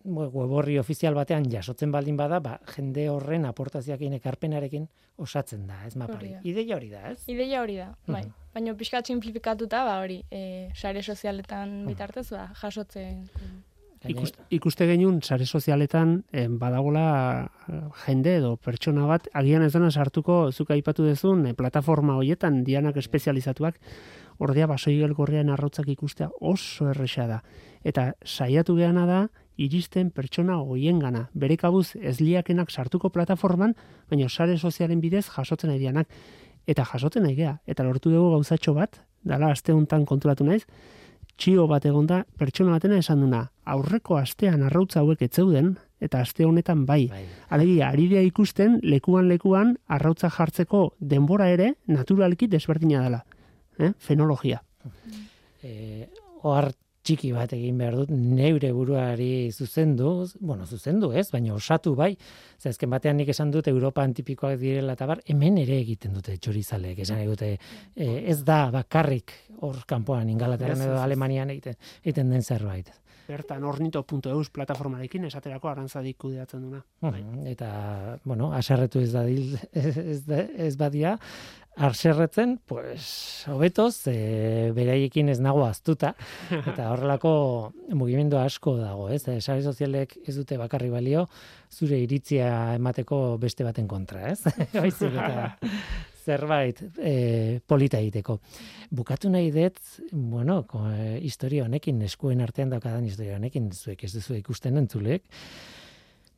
web 0.02 0.34
horri 0.56 0.78
ofizial 0.80 1.12
batean 1.12 1.44
jasotzen 1.52 1.90
baldin 1.92 2.16
bada, 2.16 2.38
ba, 2.40 2.54
jende 2.72 3.08
horren 3.12 3.44
aportazioakin 3.44 4.14
ekarpenarekin 4.16 4.86
osatzen 5.20 5.66
da, 5.68 5.82
ez 5.86 5.94
mapa 6.00 6.14
Hori 6.16 6.30
hori. 6.30 6.36
da. 6.38 6.40
Ideia 6.48 6.76
hori 6.78 6.88
da, 6.88 7.02
ez? 7.10 7.18
Ideia 7.28 7.60
hori 7.60 7.76
da, 7.76 7.90
bai. 8.06 8.22
Mhm. 8.24 8.36
Baina 8.54 8.74
pixka 8.74 9.02
simplifikatuta, 9.06 9.84
ba, 9.84 9.98
hori, 10.00 10.22
e, 10.30 10.70
sare 10.74 11.02
sozialetan 11.02 11.84
bitartez, 11.86 12.30
ba, 12.30 12.46
jasotzen. 12.62 13.26
Ikuste, 14.08 14.40
ikuste 14.48 14.86
genuen 14.88 15.18
sare 15.20 15.44
sozialetan 15.44 16.22
eh, 16.32 16.46
badagola 16.48 17.50
eh, 17.68 17.80
jende 18.06 18.38
edo 18.38 18.54
pertsona 18.56 19.04
bat 19.04 19.26
agian 19.36 19.60
ez 19.66 19.74
dena 19.74 19.90
sartuko 19.90 20.38
zuk 20.52 20.70
aipatu 20.72 21.04
dezun 21.04 21.44
eh, 21.46 21.52
plataforma 21.52 22.16
hoietan 22.16 22.62
dianak 22.64 22.96
espezializatuak 22.96 23.76
ordea 24.40 24.66
basoigel 24.70 25.12
gorrian 25.12 25.50
arrotzak 25.52 25.90
ikustea 25.92 26.30
oso 26.40 26.88
erresa 26.94 27.26
da. 27.28 27.42
Eta 27.84 28.14
saiatu 28.24 28.78
geana 28.78 29.04
da 29.04 29.20
iristen 29.60 30.08
pertsona 30.16 30.56
hoiengana 30.64 31.26
bere 31.34 31.58
kabuz 31.60 31.92
ez 32.00 32.20
liakenak 32.22 32.70
sartuko 32.72 33.10
plataforman 33.12 33.76
baina 34.08 34.30
sare 34.30 34.56
sozialen 34.56 35.00
bidez 35.04 35.26
jasotzen 35.28 35.76
dianak 35.76 36.08
eta 36.66 36.88
jasotzen 36.88 37.28
gea 37.36 37.58
eta 37.66 37.84
lortu 37.84 38.10
dugu 38.10 38.32
gauzatxo 38.38 38.72
bat 38.74 39.02
dala 39.24 39.52
aste 39.52 39.76
hontan 39.76 40.06
konturatu 40.08 40.44
naiz 40.48 40.64
txio 41.40 41.64
bat 41.70 41.86
egonda 41.88 42.24
pertsona 42.38 42.74
batena 42.76 42.98
esan 43.00 43.22
duna 43.24 43.46
aurreko 43.74 44.18
astean 44.20 44.66
arrautza 44.66 45.00
hauek 45.00 45.22
ez 45.24 45.30
zeuden 45.32 45.72
eta 46.00 46.20
aste 46.24 46.44
honetan 46.44 46.84
bai. 46.88 47.06
Bai. 47.12 47.24
Alegia, 47.56 47.88
ari 47.88 48.06
dira 48.08 48.22
ikusten 48.24 48.78
lekuan 48.82 49.28
lekuan 49.28 49.74
arrautza 49.88 50.30
jartzeko 50.32 50.82
denbora 51.00 51.48
ere 51.52 51.74
naturalki 51.86 52.48
desberdina 52.48 53.02
dela. 53.04 53.24
Eh? 53.78 53.92
Fenologia. 53.98 54.62
E, 55.62 56.08
ohar 56.42 56.70
txiki 57.10 57.32
bat 57.34 57.50
egin 57.56 57.78
behar 57.80 57.96
dut, 57.98 58.10
neure 58.14 58.70
buruari 58.76 59.50
zuzendu, 59.50 60.12
bueno, 60.38 60.66
zuzendu 60.66 61.10
ez, 61.18 61.26
baina 61.32 61.56
osatu 61.56 61.96
bai, 61.98 62.12
zezken 62.62 62.90
batean 62.92 63.18
nik 63.18 63.32
esan 63.34 63.50
dut 63.50 63.66
Europan 63.70 64.14
tipikoak 64.14 64.58
direla 64.60 64.94
eta 64.94 65.08
bar, 65.10 65.24
hemen 65.26 65.58
ere 65.58 65.80
egiten 65.82 66.14
dute 66.14 66.36
txorizaleek, 66.38 67.02
esan 67.02 67.24
dute, 67.26 67.56
e, 67.96 68.08
ez 68.30 68.38
da 68.46 68.62
bakarrik 68.70 69.34
hor 69.60 69.82
kanpoan 69.90 70.30
ingalateran 70.30 70.78
Ez, 70.78 70.86
edo 70.86 70.94
ez, 70.94 70.98
ez. 71.00 71.04
Alemanian 71.08 71.50
egiten, 71.50 71.74
egiten 72.04 72.30
den 72.30 72.46
zerbait. 72.46 72.92
Bertan 73.30 73.62
ornito.eus 73.62 74.48
plataformarekin 74.50 75.22
esaterako 75.28 75.68
arantzadik 75.70 76.16
kudeatzen 76.18 76.64
duna. 76.64 76.80
Bai. 77.04 77.20
Mhm, 77.22 77.44
Eta, 77.52 77.68
bueno, 78.24 78.48
aserretu 78.56 78.98
ez 79.04 79.12
dadil, 79.14 79.52
ez, 79.72 80.24
da- 80.26 80.46
ez 80.66 80.72
badia, 80.80 81.12
arserretzen, 81.80 82.58
pues, 82.68 83.46
hobetoz, 83.48 84.06
e, 84.12 84.70
beraiekin 84.76 85.30
ez 85.32 85.38
nago 85.40 85.64
aztuta, 85.64 86.12
eta 86.60 86.90
horrelako 86.92 87.32
mugimendu 87.96 88.36
asko 88.40 88.76
dago, 88.76 89.08
ez? 89.12 89.22
E, 89.32 89.38
sare 89.40 89.64
sozialek 89.64 90.18
ez 90.28 90.36
dute 90.36 90.60
bakarri 90.60 90.92
balio, 90.92 91.24
zure 91.72 91.98
iritzia 92.04 92.76
emateko 92.76 93.38
beste 93.40 93.64
baten 93.64 93.88
kontra, 93.88 94.28
ez? 94.28 94.42
Baizik 94.76 95.16
eta 95.16 95.56
zerbait 96.26 96.84
e, 97.00 97.60
polita 97.66 97.98
egiteko. 97.98 98.38
Bukatu 98.92 99.32
nahi 99.32 99.48
dut, 99.54 99.80
bueno, 100.12 100.62
ko, 100.68 100.84
e, 100.92 101.16
historia 101.24 101.64
honekin, 101.64 102.02
eskuen 102.04 102.44
artean 102.44 102.76
daukadan 102.76 103.08
historia 103.08 103.40
honekin, 103.40 103.72
zuek 103.72 104.04
ez 104.04 104.12
duzu 104.18 104.36
ikusten 104.36 104.76
entzulek, 104.84 105.24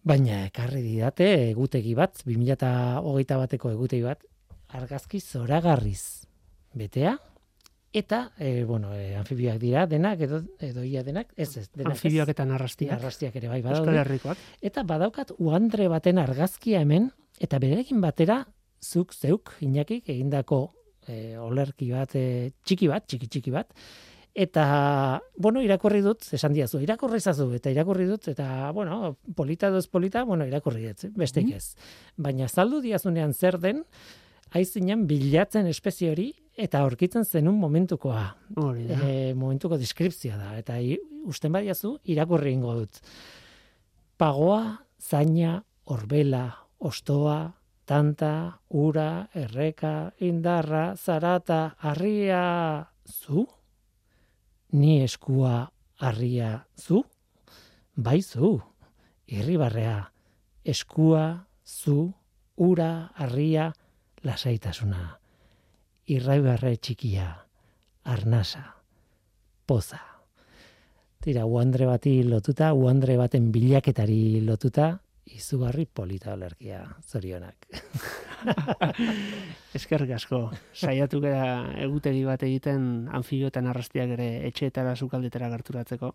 baina 0.06 0.44
ekarri 0.46 0.82
didate 0.86 1.32
egutegi 1.50 1.96
bat, 1.98 2.22
2008 2.26 3.42
bateko 3.42 3.74
egutegi 3.74 4.06
bat, 4.06 4.22
argazki 4.72 5.20
zoragarriz. 5.20 6.26
Betea, 6.74 7.18
eta, 7.92 8.32
e, 8.38 8.64
bueno, 8.64 8.94
e, 8.96 9.14
anfibioak 9.16 9.58
dira, 9.60 9.86
denak, 9.86 10.20
edo, 10.24 10.40
edo 10.64 10.84
ia 10.84 11.02
denak, 11.04 11.34
ez 11.36 11.50
ez, 11.60 11.66
denak 11.76 11.98
Anfibioak 11.98 12.30
ez, 12.30 12.34
eta 12.34 12.46
narrastiak. 12.48 12.94
arrastiak 12.96 13.36
ere 13.36 13.50
bai 13.52 13.60
badaude, 13.62 14.36
eta 14.62 14.84
badaukat 14.88 15.34
uandre 15.38 15.88
baten 15.92 16.18
argazkia 16.18 16.80
hemen, 16.80 17.10
eta 17.40 17.60
berekin 17.60 18.00
batera, 18.00 18.46
zuk 18.82 19.12
zeuk, 19.12 19.52
inakik, 19.60 20.08
egindako 20.08 20.62
e, 21.06 21.36
olerki 21.36 21.90
bat, 21.92 22.16
e, 22.16 22.54
txiki 22.64 22.88
bat, 22.88 23.04
txiki 23.06 23.28
txiki 23.28 23.52
bat, 23.52 23.76
eta, 24.32 25.20
bueno, 25.36 25.60
irakurri 25.60 26.00
dut, 26.00 26.24
esan 26.32 26.56
diazu, 26.56 26.80
irakurri 26.80 27.20
zazu, 27.20 27.50
eta 27.52 27.70
irakurri 27.70 28.08
dut, 28.08 28.30
eta, 28.32 28.72
bueno, 28.72 29.18
polita 29.36 29.68
doz 29.70 29.84
polita, 29.92 30.24
bueno, 30.24 30.48
irakurri 30.48 30.88
dut, 30.88 31.10
besteik 31.18 31.52
ez. 31.58 31.74
Baina 32.16 32.48
zaldu 32.48 32.80
diazunean 32.80 33.36
zer 33.36 33.60
den, 33.60 33.84
aizinen 34.54 35.06
bilatzen 35.08 35.66
espezie 35.70 36.10
hori, 36.12 36.28
eta 36.56 36.82
aurkitzen 36.84 37.24
zenun 37.24 37.56
momentukoa 37.60 38.24
Hori 38.60 38.84
da. 38.86 38.98
e, 39.00 39.32
momentuko 39.34 39.78
deskripzioa 39.80 40.36
da. 40.36 40.50
Eta 40.60 40.78
i, 40.80 40.98
usten 41.28 41.52
badiazu, 41.52 41.96
irakurri 42.04 42.52
ingo 42.52 42.74
dut. 42.76 43.00
Pagoa, 44.20 44.78
zaina, 45.00 45.62
orbela, 45.84 46.44
ostoa, 46.78 47.54
tanta, 47.88 48.58
ura, 48.68 49.28
erreka, 49.34 50.12
indarra, 50.20 50.92
zarata, 50.96 51.74
harria, 51.80 52.88
zu? 53.06 53.46
Ni 54.72 55.02
eskua 55.04 55.70
harria 56.02 56.64
zu? 56.76 57.02
Bai 57.96 58.22
zu, 58.22 58.56
irribarrea, 59.26 60.10
eskua, 60.64 61.46
zu, 61.64 62.12
ura, 62.56 63.10
harria, 63.14 63.72
lasaitasuna, 64.26 65.18
irraibarre 66.12 66.76
txikia, 66.76 67.28
arnasa, 68.04 68.64
poza. 69.66 70.00
Tira, 71.22 71.44
uandre 71.46 71.86
bati 71.86 72.16
lotuta, 72.26 72.72
uandre 72.74 73.16
baten 73.18 73.52
bilaketari 73.54 74.40
lotuta, 74.42 74.96
izugarri 75.30 75.86
polita 75.86 76.32
olerkia, 76.34 76.82
zorionak. 77.06 77.68
Eskerrik 79.78 80.16
asko. 80.18 80.42
Saiatu 80.74 81.20
gara 81.22 81.78
egutegi 81.84 82.24
bat 82.26 82.42
egiten 82.42 83.08
anfibioetan 83.14 83.70
arrastiak 83.70 84.16
ere 84.18 84.28
etxeetara 84.50 84.96
sukaldetara 84.96 85.50
gerturatzeko. 85.54 86.12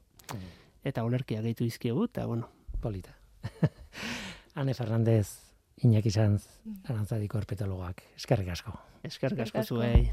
Eta 0.84 1.04
olerkia 1.08 1.42
gehitu 1.42 1.66
izkiegu, 1.68 2.06
eta 2.12 2.28
bueno, 2.28 2.52
polita. 2.84 3.16
Ane 4.60 4.74
Fernandez, 4.76 5.47
Iñaki 5.86 6.10
Sanz, 6.12 6.48
arantzadiko 6.90 7.38
herpetologoak. 7.38 8.02
Eskerrik 8.18 8.50
asko. 8.56 8.74
eskerrik 9.04 9.40
asko 9.46 9.60
Eskerrik 9.60 9.64
asko. 9.64 9.76
zuei. 9.76 10.12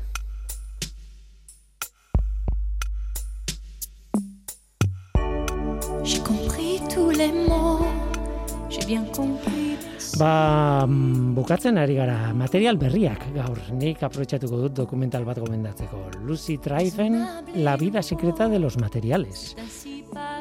J'ai 6.04 6.18
compris 6.20 6.80
tous 6.92 7.10
les 7.10 7.32
mots, 7.32 7.80
j'ai 8.68 8.84
bien 8.86 9.04
compris. 9.16 9.76
Ba, 10.18 10.84
mm, 10.86 11.34
bukatzen 11.34 11.78
ari 11.78 11.94
gara 11.96 12.32
material 12.34 12.76
berriak 12.78 13.24
gaur. 13.34 13.58
Nik 13.72 14.02
aprobetxatuko 14.06 14.60
dut 14.66 14.74
dokumental 14.76 15.24
bat 15.24 15.38
gomendatzeko. 15.42 15.98
Lucy 16.26 16.58
Traifen, 16.58 17.16
La 17.56 17.76
vida 17.76 18.02
secreta 18.02 18.48
de 18.48 18.58
los 18.58 18.76
materiales. 18.78 19.56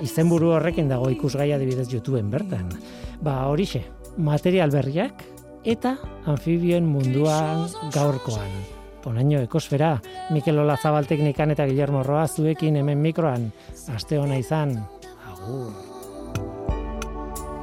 Izenburu 0.01 0.51
horrekin 0.53 0.89
dago 0.89 1.09
ikusgai 1.09 1.51
adibidez 1.53 1.87
YouTubeen 1.89 2.29
bertan. 2.29 2.69
Ba, 3.21 3.47
horixe, 3.47 3.81
material 4.17 4.71
berriak 4.71 5.23
eta 5.63 5.95
anfibioen 6.27 6.85
munduan 6.85 7.67
gaurkoan. 7.93 8.51
Ponaino 9.03 9.41
ekosfera, 9.43 9.97
Mikel 10.31 10.59
Olazabal 10.59 11.07
teknikan 11.07 11.51
eta 11.51 11.65
Guillermo 11.67 12.03
Roa 12.03 12.27
zuekin 12.27 12.75
hemen 12.79 13.01
mikroan. 13.03 13.49
Aste 13.95 14.19
ona 14.19 14.37
izan. 14.39 14.77
Agur. 15.27 15.73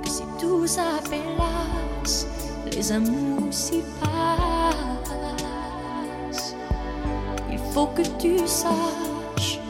Si 0.05 0.25
tout 0.41 0.67
s'appelasse, 0.67 2.27
les 2.67 2.93
amours 2.93 3.53
s'y 3.53 3.83
passent. 4.01 4.61
Il 7.51 7.59
faut 7.73 7.89
que 7.95 8.03
tu 8.19 8.39
saches, 8.47 9.61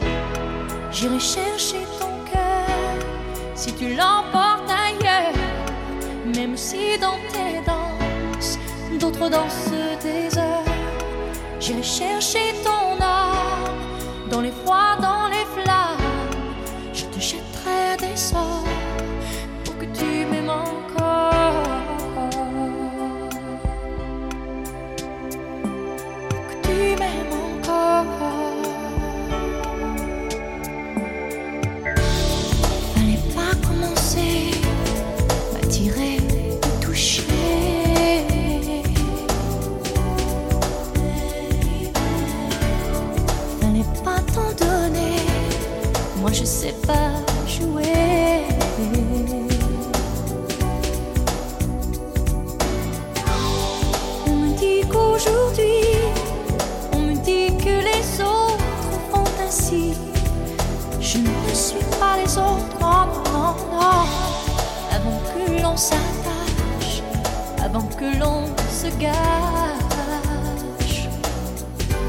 j'irai 0.91 1.19
chercher 1.19 1.85
ton 1.99 2.11
cœur 2.31 2.97
si 3.55 3.71
tu 3.73 3.95
l'emportes 3.95 4.50
si 6.61 6.95
dans 6.99 7.17
tes 7.33 7.53
danses, 7.65 8.59
d'autres 8.99 9.29
dansent 9.29 9.73
des 10.03 10.37
heures. 10.37 10.69
J'irai 11.59 11.81
chercher 11.81 12.53
ton 12.63 12.80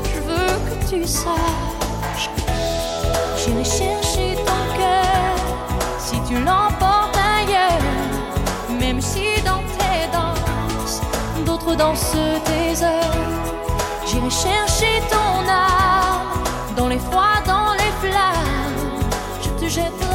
je 0.04 0.20
veux 0.28 0.54
que 0.68 0.90
tu 0.90 1.06
saches. 1.06 2.30
J'irai 3.36 3.64
chercher 3.64 4.36
ton 4.36 4.62
cœur 4.76 5.34
si 5.98 6.16
tu 6.28 6.34
l'emportes 6.34 7.16
ailleurs, 7.16 7.82
même 8.80 9.00
si 9.00 9.40
dans 9.44 9.62
tes 9.78 10.08
danses, 10.12 11.00
d'autres 11.46 11.74
dansent 11.74 12.16
tes 12.44 12.84
heures. 12.84 13.16
J'irai 14.06 14.30
chercher 14.30 15.02
ton 15.10 15.48
âme 15.48 16.42
dans 16.76 16.88
les 16.88 16.98
froids, 16.98 17.40
dans 17.46 17.72
les 17.72 17.92
flammes. 18.00 19.00
Je 19.42 19.48
te 19.60 19.68
jetterai 19.68 20.11